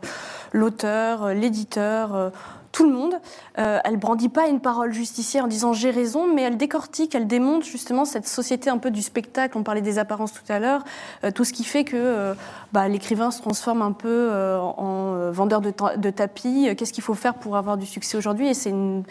l'auteur, 0.54 1.24
euh, 1.26 1.34
l'éditeur, 1.34 2.32
tout 2.76 2.84
le 2.84 2.94
monde. 2.94 3.16
Euh, 3.58 3.80
elle 3.86 3.96
brandit 3.96 4.28
pas 4.28 4.48
une 4.48 4.60
parole 4.60 4.92
justicière 4.92 5.46
en 5.46 5.48
disant 5.48 5.72
j'ai 5.72 5.92
raison, 5.92 6.28
mais 6.34 6.42
elle 6.42 6.58
décortique, 6.58 7.16
elle 7.16 7.26
démonte 7.26 7.64
justement 7.64 8.04
cette 8.04 8.28
société 8.28 8.70
un 8.70 8.78
peu 8.78 8.92
du 8.92 9.02
spectacle. 9.02 9.58
On 9.58 9.64
parlait 9.64 9.82
des 9.82 9.98
apparences 9.98 10.34
tout 10.34 10.44
à 10.52 10.60
l'heure. 10.60 10.84
Euh, 11.24 11.32
tout 11.32 11.46
ce 11.46 11.54
qui 11.54 11.64
fait 11.64 11.86
que 11.86 11.96
euh, 11.96 12.34
bah, 12.74 12.90
l'écrivain 12.90 13.32
se 13.32 13.42
transforme 13.42 13.82
un 13.82 13.94
peu 13.94 14.10
euh, 14.10 14.60
en 14.60 15.32
vendeur 15.32 15.62
de, 15.62 15.72
ta- 15.72 15.96
de 15.96 16.10
tapis. 16.10 16.68
Qu'est-ce 16.78 16.92
qu'il 16.92 17.04
faut 17.04 17.14
faire 17.14 17.36
pour 17.36 17.56
avoir 17.56 17.78
du 17.78 17.86
succès 17.86 18.18
aujourd'hui? 18.18 18.50
Et 18.50 18.54
c'est 18.54 18.72
une, 18.72 19.06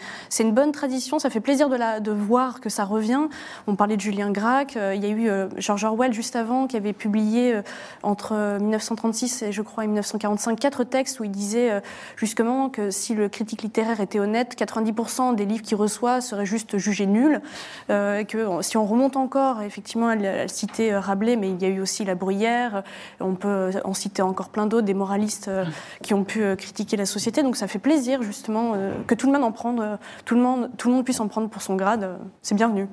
bonne 0.51 0.71
tradition. 0.71 1.17
Ça 1.17 1.31
fait 1.31 1.39
plaisir 1.39 1.67
de, 1.67 2.11
voir 2.11 2.61
que 2.61 2.69
ça 2.69 2.85
revient. 2.85 3.21
On 3.65 3.75
parlait 3.75 3.95
de 3.95 4.01
Julien 4.01 4.29
Gracq. 4.31 4.75
il 4.75 5.03
y 5.03 5.07
a 5.07 5.09
eu 5.09 5.29
George 5.57 5.83
Orwell 5.83 6.13
juste 6.13 6.35
avant 6.35 6.67
qui 6.67 6.77
avait 6.77 6.93
publié 6.93 7.61
entre 8.03 8.33
euh, 8.33 8.59
1936 8.59 9.41
et 9.43 9.51
je 9.51 9.61
crois 9.61 9.83
et 9.83 9.87
1945 9.87 10.59
quatre 10.59 10.83
textes 10.83 11.19
où 11.19 11.23
il 11.23 11.31
disait 11.31 11.81
justement 12.15 12.69
que 12.69 12.91
si 12.91 13.13
le 13.13 13.29
critique 13.29 13.54
littéraire 13.61 14.01
était 14.01 14.19
honnête, 14.19 14.55
90% 14.57 15.35
des 15.35 15.45
livres 15.45 15.61
qu'il 15.63 15.77
reçoit 15.77 16.21
seraient 16.21 16.45
juste 16.45 16.77
jugés 16.77 17.05
nuls. 17.05 17.41
Euh, 17.89 18.23
que 18.23 18.37
euh, 18.37 18.61
si 18.61 18.77
on 18.77 18.85
remonte 18.85 19.17
encore, 19.17 19.61
effectivement, 19.61 20.09
elle, 20.11 20.25
elle 20.25 20.49
citait 20.49 20.91
euh, 20.93 20.99
Rabelais, 20.99 21.35
mais 21.35 21.49
il 21.49 21.61
y 21.61 21.65
a 21.65 21.69
eu 21.69 21.79
aussi 21.79 22.05
La 22.05 22.15
Bruyère. 22.15 22.83
On 23.19 23.35
peut 23.35 23.71
en 23.83 23.93
citer 23.93 24.21
encore 24.21 24.49
plein 24.49 24.65
d'autres, 24.67 24.85
des 24.85 24.93
moralistes 24.93 25.47
euh, 25.47 25.65
qui 26.01 26.13
ont 26.13 26.23
pu 26.23 26.41
euh, 26.43 26.55
critiquer 26.55 26.97
la 26.97 27.05
société. 27.05 27.43
Donc 27.43 27.55
ça 27.55 27.67
fait 27.67 27.79
plaisir 27.79 28.21
justement 28.23 28.73
euh, 28.75 28.93
que 29.07 29.15
tout 29.15 29.27
le 29.27 29.33
monde 29.33 29.43
en 29.43 29.51
prenne, 29.51 29.79
euh, 29.79 29.97
tout 30.25 30.35
le 30.35 30.41
monde, 30.41 30.69
tout 30.77 30.89
le 30.89 30.95
monde 30.95 31.03
puisse 31.05 31.19
en 31.19 31.27
prendre 31.27 31.49
pour 31.49 31.61
son 31.61 31.75
grade. 31.75 32.03
euh, 32.03 32.17
C'est 32.41 32.55
bienvenu. 32.55 32.87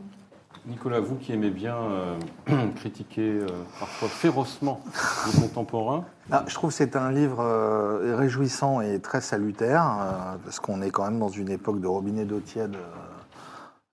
Nicolas, 0.66 1.00
vous 1.00 1.16
qui 1.16 1.32
aimez 1.32 1.50
bien 1.50 1.74
euh, 1.76 2.16
critiquer 2.76 3.40
euh, 3.40 3.46
parfois 3.80 4.08
férocement 4.08 4.80
les 5.26 5.40
contemporains, 5.40 6.04
Ah, 6.30 6.44
je 6.46 6.54
trouve 6.54 6.70
que 6.70 6.76
c'est 6.76 6.94
un 6.94 7.10
livre 7.10 7.40
euh, 7.40 8.14
réjouissant 8.16 8.80
et 8.80 9.00
très 9.00 9.20
salutaire, 9.20 9.84
euh, 9.84 10.36
parce 10.44 10.60
qu'on 10.60 10.80
est 10.80 10.90
quand 10.90 11.04
même 11.04 11.18
dans 11.18 11.28
une 11.28 11.50
époque 11.50 11.80
de 11.80 11.88
robinet 11.88 12.24
d'eau 12.24 12.38
tiède. 12.38 12.76
euh, 12.76 12.78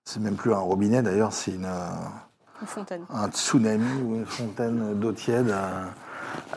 c'est 0.04 0.20
même 0.20 0.36
plus 0.36 0.52
un 0.54 0.58
robinet 0.58 1.02
d'ailleurs, 1.02 1.32
c'est 1.32 1.52
une, 1.52 1.64
euh, 1.64 1.88
Une 2.60 2.66
fontaine. 2.68 3.02
un 3.12 3.28
tsunami 3.28 4.02
ou 4.02 4.14
une 4.14 4.26
fontaine 4.26 4.94
d'eau 4.94 5.12
tiède. 5.12 5.50
euh. 5.50 5.84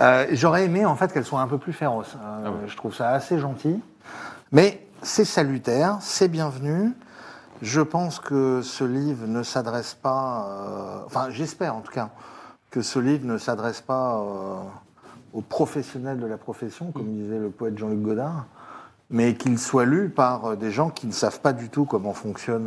Euh, 0.01 0.27
J'aurais 0.33 0.65
aimé 0.65 0.85
en 0.85 0.95
fait 0.95 1.11
qu'elle 1.11 1.25
soit 1.25 1.41
un 1.41 1.47
peu 1.47 1.57
plus 1.57 1.73
féroce. 1.73 2.15
Euh, 2.15 2.43
Ah 2.45 2.51
ouais. 2.51 2.67
Je 2.67 2.77
trouve 2.77 2.93
ça 2.93 3.09
assez 3.09 3.39
gentil, 3.39 3.81
mais 4.51 4.85
c'est 5.01 5.25
salutaire, 5.25 5.97
c'est 6.01 6.27
bienvenu. 6.27 6.93
Je 7.61 7.81
pense 7.81 8.19
que 8.19 8.61
ce 8.61 8.83
livre 8.83 9.25
ne 9.27 9.41
s'adresse 9.43 9.93
pas, 9.93 10.47
euh, 10.49 11.05
enfin 11.05 11.27
j'espère 11.29 11.75
en 11.75 11.81
tout 11.81 11.91
cas, 11.93 12.09
que 12.71 12.81
ce 12.81 12.99
livre 12.99 13.25
ne 13.25 13.37
s'adresse 13.37 13.81
pas 13.81 14.17
euh, 14.17 14.55
aux 15.33 15.41
professionnels 15.41 16.19
de 16.19 16.25
la 16.25 16.37
profession, 16.37 16.91
comme 16.91 17.13
disait 17.13 17.39
le 17.39 17.49
poète 17.49 17.77
Jean-Luc 17.77 18.01
Godard, 18.01 18.45
mais 19.09 19.35
qu'il 19.35 19.57
soit 19.59 19.85
lu 19.85 20.09
par 20.09 20.45
euh, 20.45 20.55
des 20.55 20.71
gens 20.71 20.89
qui 20.89 21.07
ne 21.07 21.11
savent 21.13 21.39
pas 21.39 21.53
du 21.53 21.69
tout 21.69 21.85
comment 21.85 22.13
fonctionne. 22.13 22.65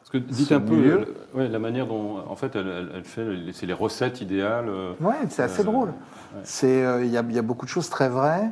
parce 0.00 0.10
que 0.10 0.18
dites 0.18 0.48
Ce 0.48 0.54
un 0.54 0.60
peu 0.60 1.06
ouais, 1.34 1.48
la 1.48 1.58
manière 1.60 1.86
dont, 1.86 2.18
en 2.28 2.34
fait, 2.34 2.56
elle, 2.56 3.02
fait, 3.04 3.24
c'est 3.52 3.66
les 3.66 3.72
recettes 3.72 4.20
idéales. 4.20 4.68
Ouais, 5.00 5.14
c'est 5.28 5.42
assez 5.42 5.60
Euh, 5.60 5.64
drôle. 5.64 5.92
ouais. 6.34 6.64
Euh, 6.64 7.04
y, 7.04 7.08
il 7.08 7.32
y 7.32 7.38
a 7.38 7.42
beaucoup 7.42 7.66
de 7.66 7.70
choses 7.70 7.88
très 7.88 8.08
vraies. 8.08 8.50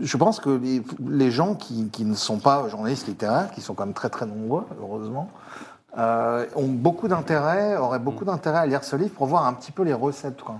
Je 0.00 0.16
pense 0.16 0.40
que 0.40 0.50
les, 0.50 0.82
les 1.08 1.30
gens 1.30 1.54
qui, 1.54 1.88
qui 1.90 2.04
ne 2.04 2.14
sont 2.14 2.38
pas 2.38 2.68
journalistes 2.68 3.06
littéraires, 3.06 3.50
qui 3.50 3.60
sont 3.60 3.74
quand 3.74 3.84
même 3.84 3.94
très 3.94 4.08
très 4.10 4.26
nombreux, 4.26 4.64
heureusement, 4.80 5.28
euh, 5.98 6.46
ont 6.56 6.68
beaucoup 6.68 7.08
d'intérêt, 7.08 7.76
auraient 7.76 7.98
Mm. 7.98 8.02
beaucoup 8.04 8.24
d'intérêt 8.24 8.58
à 8.58 8.66
lire 8.66 8.84
ce 8.84 8.96
livre 8.96 9.12
pour 9.14 9.26
voir 9.26 9.46
un 9.46 9.52
petit 9.52 9.72
peu 9.72 9.82
les 9.82 9.92
recettes. 9.92 10.40
Quoi. 10.42 10.56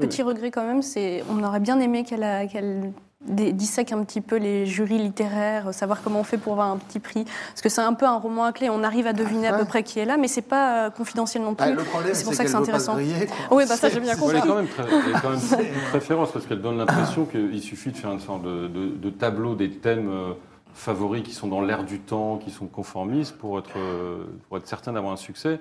Petit 0.00 0.22
regret 0.22 0.50
quand 0.50 0.66
même, 0.66 0.82
c'est 0.82 1.24
on 1.30 1.42
aurait 1.42 1.60
bien 1.60 1.78
aimé 1.80 2.04
qu'elle 2.04 2.22
dé- 2.50 2.92
dissèque 3.24 3.92
un 3.92 4.04
petit 4.04 4.20
peu 4.20 4.36
les 4.36 4.66
jurys 4.66 4.98
littéraires, 4.98 5.72
savoir 5.72 6.02
comment 6.02 6.20
on 6.20 6.24
fait 6.24 6.36
pour 6.38 6.52
avoir 6.52 6.70
un 6.70 6.76
petit 6.76 7.00
prix. 7.00 7.24
Parce 7.24 7.62
que 7.62 7.68
c'est 7.68 7.80
un 7.80 7.94
peu 7.94 8.06
un 8.06 8.18
roman 8.18 8.44
à 8.44 8.52
clé, 8.52 8.68
on 8.70 8.82
arrive 8.84 9.06
à 9.06 9.12
deviner 9.12 9.48
à 9.48 9.54
peu 9.58 9.64
près 9.64 9.82
qui 9.82 9.98
est 9.98 10.04
là, 10.04 10.16
mais 10.16 10.28
c'est 10.28 10.42
pas 10.42 10.86
euh, 10.86 10.90
confidentiel 10.90 11.42
non 11.42 11.54
plus. 11.54 11.66
Ah, 11.66 11.70
le 11.70 11.82
problème, 11.82 12.14
c'est 12.14 12.24
pour 12.24 12.34
ça 12.34 12.44
que 12.44 12.50
c'est 12.50 12.56
intéressant. 12.56 12.94
griller, 12.94 13.26
quoi. 13.26 13.56
Oui, 13.56 13.64
bah 13.68 13.76
ça 13.76 13.88
j'ai 13.88 14.00
bien 14.00 14.16
compris. 14.16 14.36
elle 14.36 14.44
est 14.44 15.20
quand 15.20 15.30
même 15.30 15.40
très 15.90 16.00
féroce 16.00 16.30
parce 16.32 16.46
qu'elle 16.46 16.60
donne 16.62 16.78
l'impression 16.78 17.24
qu'il 17.24 17.60
suffit 17.62 17.90
de 17.90 17.96
faire 17.96 18.12
une 18.12 18.20
sorte 18.20 18.42
de, 18.42 18.68
de- 18.68 18.94
de 18.96 19.10
tableau 19.10 19.54
des 19.54 19.70
thèmes 19.70 20.08
euh, 20.10 20.32
favoris 20.74 21.22
qui 21.22 21.32
sont 21.32 21.48
dans 21.48 21.62
l'air 21.62 21.84
du 21.84 22.00
temps, 22.00 22.36
qui 22.36 22.50
sont 22.50 22.66
conformistes 22.66 23.36
pour 23.38 23.58
être, 23.58 23.70
euh, 23.78 24.24
pour 24.48 24.58
être 24.58 24.68
certain 24.68 24.92
d'avoir 24.92 25.12
un 25.14 25.16
succès. 25.16 25.58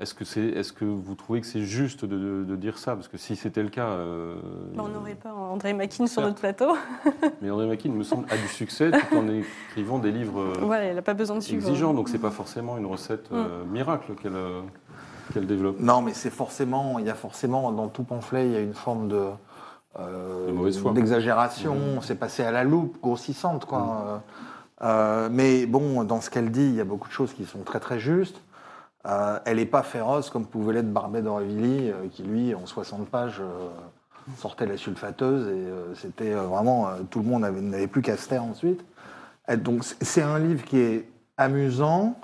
Est-ce 0.00 0.14
que, 0.14 0.24
c'est, 0.24 0.40
est-ce 0.46 0.72
que 0.72 0.84
vous 0.84 1.14
trouvez 1.16 1.40
que 1.40 1.46
c'est 1.46 1.62
juste 1.62 2.04
de, 2.04 2.16
de- 2.16 2.44
de 2.44 2.56
dire 2.56 2.78
ça? 2.78 2.94
Parce 2.94 3.08
que 3.08 3.18
si 3.18 3.34
c'était 3.34 3.64
le 3.64 3.68
cas, 3.68 3.88
euh, 3.88 4.36
Bah, 4.76 4.84
on 4.86 4.88
n'aurait 4.88 5.16
pas 5.16 5.32
André 5.32 5.72
Makin 5.72 6.06
sur 6.06 6.22
notre 6.22 6.38
plateau. 6.38 6.76
mais 7.42 7.50
André 7.50 7.66
Makin, 7.66 7.90
me 7.90 8.04
semble, 8.04 8.24
a 8.30 8.36
du 8.36 8.46
succès 8.46 8.92
tout 8.92 9.16
en 9.16 9.26
écrivant 9.28 9.98
des 9.98 10.12
livres 10.12 10.40
euh, 10.40 10.52
Voilà, 10.62 10.84
elle 10.84 10.94
n'a 10.96 11.02
pas 11.02 11.14
besoin 11.14 11.38
de 11.38 11.42
exigeants. 11.52 11.94
Donc 11.94 12.08
c'est 12.08 12.18
pas 12.18 12.30
forcément 12.30 12.78
une 12.78 12.86
recette 12.86 13.28
euh, 13.32 13.64
miracle 13.64 14.14
qu'elle, 14.14 14.36
euh, 14.36 14.60
qu'elle 15.34 15.48
développe. 15.48 15.80
Non, 15.80 16.00
mais 16.00 16.14
c'est 16.14 16.30
forcément, 16.30 17.00
il 17.00 17.06
y 17.06 17.10
a 17.10 17.14
forcément 17.16 17.72
dans 17.72 17.88
tout 17.88 18.04
pamphlet, 18.04 18.46
il 18.46 18.52
y 18.52 18.56
a 18.56 18.60
une 18.60 18.74
forme 18.74 19.08
de 19.08 19.24
euh, 19.98 20.46
De 20.46 20.52
mauvaise 20.52 20.78
foi. 20.78 20.92
d'exagération. 20.92 21.76
C'est 22.02 22.14
passé 22.20 22.44
à 22.44 22.52
la 22.52 22.62
loupe, 22.62 23.00
grossissante, 23.02 23.64
quoi. 23.64 24.04
Euh, 24.06 24.18
euh, 24.82 25.28
mais 25.32 25.66
bon, 25.66 26.04
dans 26.04 26.20
ce 26.20 26.30
qu'elle 26.30 26.52
dit, 26.52 26.62
il 26.66 26.74
y 26.76 26.80
a 26.80 26.84
beaucoup 26.84 27.08
de 27.08 27.12
choses 27.12 27.32
qui 27.32 27.44
sont 27.44 27.64
très 27.64 27.80
très 27.80 27.98
justes. 27.98 28.40
Euh, 29.08 29.38
elle 29.46 29.56
n'est 29.56 29.64
pas 29.66 29.82
féroce 29.82 30.28
comme 30.28 30.44
pouvait 30.44 30.74
l'être 30.74 30.92
Barbet 30.92 31.22
d'Aurevilly, 31.22 31.90
euh, 31.90 32.08
qui 32.10 32.22
lui, 32.22 32.54
en 32.54 32.66
60 32.66 33.08
pages, 33.08 33.40
euh, 33.40 33.68
sortait 34.36 34.66
la 34.66 34.76
sulfateuse 34.76 35.48
et 35.48 35.64
c'était 35.94 36.32
vraiment 36.32 36.88
tout 37.10 37.20
le 37.20 37.24
monde 37.24 37.46
avait- 37.46 37.62
n'avait 37.62 37.86
plus 37.86 38.02
qu'à 38.02 38.18
se 38.18 38.28
taire 38.28 38.44
ensuite. 38.44 38.84
Donc 39.56 39.84
c'est- 39.84 40.20
un 40.20 40.38
livre 40.38 40.62
qui 40.66 40.78
est 40.78 41.08
amusant, 41.38 42.14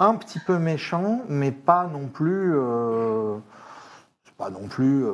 un 0.00 0.16
petit 0.16 0.40
peu 0.40 0.58
méchant, 0.58 1.20
mais 1.28 1.52
pas 1.52 1.86
non 1.92 2.08
plus. 2.08 2.56
pas 4.36 4.50
non 4.50 4.66
plus 4.66 5.04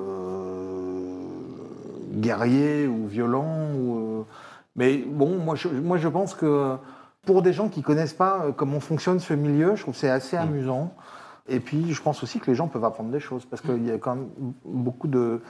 guerrier 2.12 2.86
ou 2.86 3.06
violent. 3.06 4.24
Mais 4.76 4.96
bon, 5.06 5.36
moi 5.36 5.54
je 5.56 6.08
pense 6.08 6.34
que 6.34 6.76
pour 7.26 7.42
des 7.42 7.52
gens 7.52 7.68
qui 7.68 7.82
connaissent 7.82 8.14
pas 8.14 8.44
euh, 8.44 8.52
comment 8.52 8.80
fonctionne 8.80 9.20
ce 9.20 9.34
milieu, 9.34 9.76
je 9.76 9.82
trouve 9.82 9.94
que 9.94 10.00
c'est 10.00 10.10
assez 10.10 10.36
amusant. 10.36 10.94
Et 11.48 11.60
puis 11.60 11.92
je 11.92 12.02
pense 12.02 12.22
aussi 12.22 12.38
que 12.38 12.50
les 12.50 12.54
gens 12.54 12.68
peuvent 12.68 12.84
apprendre 12.84 13.10
des 13.10 13.20
choses 13.20 13.44
parce 13.44 13.60
qu'il 13.62 13.86
y 13.86 13.90
a 13.90 13.98
quand 13.98 14.16
même 14.16 14.28
beaucoup 14.64 15.08
de. 15.08 15.40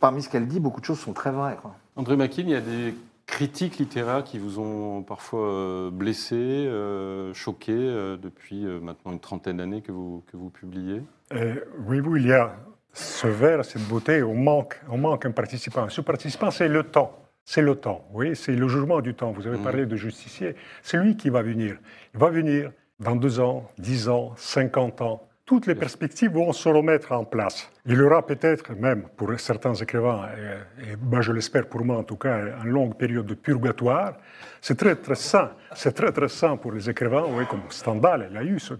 Parmi 0.00 0.22
ce 0.22 0.28
qu'elle 0.28 0.46
dit, 0.46 0.60
beaucoup 0.60 0.80
de 0.80 0.84
choses 0.84 0.98
sont 0.98 1.12
très 1.12 1.30
vraies. 1.30 1.56
Quoi. 1.62 1.74
André 1.96 2.16
Makin, 2.16 2.42
il 2.42 2.50
y 2.50 2.54
a 2.54 2.60
des 2.60 2.94
critiques 3.28 3.78
littéraires 3.78 4.24
qui 4.24 4.38
vous 4.38 4.58
ont 4.58 5.02
parfois 5.02 5.46
euh, 5.46 5.90
blessé, 5.90 6.34
euh, 6.34 7.32
choqué 7.34 7.72
euh, 7.72 8.16
depuis 8.16 8.64
euh, 8.64 8.80
maintenant 8.80 9.12
une 9.12 9.20
trentaine 9.20 9.58
d'années 9.58 9.82
que 9.82 9.92
vous, 9.92 10.24
que 10.30 10.36
vous 10.36 10.50
publiez? 10.50 11.02
Euh, 11.32 11.56
oui, 11.86 12.00
oui, 12.00 12.22
il 12.22 12.28
y 12.28 12.32
a 12.32 12.56
ce 12.94 13.28
verre, 13.28 13.64
cette 13.64 13.86
beauté, 13.86 14.22
on 14.22 14.34
manque, 14.34 14.80
on 14.88 14.98
manque 14.98 15.26
un 15.26 15.30
participant. 15.30 15.88
Ce 15.88 16.00
participant, 16.00 16.50
c'est 16.50 16.68
le 16.68 16.82
temps. 16.82 17.12
C'est 17.50 17.62
le 17.62 17.76
temps, 17.76 18.04
oui, 18.12 18.36
c'est 18.36 18.52
le 18.54 18.68
jugement 18.68 19.00
du 19.00 19.14
temps. 19.14 19.32
Vous 19.32 19.46
avez 19.46 19.56
Mhm. 19.56 19.64
parlé 19.64 19.86
de 19.86 19.96
justicier. 19.96 20.54
C'est 20.82 20.98
lui 20.98 21.16
qui 21.16 21.30
va 21.30 21.40
venir. 21.40 21.78
Il 22.12 22.20
va 22.20 22.28
venir 22.28 22.72
dans 23.00 23.16
deux 23.16 23.40
ans, 23.40 23.66
dix 23.78 24.06
ans, 24.10 24.34
cinquante 24.36 25.00
ans. 25.00 25.26
Toutes 25.46 25.66
les 25.66 25.74
perspectives 25.74 26.32
vont 26.32 26.52
se 26.52 26.68
remettre 26.68 27.10
en 27.12 27.24
place. 27.24 27.70
Il 27.86 27.94
y 27.96 28.02
aura 28.02 28.20
peut-être 28.26 28.74
même, 28.74 29.04
pour 29.16 29.30
certains 29.40 29.72
écrivains, 29.72 30.28
et, 30.36 30.90
et 30.92 30.96
ben, 31.00 31.22
je 31.22 31.32
l'espère 31.32 31.66
pour 31.70 31.82
moi 31.86 31.96
en 31.96 32.02
tout 32.02 32.16
cas, 32.24 32.36
une 32.62 32.68
longue 32.70 32.94
période 32.98 33.24
de 33.24 33.32
purgatoire. 33.32 34.18
C'est 34.60 34.76
très 34.76 34.96
très 34.96 35.14
sain. 35.14 35.52
C'est 35.74 35.94
très 35.94 36.12
très 36.12 36.28
sain 36.28 36.58
pour 36.58 36.72
les 36.72 36.90
écrivains, 36.90 37.24
oui, 37.30 37.44
comme 37.48 37.62
Stendhal, 37.70 38.28
il 38.30 38.36
a 38.36 38.44
eu. 38.44 38.58
ce- 38.60 38.74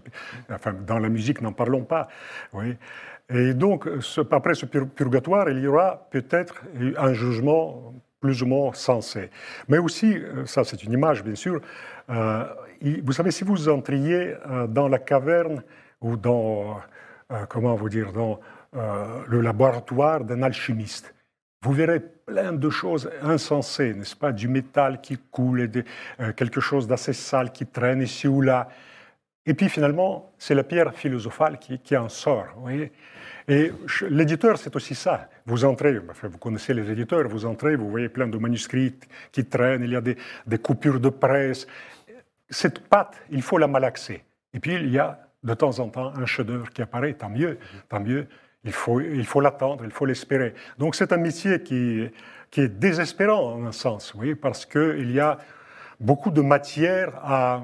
enfin, 0.51 0.73
dans 0.85 0.99
la 0.99 1.09
musique, 1.09 1.41
n'en 1.41 1.53
parlons 1.53 1.85
pas. 1.85 2.07
Oui. 2.53 2.77
Et 3.31 3.55
donc, 3.55 3.89
ce- 4.01 4.21
après 4.31 4.53
ce 4.53 4.67
pur- 4.67 4.89
purgatoire, 4.99 5.49
il 5.49 5.57
y 5.57 5.65
aura 5.65 6.07
peut-être 6.11 6.61
un 6.97 7.13
jugement 7.13 7.95
plus 8.19 8.43
ou 8.43 8.45
moins 8.45 8.73
sensé. 8.73 9.29
Mais 9.67 9.77
aussi, 9.77 10.17
euh, 10.17 10.45
ça 10.45 10.63
c'est 10.63 10.83
une 10.83 10.93
image 10.93 11.23
bien 11.23 11.35
sûr, 11.35 11.61
euh, 12.09 12.45
vous 13.03 13.11
savez, 13.11 13.31
si 13.31 13.43
vous 13.43 13.69
entriez 13.69 14.35
euh, 14.49 14.67
dans 14.67 14.87
la 14.87 14.99
caverne 14.99 15.63
ou 16.01 16.15
dans, 16.15 16.77
euh, 17.31 17.45
comment 17.47 17.75
vous 17.75 17.89
dire, 17.89 18.11
dans 18.11 18.39
le 19.27 19.41
laboratoire 19.41 20.23
d'un 20.23 20.43
alchimiste, 20.43 21.15
vous 21.63 21.73
verrez 21.73 21.99
plein 21.99 22.53
de 22.53 22.69
choses 22.69 23.09
insensées, 23.23 23.95
n'est-ce 23.95 24.15
pas? 24.15 24.31
Du 24.31 24.47
métal 24.47 25.01
qui 25.01 25.17
coule, 25.17 25.61
et 25.61 26.33
quelque 26.33 26.61
chose 26.61 26.87
d'assez 26.87 27.13
sale 27.13 27.51
qui 27.51 27.65
traîne 27.65 28.03
ici 28.03 28.27
ou 28.27 28.41
là. 28.41 28.69
Et 29.47 29.55
puis 29.55 29.69
finalement, 29.69 30.31
c'est 30.37 30.53
la 30.53 30.63
pierre 30.63 30.93
philosophale 30.93 31.57
qui, 31.57 31.79
qui 31.79 31.97
en 31.97 32.09
sort. 32.09 32.45
Vous 32.57 32.61
voyez? 32.61 32.91
Et 33.49 33.73
l'éditeur, 34.09 34.59
c'est 34.59 34.75
aussi 34.75 34.93
ça. 34.93 35.27
Vous 35.47 35.65
entrez, 35.65 35.99
enfin, 36.07 36.27
vous 36.27 36.37
connaissez 36.37 36.71
les 36.75 36.91
éditeurs, 36.91 37.27
vous 37.27 37.47
entrez, 37.47 37.75
vous 37.75 37.89
voyez 37.89 38.07
plein 38.07 38.27
de 38.27 38.37
manuscrits 38.37 38.93
qui 39.31 39.43
traînent, 39.43 39.83
il 39.83 39.89
y 39.89 39.95
a 39.95 40.01
des, 40.01 40.57
coupures 40.59 40.99
de 40.99 41.09
presse. 41.09 41.65
Cette 42.47 42.79
pâte, 42.87 43.19
il 43.31 43.41
faut 43.41 43.57
la 43.57 43.67
malaxer. 43.67 44.23
Et 44.53 44.59
puis 44.59 44.75
il 44.75 44.91
y 44.91 44.99
a 44.99 45.19
de 45.43 45.53
temps 45.55 45.79
en 45.79 45.89
temps 45.89 46.13
un 46.15 46.27
chef-d'œuvre 46.27 46.69
qui 46.69 46.83
apparaît, 46.83 47.13
tant 47.13 47.29
mieux, 47.29 47.57
tant 47.89 47.99
mieux. 47.99 48.27
Il 48.65 48.71
faut, 48.71 49.01
il 49.01 49.25
faut 49.25 49.41
l'attendre, 49.41 49.83
il 49.83 49.91
faut 49.91 50.05
l'espérer. 50.05 50.53
Donc 50.77 50.93
c'est 50.93 51.11
un 51.11 51.17
métier 51.17 51.63
qui, 51.63 52.07
qui 52.51 52.61
est 52.61 52.67
désespérant 52.67 53.55
en 53.55 53.65
un 53.65 53.71
sens, 53.71 54.13
oui, 54.13 54.35
parce 54.35 54.63
qu'il 54.67 55.11
y 55.11 55.19
a 55.19 55.39
beaucoup 55.99 56.29
de 56.29 56.41
matière 56.41 57.15
à, 57.23 57.63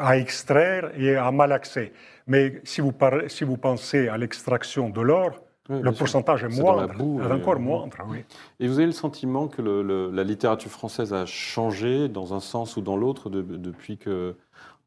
à 0.00 0.16
extraire 0.18 0.90
et 0.96 1.16
à 1.16 1.30
malaxer. 1.30 1.92
Mais 2.26 2.60
si 2.64 2.80
vous, 2.80 2.92
parlez- 2.92 3.28
si 3.28 3.44
vous 3.44 3.56
pensez 3.56 4.08
à 4.08 4.16
l'extraction 4.16 4.88
de 4.90 5.00
l'or, 5.00 5.30
Oui, 5.68 5.80
le 5.82 5.90
sûr. 5.90 5.98
pourcentage 5.98 6.44
est 6.44 6.48
moindre, 6.60 6.94
boue, 6.94 7.20
est 7.22 7.32
encore 7.32 7.58
moindre, 7.60 7.96
oui. 8.08 8.24
Et 8.60 8.66
vous 8.68 8.78
avez 8.78 8.86
le 8.86 8.92
sentiment 8.92 9.46
que 9.48 9.62
le- 9.62 9.82
le- 9.82 10.10
la 10.10 10.24
littérature 10.24 10.70
française 10.70 11.12
a 11.12 11.24
changé 11.26 12.08
dans 12.08 12.34
un 12.34 12.40
sens 12.40 12.76
ou 12.76 12.80
dans 12.80 12.96
l'autre 12.96 13.30
de- 13.30 13.42
depuis 13.42 13.96
que, 13.96 14.34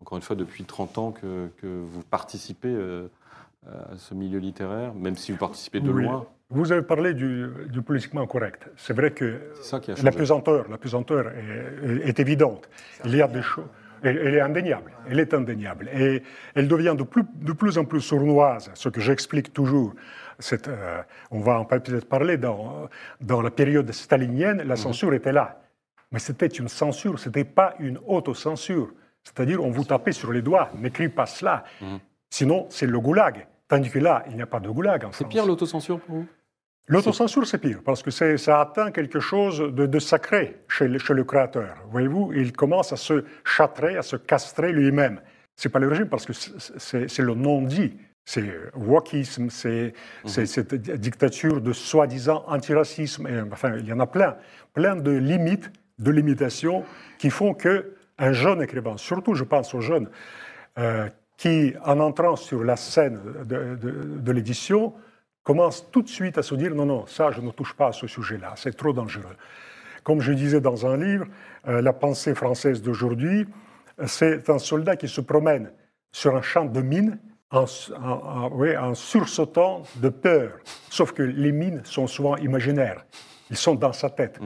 encore 0.01 0.17
une 0.17 0.21
fois, 0.23 0.35
depuis 0.35 0.63
30 0.65 0.97
ans 0.97 1.11
que, 1.11 1.47
que 1.61 1.67
vous 1.67 2.03
participez 2.03 2.69
euh, 2.73 3.07
à 3.67 3.97
ce 3.97 4.13
milieu 4.13 4.39
littéraire, 4.39 4.93
même 4.93 5.15
si 5.15 5.31
vous 5.31 5.37
participez 5.39 5.79
de 5.79 5.89
loin? 5.89 6.25
Vous 6.51 6.71
avez 6.71 6.83
parlé 6.83 7.15
du, 7.15 7.47
du 7.69 7.81
politiquement 7.81 8.27
correct. 8.27 8.69
C'est 8.77 8.93
vrai 8.93 9.09
que 9.11 9.39
ça 9.63 9.79
qui 9.79 9.89
a 9.91 9.95
la 10.03 10.11
pesanteur, 10.11 10.67
la 10.69 10.77
pesanteur 10.77 11.29
est, 11.29 11.89
est- 11.89 12.09
est 12.09 12.19
évidente. 12.19 12.69
Il 13.05 13.15
y 13.15 13.21
a 13.21 13.27
des 13.27 13.41
choses. 13.41 13.65
Elle, 14.03 14.17
elle 14.17 14.35
est 14.35 14.41
indéniable. 14.41 14.91
Elle 15.09 15.19
est 15.19 15.33
indéniable. 15.33 15.89
Et 15.93 16.23
elle 16.53 16.67
devient 16.67 16.95
de 16.97 17.03
plus, 17.03 17.23
de 17.35 17.53
plus 17.53 17.77
en 17.77 17.85
plus 17.85 18.01
sournoise. 18.01 18.71
Ce 18.73 18.89
que 18.89 19.01
j'explique 19.01 19.53
toujours, 19.53 19.93
euh, 20.51 21.01
on 21.31 21.39
va 21.39 21.59
en 21.59 21.65
peut-être 21.65 22.07
parler 22.07 22.37
dans, 22.37 22.89
dans 23.21 23.41
la 23.41 23.51
période 23.51 23.91
stalinienne, 23.91 24.61
la 24.63 24.75
censure 24.75 25.13
était 25.13 25.31
là. 25.31 25.61
Mais 26.11 26.19
c'était 26.19 26.47
une 26.47 26.67
censure, 26.67 27.19
ce 27.19 27.29
n'était 27.29 27.43
pas 27.43 27.75
une 27.79 27.99
autocensure. 28.05 28.91
C'est-à-dire, 29.23 29.63
on 29.63 29.71
vous 29.71 29.83
tapait 29.83 30.11
sur 30.11 30.31
les 30.31 30.41
doigts, 30.41 30.69
n'écris 30.77 31.09
pas 31.09 31.25
cela. 31.25 31.63
Sinon, 32.29 32.67
c'est 32.69 32.85
le 32.85 32.99
goulag. 32.99 33.47
Tandis 33.67 33.89
que 33.89 33.99
là, 33.99 34.23
il 34.29 34.35
n'y 34.35 34.41
a 34.41 34.45
pas 34.45 34.59
de 34.59 34.69
goulag 34.69 35.05
en 35.05 35.11
C'est 35.11 35.27
pire 35.27 35.45
l'autocensure 35.45 35.99
pour 35.99 36.17
vous? 36.17 36.27
L'autocensure, 36.87 37.47
c'est 37.47 37.57
pire, 37.57 37.79
parce 37.83 38.03
que 38.03 38.11
ça 38.11 38.61
atteint 38.61 38.91
quelque 38.91 39.19
chose 39.19 39.59
de, 39.59 39.85
de 39.87 39.99
sacré 39.99 40.61
chez 40.67 40.87
le, 40.87 40.99
chez 40.99 41.13
le 41.15 41.23
créateur. 41.23 41.75
Voyez-vous, 41.89 42.31
il 42.33 42.51
commence 42.53 42.93
à 42.93 42.95
se 42.95 43.23
châtrer, 43.43 43.97
à 43.97 44.03
se 44.03 44.15
castrer 44.15 44.71
lui-même. 44.71 45.19
C'est 45.55 45.69
pas 45.69 45.79
le 45.79 45.87
régime, 45.87 46.09
parce 46.09 46.25
que 46.25 46.33
c'est- 46.33 47.19
le 47.19 47.33
non-dit. 47.33 47.97
C'est 48.27 48.51
wokisme, 48.75 49.49
c'est 49.51 49.93
c'est 50.25 50.47
cette 50.47 50.73
dictature 50.73 51.61
de 51.61 51.73
soi-disant 51.73 52.43
antiracisme. 52.47 53.27
Et, 53.27 53.39
enfin, 53.51 53.75
il 53.77 53.85
y 53.85 53.93
en 53.93 53.99
a 53.99 54.07
plein, 54.07 54.35
plein 54.73 54.95
de 54.95 55.11
limites, 55.11 55.71
de 55.99 56.09
limitations 56.11 56.83
qui 57.19 57.29
font 57.29 57.53
que 57.53 57.93
un 58.17 58.31
jeune 58.33 58.61
écrivain, 58.63 58.97
surtout 58.97 59.35
je 59.35 59.43
pense 59.43 59.73
aux 59.75 59.79
jeunes, 59.81 60.09
euh, 60.79 61.07
qui, 61.37 61.73
en 61.83 61.99
entrant 61.99 62.35
sur 62.35 62.63
la 62.63 62.75
scène 62.77 63.19
de, 63.45 63.75
de- 63.75 64.19
de 64.19 64.31
l'édition, 64.31 64.93
commence 65.45 65.89
tout 65.91 66.01
de 66.01 66.09
suite 66.09 66.37
à 66.37 66.43
se 66.43 66.55
dire 66.55 66.75
non, 66.75 66.85
non, 66.85 67.05
ça, 67.05 67.31
je 67.31 67.39
ne 67.39 67.51
touche 67.51 67.73
pas 67.73 67.87
à 67.87 67.91
ce 67.93 68.07
sujet-là, 68.07 68.53
c'est 68.57 68.75
trop 68.75 68.91
dangereux. 68.91 69.37
Comme 70.03 70.19
je 70.19 70.33
disais 70.33 70.59
dans 70.59 70.85
un 70.85 70.97
livre, 70.97 71.27
euh, 71.67 71.81
la 71.81 71.93
pensée 71.93 72.35
française 72.35 72.81
d'aujourd'hui, 72.81 73.47
euh, 73.99 74.07
c'est 74.07 74.49
un 74.49 74.59
soldat 74.59 74.97
qui 74.97 75.07
se 75.07 75.21
promène 75.21 75.71
sur 76.11 76.35
un 76.35 76.41
champ 76.41 76.65
de 76.65 76.81
mines 76.81 77.17
en, 77.51 77.65
sursautant 78.95 79.83
de 79.97 80.09
peur. 80.09 80.51
Sauf 80.89 81.13
que 81.13 81.23
les 81.23 81.51
mines 81.51 81.81
sont 81.85 82.07
souvent 82.07 82.35
imaginaires. 82.37 83.05
Ils 83.49 83.55
sont 83.55 83.75
dans 83.75 83.93
sa 83.93 84.09
tête. 84.09 84.39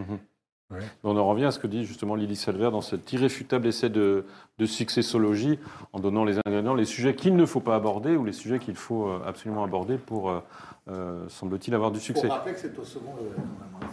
On 1.04 1.18
en 1.18 1.28
revient 1.28 1.46
à 1.46 1.52
ce 1.52 1.58
que 1.60 1.68
dit 1.68 1.84
justement 1.84 2.16
Lily 2.16 2.36
Salver 2.36 2.70
dans 2.72 2.82
cet 2.82 3.12
irréfutable 3.12 3.68
essai 3.68 3.90
de, 3.90 4.26
de 4.60 4.66
successologie, 4.66 5.58
en 5.94 6.00
donnant 6.00 6.24
les 6.26 6.38
ingrédients, 6.46 6.76
les 6.76 6.86
sujets 6.86 7.16
qu'il 7.16 7.36
ne 7.36 7.46
faut 7.46 7.60
pas 7.60 7.76
aborder 7.76 8.16
ou 8.16 8.24
les 8.24 8.34
sujets 8.34 8.60
qu'il 8.60 8.76
faut 8.76 9.08
euh, 9.08 9.20
absolument 9.26 9.64
aborder 9.64 9.98
pour, 9.98 10.30
euh, 10.30 10.40
euh, 10.92 11.28
semble-t-il, 11.28 11.76
avoir 11.76 11.92
du 11.92 12.00
succès. 12.00 12.28
rappeler 12.28 12.54
que 12.54 12.60
c'est 12.60 12.78
au 12.78 12.84
second. 12.84 13.12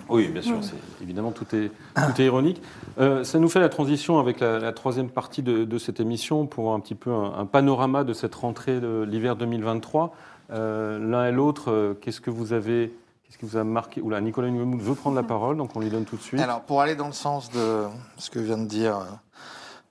Oui, 0.08 0.28
bien 0.28 0.40
sûr, 0.40 0.56
c'est, 0.62 0.76
évidemment, 1.02 1.30
tout 1.30 1.46
est, 1.54 1.70
tout 1.94 2.20
est 2.20 2.24
ironique. 2.24 2.62
Euh, 2.98 3.22
ça 3.24 3.38
nous 3.38 3.48
fait 3.48 3.60
la 3.60 3.68
transition 3.68 4.18
avec 4.18 4.40
la, 4.40 4.58
la 4.58 4.72
troisième 4.72 5.10
partie 5.10 5.42
de, 5.42 5.64
de 5.64 5.78
cette 5.78 6.00
émission 6.00 6.46
pour 6.46 6.72
un 6.72 6.80
petit 6.80 6.94
peu 6.94 7.10
un, 7.10 7.34
un 7.38 7.46
panorama 7.46 8.04
de 8.04 8.12
cette 8.12 8.34
rentrée 8.34 8.80
de 8.80 9.02
l'hiver 9.06 9.36
2023. 9.36 10.14
Euh, 10.52 10.98
l'un 10.98 11.26
et 11.26 11.32
l'autre, 11.32 11.96
qu'est-ce 12.00 12.20
que 12.20 12.30
vous 12.30 12.52
avez, 12.52 12.94
qu'est-ce 13.26 13.38
qui 13.38 13.46
vous 13.46 13.56
a 13.56 13.64
marqué? 13.64 14.00
Oula, 14.00 14.20
Nicolas 14.20 14.50
Nguemou 14.50 14.78
veut 14.78 14.94
prendre 14.94 15.16
la 15.16 15.22
parole, 15.22 15.56
donc 15.56 15.74
on 15.74 15.80
lui 15.80 15.90
donne 15.90 16.04
tout 16.04 16.16
de 16.16 16.22
suite. 16.22 16.40
Alors, 16.40 16.62
pour 16.62 16.80
aller 16.80 16.94
dans 16.94 17.06
le 17.06 17.12
sens 17.12 17.50
de 17.50 17.86
ce 18.18 18.30
que 18.30 18.38
vient 18.38 18.58
de 18.58 18.66
dire 18.66 18.98
euh, 18.98 19.04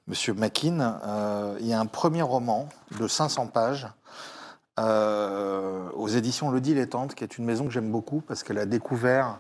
Monsieur 0.08 0.34
Mackin, 0.34 1.00
euh, 1.04 1.58
il 1.60 1.68
y 1.68 1.74
a 1.74 1.80
un 1.80 1.86
premier 1.86 2.22
roman 2.22 2.70
de 3.00 3.08
500 3.08 3.48
pages 3.48 3.88
euh, 4.80 5.90
aux 5.94 6.08
éditions 6.08 6.52
Le 6.52 6.62
Dilettante, 6.62 7.16
qui 7.16 7.24
est 7.24 7.38
une 7.38 7.46
maison 7.46 7.66
que 7.66 7.72
j'aime 7.72 7.92
beaucoup 7.92 8.22
parce 8.22 8.44
qu'elle 8.44 8.58
a 8.60 8.66
découvert 8.66 9.38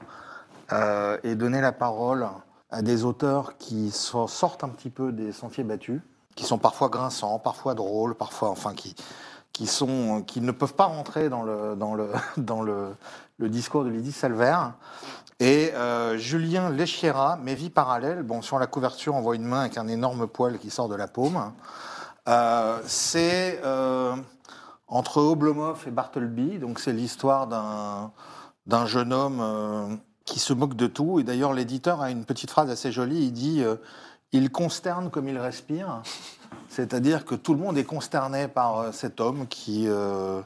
euh, 0.71 1.17
et 1.23 1.35
donné 1.35 1.61
la 1.61 1.71
parole 1.71 2.27
à 2.71 2.81
des 2.81 3.03
auteurs 3.05 3.57
qui 3.57 3.91
so- 3.91 4.27
sortent 4.27 4.63
un 4.63 4.69
petit 4.69 4.89
peu 4.89 5.11
des 5.11 5.31
sentiers 5.31 5.63
battus, 5.63 6.01
qui 6.35 6.43
sont 6.45 6.57
parfois 6.57 6.89
grinçants, 6.89 7.39
parfois 7.39 7.75
drôles, 7.75 8.15
parfois, 8.15 8.49
enfin, 8.49 8.73
qui, 8.73 8.95
qui, 9.53 9.67
sont, 9.67 10.23
qui 10.25 10.41
ne 10.41 10.51
peuvent 10.51 10.73
pas 10.73 10.85
rentrer 10.85 11.29
dans 11.29 11.43
le, 11.43 11.75
dans 11.75 11.93
le, 11.95 12.09
dans 12.37 12.61
le, 12.61 12.95
le 13.37 13.49
discours 13.49 13.83
de 13.83 13.89
Lydie 13.89 14.11
Salver. 14.11 14.57
Et 15.39 15.73
euh, 15.73 16.17
Julien 16.17 16.69
Lechiera, 16.69 17.37
Mes 17.37 17.55
vies 17.55 17.69
parallèles, 17.69 18.23
bon, 18.23 18.41
sur 18.41 18.57
la 18.57 18.67
couverture, 18.67 19.15
on 19.15 19.21
voit 19.21 19.35
une 19.35 19.43
main 19.43 19.61
avec 19.61 19.77
un 19.77 19.87
énorme 19.87 20.27
poil 20.27 20.57
qui 20.57 20.69
sort 20.69 20.87
de 20.87 20.95
la 20.95 21.07
paume. 21.07 21.51
Euh, 22.27 22.79
c'est 22.85 23.59
euh, 23.63 24.15
entre 24.87 25.21
Oblomov 25.21 25.83
et 25.87 25.91
Bartleby, 25.91 26.59
donc 26.59 26.79
c'est 26.79 26.93
l'histoire 26.93 27.47
d'un 27.47 28.11
d'un 28.65 28.87
jeune 28.87 29.13
homme 29.13 29.99
qui 30.25 30.39
se 30.39 30.51
moque 30.51 30.73
de 30.73 30.87
tout. 30.87 31.19
Et 31.19 31.23
d'ailleurs, 31.23 31.53
l'éditeur 31.53 32.01
a 32.01 32.09
une 32.09 32.25
petite 32.25 32.49
phrase 32.49 32.71
assez 32.71 32.91
jolie. 32.91 33.25
Il 33.25 33.31
dit 33.31 33.63
Il 34.31 34.49
consterne 34.49 35.11
comme 35.11 35.27
il 35.27 35.37
respire. 35.37 36.01
C'est-à-dire 36.69 37.25
que 37.25 37.35
tout 37.35 37.53
le 37.53 37.59
monde 37.59 37.77
est 37.77 37.83
consterné 37.83 38.47
par 38.47 38.79
euh, 38.79 38.91
cet 38.91 39.19
homme 39.21 39.47
qui, 39.47 39.85
euh, 39.87 40.41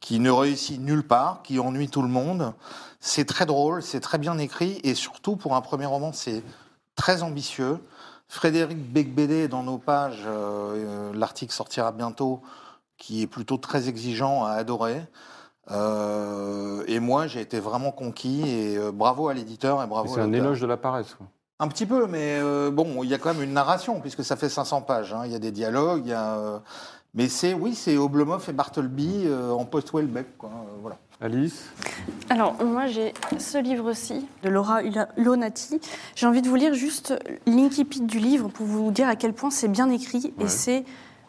qui 0.00 0.18
ne 0.20 0.30
réussit 0.30 0.80
nulle 0.80 1.02
part, 1.06 1.42
qui 1.42 1.58
ennuie 1.58 1.88
tout 1.88 2.02
le 2.02 2.08
monde. 2.08 2.52
C'est 3.00 3.24
très 3.24 3.46
drôle, 3.46 3.82
c'est 3.82 4.00
très 4.00 4.18
bien 4.18 4.36
écrit, 4.38 4.80
et 4.84 4.94
surtout 4.94 5.36
pour 5.36 5.54
un 5.56 5.60
premier 5.60 5.86
roman, 5.86 6.12
c'est 6.12 6.42
très 6.96 7.22
ambitieux. 7.22 7.78
Frédéric 8.28 8.78
Becbédé, 8.92 9.48
dans 9.48 9.62
nos 9.62 9.78
pages, 9.78 10.22
euh, 10.26 11.12
l'article 11.14 11.52
sortira 11.52 11.92
bientôt, 11.92 12.40
qui 12.96 13.22
est 13.22 13.26
plutôt 13.26 13.56
très 13.56 13.88
exigeant, 13.88 14.44
a 14.44 14.52
adoré. 14.52 15.02
Euh, 15.70 16.84
et 16.86 17.00
moi, 17.00 17.26
j'ai 17.26 17.40
été 17.40 17.60
vraiment 17.60 17.90
conquis, 17.92 18.42
et 18.48 18.78
bravo 18.92 19.28
à 19.28 19.34
l'éditeur 19.34 19.82
et 19.82 19.86
bravo 19.86 20.14
C'est 20.14 20.20
à 20.20 20.24
un 20.24 20.26
l'auteur. 20.26 20.44
éloge 20.44 20.60
de 20.60 20.66
la 20.66 20.76
paresse. 20.76 21.14
quoi. 21.14 21.26
Un 21.60 21.68
petit 21.68 21.86
peu, 21.86 22.06
mais 22.06 22.38
euh, 22.40 22.70
bon, 22.70 23.04
il 23.04 23.10
y 23.10 23.14
a 23.14 23.18
quand 23.18 23.34
même 23.34 23.42
une 23.42 23.52
narration, 23.52 24.00
puisque 24.00 24.24
ça 24.24 24.34
fait 24.36 24.48
500 24.48 24.80
pages. 24.82 25.12
hein. 25.12 25.22
Il 25.26 25.32
y 25.32 25.34
a 25.34 25.38
des 25.38 25.52
dialogues, 25.52 26.02
il 26.06 26.10
y 26.10 26.14
a. 26.14 26.36
euh, 26.38 26.58
mais 27.14 27.28
c'est, 27.28 27.54
oui, 27.54 27.74
c'est 27.74 27.96
Oblomov 27.96 28.44
et 28.48 28.52
Bartleby 28.52 29.24
euh, 29.26 29.50
en 29.50 29.64
post-Welbeck, 29.66 30.38
quoi. 30.38 30.48
euh, 30.50 30.78
voilà. 30.80 30.96
Alice? 31.20 31.64
Alors, 32.30 32.54
moi, 32.64 32.86
j'ai 32.86 33.12
ce 33.38 33.58
livre-ci, 33.58 34.26
de 34.42 34.48
Laura 34.48 34.80
Lonati. 35.18 35.78
J'ai 36.14 36.26
envie 36.26 36.40
de 36.40 36.48
vous 36.48 36.54
lire 36.54 36.72
juste 36.72 37.12
l'incipit 37.46 38.00
du 38.00 38.18
livre 38.18 38.48
pour 38.48 38.64
vous 38.64 38.90
dire 38.90 39.06
à 39.06 39.16
quel 39.16 39.34
point 39.34 39.50
c'est 39.50 39.68
bien 39.68 39.90
écrit 39.90 40.32
et 40.38 40.44
Ouais. 40.44 40.48
c'est 40.48 40.84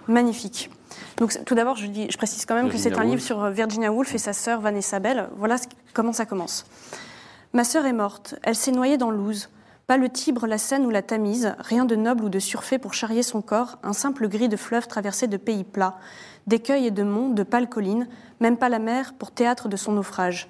magnifique. 0.07 0.69
Donc, 1.17 1.37
tout 1.45 1.55
d'abord, 1.55 1.75
je, 1.75 1.87
dis- 1.87 2.07
je 2.09 2.17
précise 2.17 2.45
quand 2.45 2.55
même 2.55 2.69
que 2.69 2.77
c'est 2.77 2.97
un 2.97 3.03
livre 3.03 3.21
sur 3.21 3.49
Virginia 3.49 3.91
Woolf 3.91 4.15
et 4.15 4.17
sa 4.17 4.31
sœur 4.31 4.61
Vanessa 4.61 4.99
Bell. 4.99 5.27
Voilà 5.37 5.57
ce- 5.57 5.67
comment 5.93 6.13
ça 6.13 6.25
commence. 6.25 6.65
Ma 7.53 7.65
sœur 7.65 7.85
est 7.85 7.91
morte. 7.93 8.35
Elle 8.43 8.55
s'est 8.55 8.71
noyée 8.71 8.97
dans 8.97 9.11
l'Ouse. 9.11 9.49
Pas 9.91 9.97
le 9.97 10.07
Tibre, 10.07 10.47
la 10.47 10.57
Seine 10.57 10.85
ou 10.85 10.89
la 10.89 11.01
Tamise, 11.01 11.53
rien 11.59 11.83
de 11.83 11.97
noble 11.97 12.23
ou 12.23 12.29
de 12.29 12.39
surfait 12.39 12.79
pour 12.79 12.93
charrier 12.93 13.23
son 13.23 13.41
corps, 13.41 13.77
un 13.83 13.91
simple 13.91 14.29
gris 14.29 14.47
de 14.47 14.55
fleuve 14.55 14.87
traversé 14.87 15.27
de 15.27 15.35
pays 15.35 15.65
plats, 15.65 15.97
d'écueils 16.47 16.87
et 16.87 16.91
de 16.91 17.03
monts, 17.03 17.27
de 17.27 17.43
pâles 17.43 17.67
collines, 17.67 18.07
même 18.39 18.55
pas 18.55 18.69
la 18.69 18.79
mer 18.79 19.13
pour 19.19 19.31
théâtre 19.31 19.67
de 19.67 19.75
son 19.75 19.91
naufrage. 19.91 20.47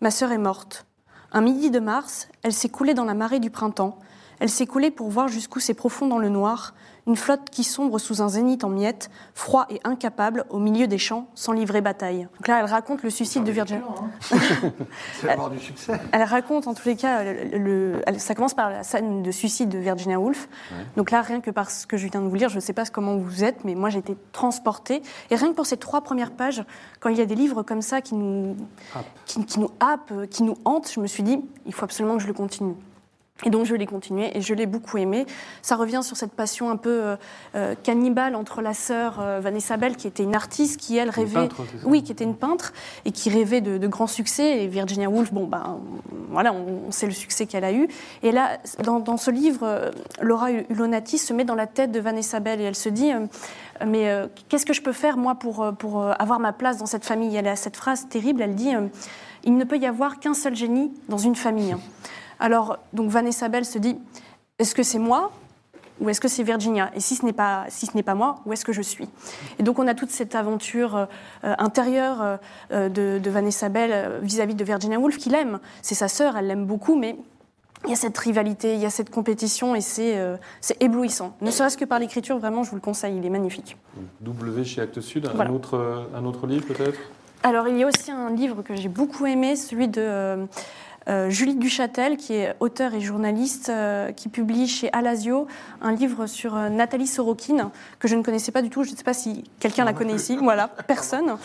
Ma 0.00 0.12
sœur 0.12 0.30
est 0.30 0.38
morte. 0.38 0.86
Un 1.32 1.40
midi 1.40 1.72
de 1.72 1.80
mars, 1.80 2.28
elle 2.44 2.52
s'est 2.52 2.68
coulée 2.68 2.94
dans 2.94 3.04
la 3.04 3.14
marée 3.14 3.40
du 3.40 3.50
printemps. 3.50 3.98
Elle 4.38 4.48
s'est 4.48 4.64
coulée 4.64 4.92
pour 4.92 5.08
voir 5.08 5.26
jusqu'où 5.26 5.58
c'est 5.58 5.74
profond 5.74 6.06
dans 6.06 6.18
le 6.18 6.28
noir, 6.28 6.72
une 7.06 7.16
flotte 7.16 7.50
qui 7.50 7.64
sombre 7.64 7.98
sous 7.98 8.22
un 8.22 8.28
zénith 8.28 8.64
en 8.64 8.68
miettes, 8.68 9.10
froid 9.34 9.66
et 9.70 9.80
incapable, 9.84 10.44
au 10.50 10.58
milieu 10.58 10.86
des 10.86 10.98
champs, 10.98 11.28
sans 11.34 11.52
livrer 11.52 11.80
bataille. 11.80 12.28
Donc 12.38 12.48
là, 12.48 12.60
elle 12.60 12.66
raconte 12.66 13.02
le 13.02 13.10
suicide 13.10 13.44
de 13.44 13.52
Virginia. 13.52 13.82
C'est 15.20 15.28
avoir 15.28 15.50
du 15.50 15.58
succès. 15.58 16.00
Elle 16.12 16.22
raconte 16.22 16.66
en 16.66 16.74
tous 16.74 16.88
les 16.88 16.96
cas, 16.96 17.22
le, 17.24 18.00
ça 18.18 18.34
commence 18.34 18.54
par 18.54 18.70
la 18.70 18.82
scène 18.82 19.22
de 19.22 19.30
suicide 19.30 19.68
de 19.68 19.78
Virginia 19.78 20.18
Woolf. 20.18 20.48
Donc 20.96 21.10
là, 21.10 21.22
rien 21.22 21.40
que 21.40 21.50
par 21.50 21.70
ce 21.70 21.86
que 21.86 21.96
je 21.96 22.06
viens 22.08 22.20
de 22.20 22.28
vous 22.28 22.34
lire, 22.34 22.48
je 22.48 22.56
ne 22.56 22.60
sais 22.60 22.72
pas 22.72 22.84
comment 22.86 23.16
vous 23.16 23.44
êtes, 23.44 23.64
mais 23.64 23.74
moi 23.74 23.90
j'ai 23.90 23.98
été 23.98 24.16
transportée. 24.32 25.02
Et 25.30 25.36
rien 25.36 25.50
que 25.50 25.56
pour 25.56 25.66
ces 25.66 25.76
trois 25.76 26.00
premières 26.00 26.32
pages, 26.32 26.64
quand 27.00 27.10
il 27.10 27.18
y 27.18 27.20
a 27.20 27.26
des 27.26 27.34
livres 27.34 27.62
comme 27.62 27.82
ça 27.82 28.00
qui 28.00 28.14
nous, 28.14 28.56
qui, 29.26 29.44
qui 29.44 29.60
nous 29.60 29.70
happent, 29.80 30.12
euh, 30.12 30.26
qui 30.26 30.42
nous 30.42 30.56
hantent, 30.64 30.90
je 30.92 31.00
me 31.00 31.06
suis 31.06 31.22
dit, 31.22 31.40
il 31.66 31.72
faut 31.72 31.84
absolument 31.84 32.16
que 32.16 32.22
je 32.22 32.26
le 32.26 32.32
continue. 32.32 32.74
Et 33.44 33.50
donc 33.50 33.66
je 33.66 33.74
l'ai 33.74 33.84
continué 33.86 34.30
et 34.36 34.40
je 34.40 34.54
l'ai 34.54 34.64
beaucoup 34.64 34.96
aimé. 34.96 35.26
Ça 35.60 35.74
revient 35.74 36.00
sur 36.04 36.16
cette 36.16 36.30
passion 36.32 36.70
un 36.70 36.76
peu 36.76 37.02
euh, 37.02 37.16
euh, 37.56 37.74
cannibale 37.82 38.36
entre 38.36 38.62
la 38.62 38.74
sœur 38.74 39.18
euh, 39.20 39.40
Vanessa 39.40 39.76
Bell, 39.76 39.96
qui 39.96 40.06
était 40.06 40.22
une 40.22 40.36
artiste, 40.36 40.80
qui 40.80 40.96
elle 40.96 41.10
rêvait, 41.10 41.34
peintre, 41.48 41.62
oui, 41.84 42.04
qui 42.04 42.12
était 42.12 42.22
une 42.22 42.36
peintre 42.36 42.72
et 43.04 43.10
qui 43.10 43.30
rêvait 43.30 43.60
de, 43.60 43.76
de 43.76 43.86
grands 43.88 44.06
succès. 44.06 44.62
Et 44.62 44.68
Virginia 44.68 45.10
Woolf, 45.10 45.32
bon 45.32 45.48
ben 45.48 45.80
voilà, 46.30 46.52
on, 46.52 46.84
on 46.86 46.90
sait 46.92 47.06
le 47.06 47.12
succès 47.12 47.46
qu'elle 47.46 47.64
a 47.64 47.72
eu. 47.72 47.88
Et 48.22 48.30
là, 48.30 48.58
dans, 48.84 49.00
dans 49.00 49.16
ce 49.16 49.32
livre, 49.32 49.90
Laura 50.22 50.52
Ulonati 50.52 51.18
se 51.18 51.32
met 51.32 51.44
dans 51.44 51.56
la 51.56 51.66
tête 51.66 51.90
de 51.90 51.98
Vanessa 51.98 52.38
Bell 52.38 52.60
et 52.60 52.64
elle 52.64 52.76
se 52.76 52.88
dit. 52.88 53.12
euh, 53.12 53.26
mais 53.84 54.08
euh, 54.08 54.28
qu'est-ce 54.48 54.64
que 54.64 54.72
je 54.72 54.80
peux 54.80 54.92
faire 54.92 55.16
moi 55.16 55.34
pour, 55.34 55.72
pour 55.76 56.00
euh, 56.00 56.12
avoir 56.20 56.38
ma 56.38 56.52
place 56.52 56.76
dans 56.78 56.86
cette 56.86 57.04
famille? 57.04 57.34
Elle 57.34 57.48
a 57.48 57.56
cette 57.56 57.76
phrase 57.76 58.06
terrible, 58.08 58.42
elle 58.42 58.54
dit 58.54 58.72
euh, 58.76 58.86
Il 59.42 59.56
ne 59.56 59.64
peut 59.64 59.76
y 59.78 59.86
avoir 59.86 60.20
qu'un 60.20 60.34
seul 60.34 60.54
génie 60.54 60.92
dans 61.08 61.18
une 61.18 61.34
famille. 61.34 61.74
Alors, 62.40 62.78
donc 62.92 63.10
Vanessa 63.10 63.48
Bell 63.48 63.64
se 63.64 63.78
dit 63.78 63.98
Est-ce 64.58 64.74
que 64.74 64.82
c'est 64.82 64.98
moi 64.98 65.32
ou 66.00 66.08
est-ce 66.08 66.20
que 66.20 66.28
c'est 66.28 66.42
Virginia? 66.42 66.90
Et 66.94 67.00
si 67.00 67.14
ce 67.14 67.24
n'est 67.24 67.32
pas, 67.32 67.66
si 67.68 67.86
ce 67.86 67.96
n'est 67.96 68.02
pas 68.02 68.14
moi, 68.14 68.36
où 68.46 68.52
est-ce 68.52 68.64
que 68.64 68.72
je 68.72 68.82
suis? 68.82 69.08
Et 69.58 69.62
donc 69.62 69.78
on 69.78 69.86
a 69.86 69.94
toute 69.94 70.10
cette 70.10 70.34
aventure 70.34 70.96
euh, 70.96 71.06
intérieure 71.58 72.38
euh, 72.72 72.88
de, 72.88 73.20
de 73.22 73.30
Vanessa 73.30 73.68
Bell 73.68 73.90
euh, 73.92 74.18
vis-à-vis 74.20 74.54
de 74.56 74.64
Virginia 74.64 74.98
Woolf, 74.98 75.18
qui 75.18 75.30
l'aime. 75.30 75.60
C'est 75.82 75.94
sa 75.94 76.08
sœur, 76.08 76.36
elle 76.36 76.48
l'aime 76.48 76.66
beaucoup, 76.66 76.96
mais 76.96 77.16
il 77.84 77.90
y 77.90 77.92
a 77.92 77.96
cette 77.96 78.16
rivalité, 78.18 78.74
il 78.74 78.80
y 78.80 78.86
a 78.86 78.90
cette 78.90 79.10
compétition, 79.10 79.74
et 79.74 79.80
c'est 79.80 80.18
euh, 80.18 80.36
c'est 80.60 80.82
éblouissant. 80.82 81.36
Ne 81.40 81.50
serait-ce 81.50 81.76
que 81.76 81.84
par 81.84 81.98
l'écriture, 81.98 82.38
vraiment, 82.38 82.64
je 82.64 82.70
vous 82.70 82.76
le 82.76 82.82
conseille, 82.82 83.16
il 83.16 83.24
est 83.24 83.30
magnifique. 83.30 83.76
W 84.20 84.64
chez 84.64 84.80
Actes 84.80 85.00
Sud, 85.00 85.26
un, 85.26 85.50
autre, 85.50 86.08
un 86.14 86.24
autre 86.24 86.46
livre 86.46 86.66
peut-être? 86.66 86.98
Alors, 87.42 87.68
il 87.68 87.76
y 87.76 87.82
a 87.82 87.86
aussi 87.86 88.10
un 88.10 88.30
livre 88.30 88.62
que 88.62 88.74
j'ai 88.74 88.88
beaucoup 88.88 89.26
aimé, 89.26 89.54
celui 89.54 89.86
de 89.86 90.46
euh, 91.08 91.28
Julie 91.28 91.56
Duchâtel, 91.56 92.16
qui 92.16 92.34
est 92.34 92.54
auteure 92.60 92.94
et 92.94 93.00
journaliste, 93.00 93.68
euh, 93.68 94.10
qui 94.12 94.28
publie 94.28 94.66
chez 94.66 94.90
Alasio 94.92 95.46
un 95.82 95.92
livre 95.92 96.26
sur 96.26 96.56
euh, 96.56 96.70
Nathalie 96.70 97.06
Sorokin, 97.06 97.70
que 97.98 98.08
je 98.08 98.16
ne 98.16 98.22
connaissais 98.22 98.52
pas 98.52 98.62
du 98.62 98.70
tout. 98.70 98.84
Je 98.84 98.92
ne 98.92 98.96
sais 98.96 99.04
pas 99.04 99.12
si 99.12 99.44
quelqu'un 99.60 99.84
la 99.84 99.92
connaît 99.92 100.14
ici. 100.14 100.38
Voilà, 100.40 100.68
personne. 100.68 101.36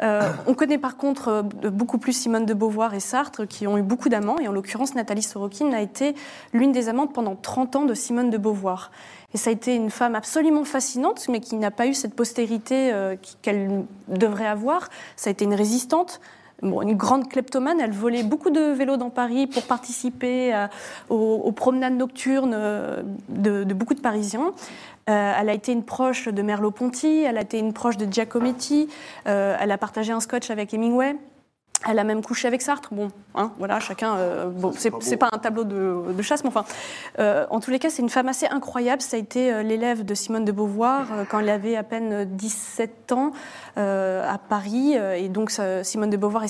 On 0.00 0.54
connaît 0.54 0.78
par 0.78 0.96
contre 0.96 1.42
beaucoup 1.42 1.98
plus 1.98 2.12
Simone 2.12 2.46
de 2.46 2.54
Beauvoir 2.54 2.94
et 2.94 3.00
Sartre, 3.00 3.46
qui 3.46 3.66
ont 3.66 3.76
eu 3.76 3.82
beaucoup 3.82 4.08
d'amants. 4.08 4.38
Et 4.38 4.46
en 4.46 4.52
l'occurrence, 4.52 4.94
Nathalie 4.94 5.22
Sorokin 5.22 5.72
a 5.72 5.80
été 5.80 6.14
l'une 6.52 6.70
des 6.70 6.88
amantes 6.88 7.12
pendant 7.12 7.34
30 7.34 7.76
ans 7.76 7.84
de 7.84 7.94
Simone 7.94 8.30
de 8.30 8.38
Beauvoir. 8.38 8.92
Et 9.34 9.38
ça 9.38 9.50
a 9.50 9.52
été 9.52 9.74
une 9.74 9.90
femme 9.90 10.14
absolument 10.14 10.64
fascinante, 10.64 11.26
mais 11.28 11.40
qui 11.40 11.56
n'a 11.56 11.70
pas 11.70 11.86
eu 11.86 11.94
cette 11.94 12.14
postérité 12.14 12.92
qu'elle 13.42 13.84
devrait 14.06 14.46
avoir. 14.46 14.88
Ça 15.16 15.28
a 15.28 15.32
été 15.32 15.44
une 15.44 15.54
résistante. 15.54 16.20
Bon, 16.60 16.82
une 16.82 16.96
grande 16.96 17.28
kleptomane, 17.28 17.78
elle 17.80 17.92
volait 17.92 18.24
beaucoup 18.24 18.50
de 18.50 18.72
vélos 18.72 18.96
dans 18.96 19.10
Paris 19.10 19.46
pour 19.46 19.62
participer 19.62 20.52
à- 20.52 20.70
aux, 21.08 21.52
promenades 21.52 21.94
nocturnes 21.96 22.52
euh, 22.52 23.02
de, 23.28 23.62
beaucoup 23.74 23.94
de 23.94 24.00
Parisiens. 24.00 24.52
Euh, 25.08 25.32
elle 25.40 25.48
a 25.48 25.52
été 25.52 25.70
une 25.72 25.84
proche 25.84 26.26
de 26.26 26.42
Merleau-Ponty, 26.42 27.22
elle 27.22 27.38
a 27.38 27.42
été 27.42 27.60
une 27.60 27.72
proche 27.72 27.96
de 27.96 28.12
Giacometti, 28.12 28.88
euh, 29.28 29.56
elle 29.60 29.70
a 29.70 29.78
partagé 29.78 30.12
un 30.12 30.20
scotch 30.20 30.50
avec 30.50 30.74
Hemingway. 30.74 31.16
Elle 31.86 32.00
a 32.00 32.04
même 32.04 32.24
couché 32.24 32.48
avec 32.48 32.60
Sartre. 32.60 32.88
Bon, 32.92 33.08
hein, 33.36 33.52
voilà, 33.58 33.78
chacun. 33.78 34.16
euh, 34.16 34.46
bon, 34.50 34.72
c'est 34.76 34.92
c'est 35.00 35.16
pas 35.16 35.28
un 35.30 35.38
tableau 35.38 35.62
de, 35.62 36.12
de 36.12 36.22
chasse, 36.22 36.42
mais 36.42 36.48
enfin, 36.48 36.64
euh, 37.20 37.46
en 37.50 37.60
tous 37.60 37.70
les 37.70 37.78
cas, 37.78 37.88
c'est 37.88 38.02
une 38.02 38.08
femme 38.08 38.26
assez 38.26 38.46
incroyable. 38.46 39.00
Ça 39.00 39.16
a 39.16 39.20
été 39.20 39.52
euh, 39.52 39.62
l'élève 39.62 40.04
de 40.04 40.12
Simone 40.14 40.44
de 40.44 40.50
Beauvoir 40.50 41.06
quand 41.30 41.38
elle 41.38 41.48
avait 41.48 41.76
à 41.76 41.84
peine 41.84 42.24
17 42.24 43.12
ans 43.12 43.30
à 43.76 44.38
Paris. 44.48 44.94
Et 45.16 45.28
donc, 45.28 45.50
ça- 45.50 45.84
Simone 45.84 46.10
de 46.10 46.16
Beauvoir 46.16 46.42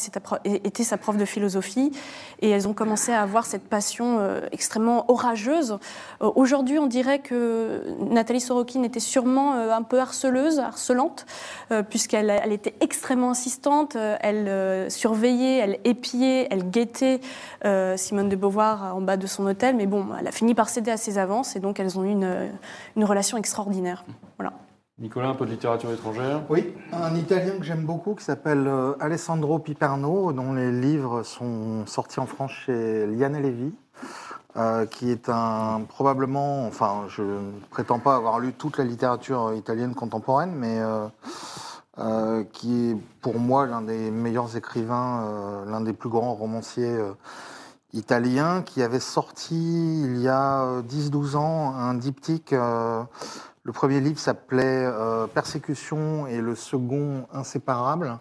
était 0.45 0.83
sa, 0.83 0.97
prof 0.97 1.16
de 1.18 1.24
philosophie. 1.26 1.93
Et 2.41 2.49
elles 2.49 2.66
ont 2.66 2.72
commencé 2.72 3.12
à 3.12 3.20
avoir 3.20 3.45
cette 3.45 3.68
passion 3.68 4.20
extrêmement 4.51 5.11
orageuse. 5.11 5.79
Aujourd'hui, 6.20 6.79
on 6.79 6.87
dirait 6.87 7.18
que 7.18 7.83
Nathalie 8.01 8.41
Sorokin 8.41 8.83
était 8.83 8.99
sûrement 9.01 9.53
un 9.55 9.83
peu 9.83 10.01
harceleuse, 10.01 10.59
harcelante, 10.59 11.26
puisqu'elle 11.91 12.31
elle 12.31 12.53
était 12.53 12.74
extrêmement 12.81 13.31
insistante. 13.33 13.97
Elle 14.20 14.47
euh, 14.49 14.89
surveillait, 15.19 15.59
elle 15.59 15.79
épiait, 15.85 16.47
elle 16.51 16.71
guettait 16.71 17.21
euh, 17.64 17.97
Simone 17.97 18.29
de 18.29 18.37
Beauvoir 18.37 18.95
en 18.95 19.01
bas 19.01 19.16
de 19.16 19.27
son 19.27 19.47
hôtel. 19.47 19.75
Mais 19.75 19.87
bon, 19.87 20.07
elle 20.19 20.29
a 20.29 20.33
fini 20.33 20.55
par 20.55 20.69
céder 20.69 20.93
à 20.93 20.97
ses 20.97 21.19
avances 21.19 21.57
et 21.57 21.61
donc 21.61 21.81
elles 21.81 21.99
ont 21.99 22.05
eu 22.05 22.11
une, 22.11 22.51
une 22.97 23.05
relation 23.05 23.37
extraordinaire. 23.37 24.05
Voilà. 24.39 24.53
Nicolas, 25.01 25.29
un 25.29 25.35
peu 25.35 25.47
de 25.47 25.51
littérature 25.51 25.93
étrangère? 25.93 26.43
Oui, 26.49 26.73
un 26.93 27.14
Italien 27.16 27.59
que 27.59 27.64
j'aime 27.64 27.85
beaucoup 27.85 28.14
qui 28.14 28.25
s'appelle 28.25 28.66
euh, 28.66 28.95
Alessandro 29.01 29.59
Piperno, 29.59 30.33
dont 30.33 30.53
les 30.53 30.73
livres 30.73 31.23
sont 31.23 31.85
sortis 31.87 32.21
en 32.21 32.27
France 32.27 32.53
chez 32.53 33.07
Liane 33.07 33.41
Lévy, 33.41 33.73
euh, 34.57 34.87
qui 34.87 35.11
est 35.11 35.29
un 35.29 35.83
probablement, 35.89 36.66
enfin, 36.66 37.05
je 37.09 37.23
ne 37.23 37.61
prétends 37.71 38.01
pas 38.01 38.16
avoir 38.16 38.41
lu 38.41 38.53
toute 38.53 38.79
la 38.79 38.85
littérature 38.85 39.53
italienne 39.55 39.95
contemporaine, 39.95 40.53
mais 40.57 40.81
euh, 40.81 41.07
euh, 41.99 42.44
qui 42.53 42.90
est 42.90 42.96
pour 43.22 43.38
moi 43.38 43.66
l'un 43.66 43.82
des 43.82 44.11
meilleurs 44.11 44.57
écrivains, 44.57 45.24
euh, 45.24 45.64
l'un 45.64 45.80
des 45.80 45.92
plus 45.92 46.09
grands 46.09 46.34
romanciers 46.34 46.96
euh, 46.96 47.12
italiens, 47.92 48.62
qui 48.62 48.82
avait 48.82 49.01
sorti 49.01 50.03
il 50.05 50.18
y 50.18 50.28
a 50.28 50.62
euh, 50.62 50.82
10-12 50.82 51.36
ans 51.36 51.74
un 51.74 51.94
diptyque. 51.94 52.53
le 52.53 53.72
premier 53.72 54.01
livre 54.01 54.18
s'appelait 54.18 54.88
Persécution 55.34 56.26
et 56.26 56.40
le 56.40 56.55
second 56.55 57.26
Inséparable. 57.32 58.18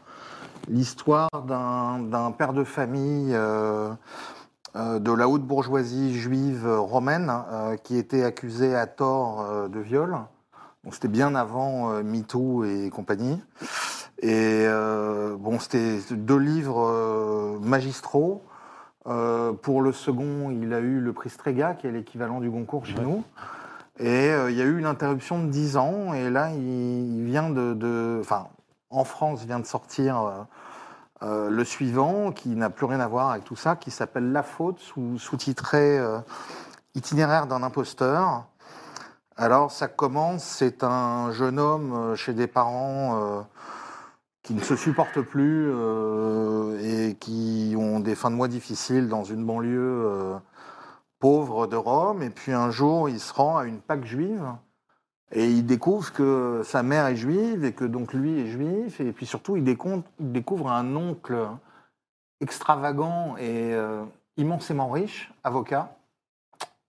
L'histoire 0.67 1.29
d'un 1.43 2.31
père 2.31 2.53
de 2.53 2.63
famille 2.63 3.31
de 3.31 5.11
la 5.13 5.29
haute 5.29 5.43
bourgeoisie 5.43 6.19
juive 6.19 6.67
romaine 6.67 7.31
qui 7.83 7.97
était 7.97 8.23
accusé 8.23 8.75
à 8.75 8.87
tort 8.87 9.69
de 9.69 9.79
viol. 9.79 10.17
C'était 10.91 11.07
bien 11.07 11.35
avant 11.35 11.91
euh, 11.91 12.03
MeToo 12.03 12.63
et 12.63 12.89
compagnie. 12.89 13.41
Et 14.21 14.63
euh, 14.65 15.35
bon, 15.37 15.59
c'était 15.59 15.99
deux 16.11 16.37
livres 16.37 16.87
euh, 16.89 17.57
magistraux. 17.61 18.41
Euh, 19.07 19.53
pour 19.53 19.81
le 19.81 19.91
second, 19.91 20.49
il 20.49 20.73
a 20.73 20.79
eu 20.79 20.99
le 20.99 21.13
prix 21.13 21.29
Strega, 21.29 21.73
qui 21.75 21.87
est 21.87 21.91
l'équivalent 21.91 22.39
du 22.39 22.49
Goncourt 22.49 22.85
chez 22.85 22.95
Ouais. 22.95 23.03
nous. 23.03 23.23
Et 23.99 24.27
il 24.49 24.55
y 24.55 24.61
a 24.61 24.65
eu 24.65 24.77
une 24.77 24.85
interruption 24.85 25.43
de 25.43 25.47
10 25.49 25.75
ans, 25.77 26.13
et 26.13 26.29
là, 26.29 26.51
il, 26.53 27.17
il 27.17 27.23
vient 27.25 27.49
de, 27.49 28.17
Enfin, 28.21 28.45
en 28.91 29.03
France, 29.05 29.43
vient 29.43 29.59
de 29.59 29.65
sortir 29.65 30.45
euh, 31.23 31.49
le 31.49 31.63
suivant, 31.63 32.31
qui 32.31 32.49
n'a 32.49 32.69
plus 32.69 32.85
rien 32.85 32.99
à 32.99 33.07
voir 33.07 33.31
avec 33.31 33.43
tout 33.43 33.55
ça, 33.55 33.75
qui 33.75 33.89
s'appelle 33.89 34.31
La 34.31 34.43
Faute, 34.43 34.77
sous- 34.79 35.17
sous-titré 35.17 35.97
euh, 35.97 36.19
Itinéraire 36.93 37.47
d'un 37.47 37.63
imposteur. 37.63 38.43
Alors, 39.39 39.69
ça 39.69 39.87
commence, 39.87 40.43
c'est 40.43 40.83
un 40.83 41.31
jeune 41.31 41.59
homme 41.59 41.93
euh, 41.93 42.15
chez 42.15 42.33
des 42.33 42.47
parents 42.47 43.21
euh, 43.21 43.41
qui 44.41 44.55
ne 44.55 44.61
se 44.61 44.75
supportent 44.75 45.21
plus 45.21 45.69
euh, 45.69 46.79
et 46.81 47.13
qui 47.13 47.75
ont 47.77 47.99
des 47.99 48.15
fins 48.15 48.31
de 48.31 48.35
mois 48.35 48.47
difficiles 48.47 49.09
dans 49.09 49.23
une 49.23 49.45
banlieue 49.45 50.39
pauvre 51.19 51.67
de 51.67 51.75
Rome. 51.75 52.23
Et 52.23 52.31
puis 52.31 52.51
un 52.51 52.71
jour, 52.71 53.09
il 53.09 53.19
se 53.19 53.31
rend 53.31 53.57
à 53.57 53.65
une 53.65 53.79
Pâque 53.79 54.05
juive 54.05 54.43
et 55.31 55.45
il 55.45 55.67
découvre 55.67 56.11
que 56.13 56.63
sa 56.63 56.81
mère 56.81 57.05
est 57.05 57.15
juive 57.15 57.63
et 57.63 57.73
que 57.73 57.85
donc 57.85 58.13
lui 58.13 58.39
est 58.39 58.47
juif. 58.47 58.99
Et 59.01 59.11
puis 59.11 59.27
surtout, 59.27 59.55
il 59.55 59.63
découvre, 59.63 60.01
il 60.19 60.31
découvre 60.31 60.71
un 60.71 60.95
oncle 60.95 61.47
extravagant 62.41 63.35
et 63.37 63.75
immensément 64.37 64.89
riche, 64.89 65.31
avocat. 65.43 65.95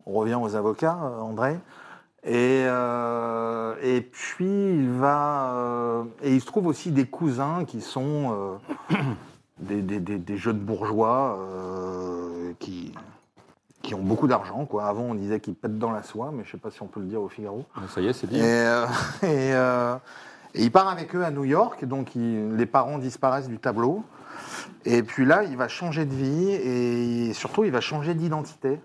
On 0.06 0.12
revient 0.14 0.38
aux 0.40 0.56
avocats, 0.56 0.96
André. 0.96 1.58
Et, 2.24 2.64
euh, 2.66 3.74
et 3.82 4.00
puis 4.00 4.44
il 4.44 4.90
va 4.90 5.52
euh, 5.54 6.04
et 6.22 6.34
il 6.34 6.40
se 6.40 6.46
trouve 6.46 6.66
aussi 6.66 6.90
des 6.90 7.06
cousins 7.06 7.64
qui 7.64 7.80
sont 7.80 8.58
euh, 8.92 8.96
des, 9.58 9.80
des- 9.82 10.00
des- 10.00 10.18
des 10.18 10.36
jeunes 10.36 10.58
bourgeois 10.58 11.38
euh, 11.38 12.52
qui 12.58 12.92
qui 13.82 13.94
ont 13.94 14.02
beaucoup 14.02 14.26
d'argent 14.26 14.66
quoi. 14.66 14.86
Avant 14.86 15.02
on 15.02 15.14
disait 15.14 15.38
qu'ils 15.40 15.54
pètent 15.54 15.78
dans 15.78 15.92
la 15.92 16.02
soie, 16.02 16.30
mais 16.34 16.42
je 16.44 16.50
sais 16.50 16.58
pas 16.58 16.70
si 16.70 16.82
on 16.82 16.86
peut 16.86 17.00
le 17.00 17.06
dire 17.06 17.22
au 17.22 17.28
Figaro. 17.28 17.64
Ça 17.94 18.00
y 18.00 18.08
est, 18.08 18.12
c'est 18.12 18.26
dit. 18.26 18.38
Et, 18.38 18.42
euh, 18.42 18.84
et, 19.22 19.54
euh, 19.54 19.94
et 20.54 20.64
il 20.64 20.72
part 20.72 20.88
avec 20.88 21.14
eux 21.14 21.24
à 21.24 21.30
New 21.30 21.44
York, 21.44 21.84
donc 21.84 22.16
il- 22.16 22.56
les 22.56 22.66
parents 22.66 22.98
disparaissent 22.98 23.48
du 23.48 23.58
tableau. 23.58 24.02
Et 24.84 25.02
puis 25.04 25.24
là, 25.24 25.44
il 25.44 25.56
va 25.56 25.68
changer 25.68 26.04
de 26.04 26.14
vie 26.14 26.50
et 26.50 27.32
surtout, 27.32 27.64
il 27.64 27.70
va 27.70 27.80
changer 27.80 28.14
d'identité. 28.14 28.80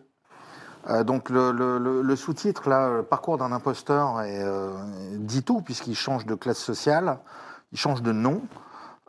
Euh, 0.89 1.03
donc 1.03 1.29
le, 1.29 1.51
le- 1.51 1.77
le- 1.77 2.01
le 2.01 2.15
sous-titre, 2.15 2.67
là, 2.69 2.89
le 2.97 3.03
parcours 3.03 3.38
d'un 3.38 3.51
imposteur, 3.51 4.21
est, 4.21 4.41
euh, 4.43 4.71
dit 5.15 5.43
tout, 5.43 5.61
puisqu'il 5.61 5.95
change 5.95 6.25
de 6.25 6.36
classe 6.36 6.57
sociale, 6.57 7.19
il 7.71 7.77
change 7.77 8.01
de 8.01 8.11
nom, 8.11 8.41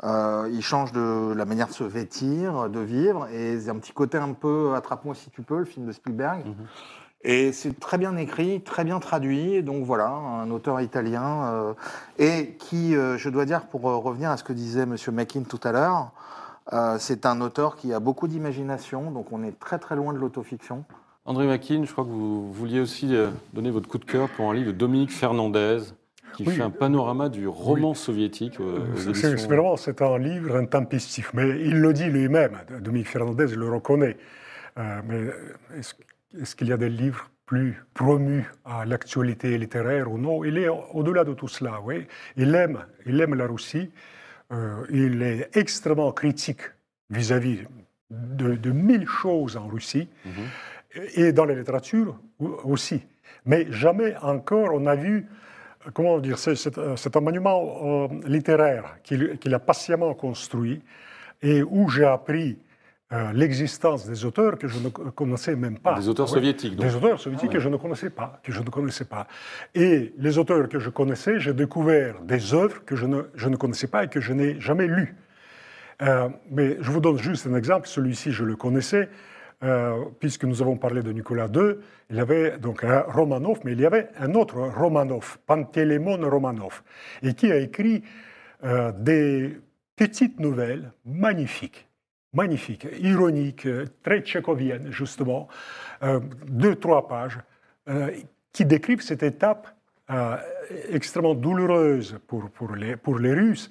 euh, 0.05 0.49
il 0.53 0.63
change 0.63 0.93
de 0.93 1.33
la 1.35 1.45
manière 1.45 1.67
de 1.69 1.73
se 1.73 1.83
vêtir, 1.85 2.69
de 2.71 2.79
vivre, 2.81 3.27
et 3.29 3.59
c'est 3.61 3.71
un 3.71 3.77
petit 3.79 3.93
côté 3.93 4.19
un 4.19 4.33
peu 4.35 4.75
Attrape-moi 4.77 5.15
si 5.17 5.31
tu 5.31 5.43
peux, 5.43 5.59
le 5.59 5.65
film 5.65 5.87
de 5.87 5.93
Spielberg. 5.93 6.45
Et 7.27 7.53
c'est 7.53 7.81
très 7.81 7.97
bien 7.97 8.17
écrit, 8.19 8.61
très 8.63 8.85
bien 8.85 9.01
traduit. 9.01 9.63
Donc 9.63 9.85
voilà, 9.85 10.09
un 10.09 10.51
auteur 10.51 10.81
italien. 10.83 11.45
euh, 11.45 11.73
et 12.19 12.55
qui, 12.59 12.95
euh, 12.95 13.17
je 13.17 13.31
dois 13.31 13.47
dire, 13.47 13.63
pour 13.67 13.89
euh, 13.89 13.97
revenir 13.97 14.31
à 14.31 14.37
ce 14.37 14.45
que 14.45 14.53
disait 14.53 14.83
M. 14.83 14.95
Mackin 15.13 15.43
tout 15.43 15.61
à 15.65 15.73
l'heure, 15.73 16.11
c'est 16.99 17.27
un 17.27 17.41
auteur 17.41 17.77
qui 17.77 17.93
a 17.93 17.99
beaucoup 18.01 18.29
d'imagination. 18.29 19.11
Donc 19.11 19.33
on 19.33 19.43
est 19.43 19.59
très 19.59 19.79
très 19.79 19.97
loin 19.97 20.13
de 20.13 20.19
l'autofiction. 20.19 20.85
André 21.27 21.47
Mackin, 21.47 21.85
je 21.85 21.93
crois 21.93 22.05
que 22.05 22.11
vous 22.11 22.53
vouliez 22.53 22.81
aussi 22.81 23.15
euh, 23.15 23.29
donner 23.55 23.71
votre 23.71 23.89
coup 23.89 23.99
de 23.99 24.05
cœur 24.05 24.29
pour 24.29 24.51
un 24.51 24.55
livre 24.55 24.73
de 24.73 24.77
Dominique 24.77 25.11
Fernandez 25.11 25.79
qui 26.37 26.45
Oui. 26.47 26.55
fait 26.57 26.63
un 26.63 26.71
panorama 26.71 27.29
du 27.29 27.47
roman 27.49 27.95
soviétique 27.95 28.59
euh, 28.61 28.79
aux 28.93 28.97
C'est- 28.97 29.09
éditions- 29.11 29.37
C'est 29.39 29.47
vraiment 29.47 29.77
c'est 29.77 30.03
un 30.03 30.19
livre 30.19 30.57
intempestif, 30.57 31.31
mais 31.33 31.49
il 31.61 31.81
le 31.81 31.93
dit 31.93 32.05
lui-même. 32.07 32.59
Dominique 32.81 33.09
Fernandez 33.09 33.47
le 33.57 33.71
reconnaît. 33.73 34.17
Euh, 34.77 35.01
mais 35.07 35.79
est-ce 36.41 36.57
qu'il 36.57 36.69
y 36.69 36.73
a 36.73 36.77
des 36.77 36.89
livres 36.91 37.31
plus 37.47 37.83
promus 37.95 38.45
à 38.65 38.85
l'actualité 38.85 39.57
littéraire 39.57 40.11
ou 40.13 40.19
non? 40.19 40.45
Il 40.45 40.59
est 40.59 40.69
au- 40.69 40.83
au-delà 40.93 41.25
de 41.25 41.33
tout 41.33 41.49
cela. 41.49 41.81
Oui, 41.85 42.07
il 42.37 42.55
aime, 42.55 42.85
il 43.07 43.19
aime 43.21 43.35
la 43.35 43.47
Russie. 43.47 43.91
Euh, 44.53 44.85
il 44.91 45.23
est 45.23 45.57
extrêmement 45.57 46.13
critique 46.13 46.61
vis-à-vis 47.11 47.61
de, 48.11 48.57
de 48.57 48.71
mille 48.73 49.07
choses 49.07 49.57
en 49.57 49.69
Russie 49.69 50.09
et 51.15 51.33
dans 51.33 51.45
la 51.45 51.55
littérature 51.55 52.19
au- 52.39 52.61
aussi. 52.65 53.03
Mais 53.47 53.67
jamais 53.71 54.15
encore 54.23 54.71
on 54.75 54.87
a 54.87 54.95
vu, 54.95 55.27
comment 55.93 56.19
dire, 56.19 56.39
c'est- 56.39 56.55
c'est 56.57 56.79
euh, 56.79 56.95
un 57.15 57.21
monument 57.21 58.09
euh, 58.09 58.09
littéraire 58.27 58.97
qu'il 59.03 59.55
a 59.55 59.59
patiemment 59.59 60.15
construit 60.15 60.83
et 61.43 61.63
où 61.63 61.89
j'ai 61.89 62.05
appris 62.05 62.59
euh, 63.13 63.33
l'existence 63.35 64.09
des 64.09 64.25
auteurs 64.25 64.59
que 64.59 64.67
je 64.67 64.79
ne 64.79 64.89
co- 64.89 65.11
connaissais 65.13 65.55
même 65.55 65.79
pas. 65.79 65.95
Des 65.95 66.09
auteurs 66.09 66.27
Oui. 66.27 66.33
soviétiques, 66.33 66.75
donc. 66.75 66.87
Des 66.87 66.97
auteurs 66.97 67.21
soviétiques 67.21 67.53
que 67.53 67.61
je 67.61 67.69
ne 67.69 67.77
connaissais 67.77 68.11
pas, 68.11 68.41
que 68.43 68.51
je 68.51 68.61
ne 68.61 68.71
connaissais 68.71 69.05
pas. 69.05 69.27
Et 69.75 70.15
les 70.19 70.39
auteurs 70.39 70.69
que 70.69 70.79
je 70.81 70.89
connaissais, 70.91 71.39
j'ai 71.39 71.53
découvert 71.53 72.21
des 72.23 72.55
œuvres 72.55 72.83
que 72.85 72.97
je 72.97 73.05
ne, 73.07 73.23
je 73.35 73.49
ne 73.51 73.57
connaissais 73.57 73.87
pas 73.89 74.05
et 74.05 74.09
que 74.09 74.21
je 74.21 74.33
n'ai 74.33 74.59
jamais 74.59 74.87
lues. 74.87 75.15
Euh, 76.03 76.29
mais 76.51 76.77
je 76.81 76.91
vous 76.91 77.01
donne 77.01 77.19
juste 77.19 77.47
un 77.47 77.55
exemple. 77.55 77.87
Celui-ci, 77.87 78.33
je 78.33 78.43
le 78.43 78.57
connaissais, 78.57 79.09
euh, 79.63 80.05
puisque 80.21 80.45
nous 80.45 80.61
avons 80.63 80.77
parlé 80.77 81.03
de 81.03 81.13
Nicolas 81.13 81.47
II. 81.47 81.77
Il 82.11 82.17
y 82.17 82.21
avait 82.21 82.59
donc 82.59 82.85
un 82.85 83.01
Romanov, 83.01 83.61
mais 83.65 83.73
il 83.73 83.81
y 83.81 83.87
avait 83.87 84.09
un 84.19 84.35
autre 84.35 84.59
Romanov, 84.59 85.39
Pantélémon 85.47 86.19
Romanov, 86.29 86.83
et 87.23 87.35
qui 87.35 87.51
a 87.51 87.57
écrit 87.57 88.03
euh, 88.65 88.93
des 88.93 89.59
petites 89.97 90.41
nouvelles 90.41 90.93
magnifiques, 91.07 91.89
magnifiques, 92.33 92.87
ironiques, 93.01 93.67
euh, 93.67 93.87
très 94.03 94.21
tchécoviennes, 94.21 94.91
justement, 94.91 95.49
deux, 96.47 96.75
trois 96.75 97.09
pages, 97.09 97.39
qui 98.53 98.67
décrivent 98.67 99.01
cette 99.01 99.23
étape 99.23 99.69
extrêmement 100.91 101.35
douloureuse 101.35 102.19
pour, 102.27 102.51
pour, 102.51 102.75
les, 102.75 102.97
pour 102.97 103.19
les 103.19 103.33
Russes, 103.33 103.71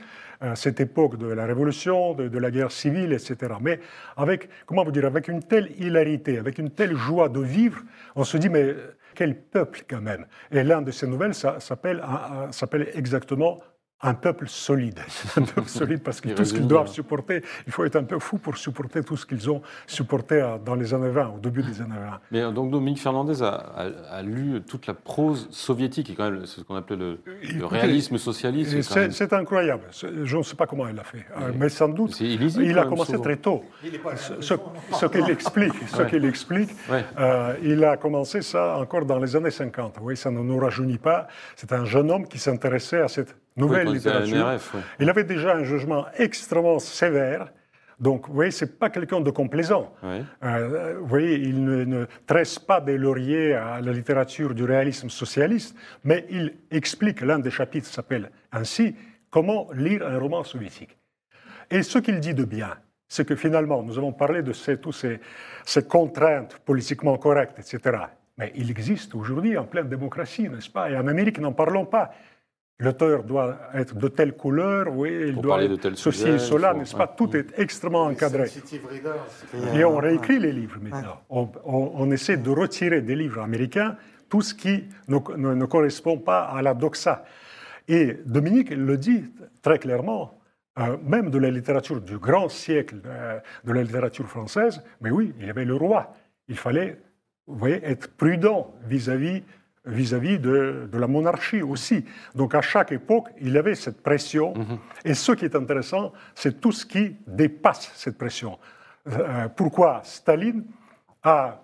cette 0.55 0.79
époque 0.79 1.17
de 1.17 1.27
la 1.27 1.45
révolution, 1.45 2.13
de, 2.13 2.37
la 2.37 2.51
guerre 2.51 2.71
civile, 2.71 3.13
etc. 3.13 3.53
Mais 3.61 3.79
avec, 4.17 4.49
comment 4.65 4.83
vous 4.83 4.91
dire, 4.91 5.05
avec 5.05 5.27
une 5.27 5.41
telle 5.41 5.71
hilarité, 5.79 6.37
avec 6.37 6.57
une 6.57 6.69
telle 6.69 6.95
joie 6.95 7.29
de 7.29 7.39
vivre, 7.39 7.81
on 8.15 8.23
se 8.23 8.37
dit, 8.37 8.49
mais 8.49 8.75
quel 9.15 9.39
peuple 9.39 9.83
quand 9.87 10.01
même. 10.01 10.25
Et 10.51 10.63
l'un 10.63 10.81
de 10.81 10.91
ces 10.91 11.07
nouvelles 11.07 11.33
s'appelle 11.33 12.01
exactement 12.93 13.59
un 14.03 14.13
peuple 14.13 14.47
solide. 14.47 14.99
Un 15.37 15.41
peuple 15.43 15.69
solide 15.69 16.01
parce 16.03 16.19
que 16.21 16.29
Il 16.29 16.35
tout 16.35 16.45
ce 16.45 16.53
qu'ils 16.53 16.67
doivent 16.67 16.85
bien. 16.85 16.93
supporter, 16.93 17.41
il 17.65 17.71
faut 17.73 17.83
être 17.85 17.95
un 17.95 18.03
peu 18.03 18.19
fou 18.19 18.37
pour 18.37 18.57
supporter 18.57 19.01
tout 19.03 19.15
ce 19.17 19.25
qu'ils 19.25 19.49
ont 19.49 19.61
supporté 19.87 20.35
euh, 20.41 20.57
dans 20.63 20.75
les 20.75 20.93
années 20.93 21.09
20, 21.09 21.27
au 21.35 21.39
début 21.39 21.63
des 21.63 21.81
années 21.81 21.95
20. 21.97 22.19
Mais 22.31 22.41
euh, 22.41 22.51
donc 22.51 22.69
Dominique 22.69 22.99
Fernandez 23.01 23.41
a, 23.41 23.47
a- 23.47 24.15
a 24.17 24.21
lu 24.21 24.61
toute 24.67 24.85
la 24.87 24.93
prose 24.93 25.47
soviétique, 25.51 26.09
et 26.09 26.15
quand 26.15 26.29
même 26.29 26.45
c'est 26.45 26.59
ce 26.61 26.65
qu'on 26.65 26.75
appelait 26.75 26.97
le, 26.97 27.19
réalisme 27.65 28.17
socialiste. 28.17 28.81
C'est 28.81 29.31
même- 29.31 29.41
incroyable. 29.41 29.83
Je 30.23 30.37
ne 30.37 30.43
sais 30.43 30.55
pas 30.55 30.67
comment 30.67 30.87
il 30.87 30.95
l'a 30.95 31.03
fait, 31.03 31.25
euh, 31.41 31.51
mais 31.57 31.69
sans 31.69 31.87
doute. 31.89 32.19
Illisible, 32.19 32.65
Il 32.65 32.77
a 32.77 32.83
commencé 32.85 33.13
souvent. 33.13 33.23
très 33.23 33.37
tôt. 33.37 33.63
Ce, 34.17 34.41
ce- 34.41 34.53
ce 34.99 35.05
qu'il 35.07 35.29
explique, 35.29 35.73
ce 35.87 35.97
Ouais. 36.01 36.09
qu'il 36.09 36.25
explique, 36.25 36.69
Ouais. 36.91 37.05
euh, 37.19 37.55
il 37.63 37.83
a 37.83 37.97
commencé 37.97 38.41
ça 38.41 38.77
encore 38.77 39.05
dans 39.05 39.19
les 39.19 39.35
années 39.35 39.49
50. 39.51 39.97
Oui, 40.01 40.17
ça 40.17 40.29
ne 40.29 40.39
nous 40.41 40.57
rajeunit 40.59 40.97
pas. 40.97 41.27
C'est 41.55 41.71
un 41.71 41.85
jeune 41.85 42.11
homme 42.11 42.27
qui 42.27 42.37
s'intéressait 42.39 42.99
à 43.01 43.07
cette 43.07 43.35
nouvelle 43.55 43.87
littérature. 43.87 44.37
NRF. 44.37 44.75
Il 44.99 45.09
avait 45.09 45.23
déjà 45.23 45.55
un 45.55 45.63
jugement 45.63 46.05
extrêmement 46.17 46.79
sévère. 46.79 47.51
Donc, 47.99 48.27
vous 48.27 48.33
voyez, 48.33 48.51
c'est 48.51 48.79
pas 48.79 48.89
quelqu'un 48.89 49.21
de 49.21 49.29
complaisant. 49.29 49.93
Ouais. 50.03 50.23
Euh, 50.43 50.97
vous 50.99 51.07
voyez, 51.07 51.35
il 51.35 51.63
ne, 51.63 51.83
ne 51.85 52.05
tresse 52.25 52.59
pas 52.59 52.81
des 52.81 52.97
lauriers 52.97 53.53
à 53.53 53.81
la 53.81 53.93
littérature 53.93 54.53
du 54.53 54.63
réalisme 54.63 55.09
socialiste, 55.09 55.75
mais 56.03 56.25
il 56.29 56.55
explique, 56.71 57.21
l'un 57.21 57.39
des 57.39 57.51
chapitres 57.51 57.87
s'appelle 57.87 58.31
ainsi, 58.51 58.95
comment 59.29 59.69
lire 59.73 60.05
un 60.05 60.17
roman 60.19 60.43
soviétique. 60.43 60.97
Et 61.69 61.83
ce 61.83 61.99
qu'il 61.99 62.19
dit 62.19 62.33
de 62.33 62.43
bien, 62.43 62.75
c'est 63.07 63.25
que 63.25 63.35
finalement, 63.35 63.83
nous 63.83 63.97
avons 63.97 64.11
parlé 64.11 64.41
de 64.41 64.53
ces, 64.53 64.77
toutes 64.77 64.95
ces, 64.95 65.19
ces 65.65 65.87
contraintes 65.87 66.57
politiquement 66.65 67.17
correctes, 67.17 67.59
etc. 67.59 67.97
Mais 68.37 68.51
il 68.55 68.71
existe 68.71 69.13
aujourd'hui 69.13 69.57
en 69.57 69.65
pleine 69.65 69.87
démocratie, 69.87 70.49
n'est-ce 70.49 70.69
pas? 70.69 70.89
Et 70.89 70.97
en 70.97 71.07
Amérique, 71.07 71.39
n'en 71.39 71.51
parlons 71.51 71.85
pas. 71.85 72.11
L'auteur 72.79 73.23
doit 73.23 73.57
être 73.75 73.95
de 73.95 74.07
telle 74.07 74.33
couleur, 74.35 74.87
oui, 74.91 75.11
il 75.27 75.33
Pour 75.35 75.43
doit 75.43 75.51
parler 75.53 75.67
de 75.69 75.75
être 75.75 75.81
tel 75.81 75.95
ceci 75.97 76.19
sujet, 76.21 76.35
et 76.35 76.39
cela, 76.39 76.73
n'est-ce 76.73 76.95
pas? 76.95 77.07
Tout 77.07 77.35
est 77.37 77.57
extrêmement 77.59 78.05
encadré. 78.05 78.49
Et 79.75 79.85
on 79.85 79.97
réécrit 79.97 80.39
les 80.39 80.51
livres 80.51 80.77
maintenant. 80.81 81.21
On, 81.29 81.49
on- 81.65 81.91
on 81.95 82.11
essaie 82.11 82.37
de 82.37 82.49
retirer 82.49 83.01
des 83.01 83.15
livres 83.15 83.41
américains 83.41 83.95
tout 84.27 84.41
ce 84.41 84.55
qui 84.55 84.85
ne, 85.07 85.17
ne- 85.37 85.53
ne 85.53 85.65
correspond 85.65 86.17
pas 86.17 86.41
à 86.45 86.61
la 86.63 86.73
doxa. 86.73 87.23
Et 87.87 88.17
Dominique 88.25 88.71
le 88.71 88.97
dit 88.97 89.25
très 89.61 89.77
clairement, 89.77 90.39
euh, 90.79 90.97
même 91.03 91.29
de 91.29 91.37
la 91.37 91.51
littérature 91.51 92.01
du 92.01 92.17
grand 92.17 92.49
siècle 92.49 92.95
euh, 93.05 93.39
de 93.63 93.71
la 93.71 93.83
littérature 93.83 94.27
française, 94.27 94.81
mais 94.99 95.11
oui, 95.11 95.31
il 95.39 95.45
y 95.45 95.49
avait 95.51 95.65
le 95.65 95.75
roi. 95.75 96.13
Il 96.47 96.57
fallait, 96.57 96.99
vous 97.45 97.55
voyez, 97.57 97.79
être 97.85 98.09
prudent 98.17 98.73
vis-à-vis 98.87 99.43
vis-à-vis 99.85 100.39
de, 100.39 100.87
de 100.91 100.97
la 100.97 101.07
monarchie 101.07 101.61
aussi. 101.61 102.05
Donc 102.35 102.55
à 102.55 102.61
chaque 102.61 102.91
époque, 102.91 103.29
il 103.41 103.51
y 103.51 103.57
avait 103.57 103.75
cette 103.75 104.01
pression. 104.01 104.53
Et 105.03 105.13
ce 105.13 105.31
qui 105.33 105.45
est 105.45 105.55
intéressant, 105.55 106.13
c'est 106.35 106.61
tout 106.61 106.71
ce 106.71 106.85
qui 106.85 107.17
dépasse 107.27 107.91
cette 107.95 108.17
pression. 108.17 108.57
Euh, 109.07 109.49
pourquoi 109.49 110.01
Staline 110.03 110.63
a 111.23 111.59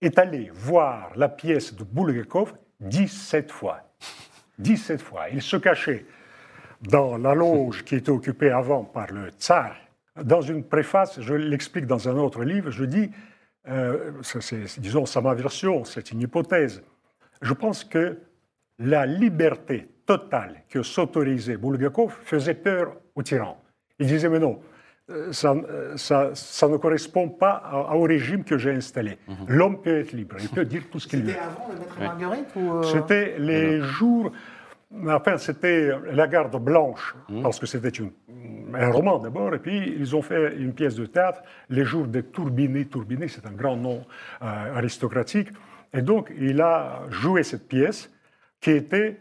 est 0.00 0.18
allé 0.18 0.50
voir 0.52 1.12
la 1.14 1.28
pièce 1.28 1.74
de 1.74 1.84
Bulgakov 1.84 2.54
17 2.80 3.52
fois. 3.52 3.80
17 4.58 5.00
fois. 5.00 5.28
Il 5.30 5.42
se 5.42 5.56
cachait 5.56 6.06
dans 6.82 7.18
la 7.18 7.34
loge 7.34 7.84
qui 7.84 7.96
était 7.96 8.10
occupée 8.10 8.50
avant 8.50 8.84
par 8.84 9.12
le 9.12 9.28
tsar. 9.30 9.76
Dans 10.22 10.40
une 10.40 10.64
préface, 10.64 11.20
je 11.20 11.34
l'explique 11.34 11.86
dans 11.86 12.08
un 12.08 12.16
autre 12.16 12.42
livre, 12.42 12.70
je 12.70 12.84
dis, 12.84 13.10
euh, 13.68 14.12
c'est, 14.22 14.80
disons, 14.80 15.06
c'est 15.06 15.20
ma 15.20 15.34
version, 15.34 15.84
c'est 15.84 16.10
une 16.10 16.22
hypothèse. 16.22 16.82
Je 17.40 17.52
pense 17.54 17.84
que 17.84 18.18
la 18.78 19.06
liberté 19.06 19.88
totale 20.06 20.62
que 20.68 20.82
s'autorisait 20.82 21.56
Bulgakov 21.56 22.18
faisait 22.22 22.54
peur 22.54 22.96
aux 23.14 23.22
tyrans. 23.22 23.60
Il 23.98 24.06
disait, 24.06 24.28
mais 24.28 24.38
non, 24.38 24.60
euh, 25.10 25.32
ça, 25.32 25.52
euh, 25.52 25.96
ça, 25.96 26.30
ça 26.34 26.68
ne 26.68 26.76
correspond 26.76 27.28
pas 27.28 27.52
à- 27.64 27.94
au 27.94 28.02
régime 28.02 28.44
que 28.44 28.56
j'ai 28.58 28.72
installé. 28.72 29.18
L'homme 29.48 29.80
peut 29.82 29.98
être 30.00 30.12
libre, 30.12 30.36
il 30.40 30.48
peut 30.48 30.64
dire 30.64 30.84
tout 30.90 30.98
ce 30.98 31.06
qu'il 31.08 31.22
veut. 31.22 31.28
C'était 31.32 31.40
avant 31.40 31.68
le 31.72 31.78
maître 31.78 31.98
Marguerite 32.00 32.56
ou 32.56 32.72
euh, 32.72 32.82
C'était 32.82 33.38
les 33.38 33.80
jours. 33.82 34.32
Enfin, 35.08 35.36
c'était 35.38 35.90
la 36.12 36.26
garde 36.26 36.56
blanche, 36.62 37.14
parce 37.44 37.60
que 37.60 37.66
c'était 37.66 37.92
un 38.74 38.90
roman 38.90 39.18
d'abord, 39.20 39.54
et 39.54 39.60
puis 39.60 39.94
ils 39.96 40.16
ont 40.16 40.22
fait 40.22 40.56
une 40.56 40.72
pièce 40.72 40.96
de 40.96 41.06
théâtre, 41.06 41.42
Les 41.68 41.84
jours 41.84 42.08
de 42.08 42.20
Tourbini. 42.22 42.86
Tourbini, 42.86 43.28
c'est 43.28 43.46
un 43.46 43.52
grand 43.52 43.76
nom 43.76 44.04
euh, 44.42 44.74
aristocratique. 44.76 45.48
Et 45.92 46.02
donc, 46.02 46.32
il 46.38 46.60
a 46.60 47.02
joué 47.10 47.42
cette 47.42 47.66
pièce 47.66 48.10
qui 48.60 48.70
était, 48.70 49.20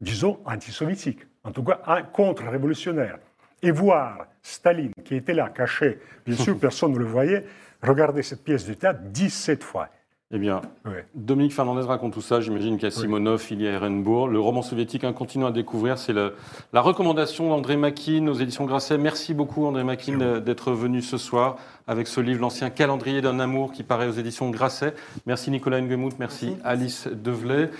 disons, 0.00 0.40
antisoviétique, 0.44 1.20
en 1.42 1.50
tout 1.50 1.64
cas 1.64 1.80
contre-révolutionnaire. 2.12 3.18
Et 3.62 3.70
voir 3.70 4.26
Staline, 4.42 4.92
qui 5.04 5.16
était 5.16 5.34
là, 5.34 5.48
caché, 5.48 6.00
bien 6.26 6.36
sûr, 6.44 6.58
personne 6.58 6.92
ne 6.92 6.98
le 6.98 7.06
voyait, 7.06 7.44
regarder 7.82 8.22
cette 8.22 8.44
pièce 8.44 8.66
de 8.66 8.74
théâtre 8.74 9.00
17 9.02 9.62
fois. 9.64 9.88
Eh 10.36 10.38
bien, 10.38 10.62
Ouais. 10.84 11.06
Dominique 11.14 11.54
Fernandez 11.54 11.82
raconte 11.86 12.12
tout 12.12 12.20
ça. 12.20 12.40
J'imagine 12.40 12.74
qu'il 12.74 12.82
y 12.84 12.86
a 12.86 12.90
Simonov, 12.90 13.46
il 13.52 13.62
y 13.62 13.68
a 13.68 13.70
Ehrenbourg. 13.70 14.26
Le 14.26 14.40
roman 14.40 14.62
soviétique, 14.62 15.04
un 15.04 15.12
continent 15.12 15.46
à 15.46 15.52
découvrir. 15.52 15.96
C'est 15.96 16.12
le- 16.12 16.34
la 16.72 16.80
recommandation 16.80 17.50
d'André 17.50 17.76
Makin 17.76 18.26
aux 18.26 18.34
éditions 18.34 18.64
Grasset. 18.64 18.98
Merci 18.98 19.32
beaucoup, 19.32 19.64
André 19.64 19.84
Makin, 19.84 20.40
d'être 20.40 20.72
venu 20.72 21.02
ce 21.02 21.18
soir 21.18 21.56
avec 21.86 22.08
ce 22.08 22.20
livre, 22.20 22.40
L'ancien 22.40 22.68
calendrier 22.70 23.20
d'un 23.20 23.38
amour, 23.38 23.70
qui 23.70 23.84
paraît 23.84 24.08
aux 24.08 24.12
éditions 24.12 24.50
Grasset. 24.50 24.94
Merci, 25.24 25.52
Nicolas 25.52 25.80
Nguemout. 25.80 26.18
Merci, 26.18 26.56
Alice 26.64 27.06
Develay. 27.06 27.70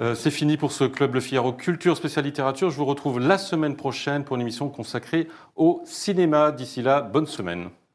Euh, 0.00 0.16
C'est 0.16 0.30
fini 0.32 0.56
pour 0.56 0.72
ce 0.72 0.82
Club 0.84 1.14
Le 1.14 1.20
Figaro 1.20 1.52
Culture 1.52 1.96
Spéciale 1.96 2.24
Littérature. 2.24 2.70
Je 2.70 2.76
vous 2.76 2.86
retrouve 2.86 3.20
la 3.20 3.38
semaine 3.38 3.76
prochaine 3.76 4.24
pour 4.24 4.34
une 4.34 4.42
émission 4.42 4.68
consacrée 4.68 5.28
au 5.54 5.80
cinéma. 5.84 6.50
D'ici 6.50 6.82
là, 6.82 7.02
bonne 7.02 7.26
semaine. 7.26 7.68